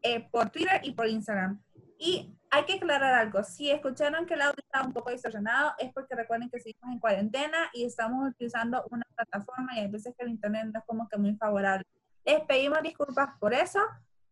eh, 0.01 0.27
por 0.29 0.49
Twitter 0.49 0.81
y 0.83 0.91
por 0.91 1.07
Instagram. 1.07 1.61
Y 1.97 2.37
hay 2.49 2.65
que 2.65 2.73
aclarar 2.73 3.13
algo. 3.13 3.43
Si 3.43 3.71
escucharon 3.71 4.25
que 4.25 4.33
el 4.33 4.41
audio 4.41 4.59
está 4.61 4.85
un 4.85 4.93
poco 4.93 5.11
distorsionado, 5.11 5.73
es 5.79 5.91
porque 5.93 6.15
recuerden 6.15 6.49
que 6.49 6.59
seguimos 6.59 6.93
en 6.93 6.99
cuarentena 6.99 7.57
y 7.73 7.85
estamos 7.85 8.29
utilizando 8.29 8.85
una 8.91 9.05
plataforma 9.15 9.75
y 9.75 9.79
hay 9.79 9.87
veces 9.87 10.13
el 10.17 10.29
internet 10.29 10.65
no 10.65 10.79
es 10.79 10.85
como 10.85 11.07
que 11.07 11.17
muy 11.17 11.35
favorable. 11.35 11.85
Les 12.27 12.41
pedimos 12.41 12.81
disculpas 12.83 13.29
por 13.39 13.53
eso 13.53 13.79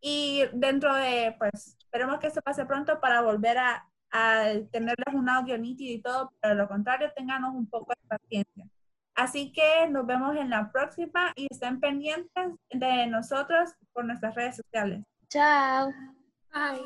y 0.02 0.43
dentro 0.52 0.93
de, 0.93 1.34
pues, 1.39 1.78
esperemos 1.80 2.20
que 2.20 2.28
esto 2.28 2.41
pase 2.41 2.66
pronto 2.66 3.00
para 3.00 3.22
volver 3.22 3.58
a, 3.58 3.88
a 4.12 4.52
tenerles 4.70 5.14
un 5.14 5.30
audio 5.30 5.58
nítido 5.58 5.93
y 5.93 6.02
todo, 6.02 6.34
pero 6.41 6.56
lo 6.56 6.68
contrario, 6.68 7.10
tenganos 7.16 7.56
un 7.56 7.70
poco 7.70 7.93
de 7.93 8.08
paciencia. 8.10 8.66
Así 9.16 9.54
que 9.54 9.88
nos 9.89 10.06
vemos 10.06 10.36
en 10.36 10.50
la 10.50 10.70
próxima 10.74 11.32
y 11.38 11.48
estén 11.50 11.80
pendientes 11.80 12.52
de 12.70 13.08
nosotros 13.08 13.72
por 13.93 14.04
nuestras 14.04 14.36
redes 14.36 14.58
sociales. 14.58 15.02
Chao. 15.30 15.93
Bye. 16.54 16.82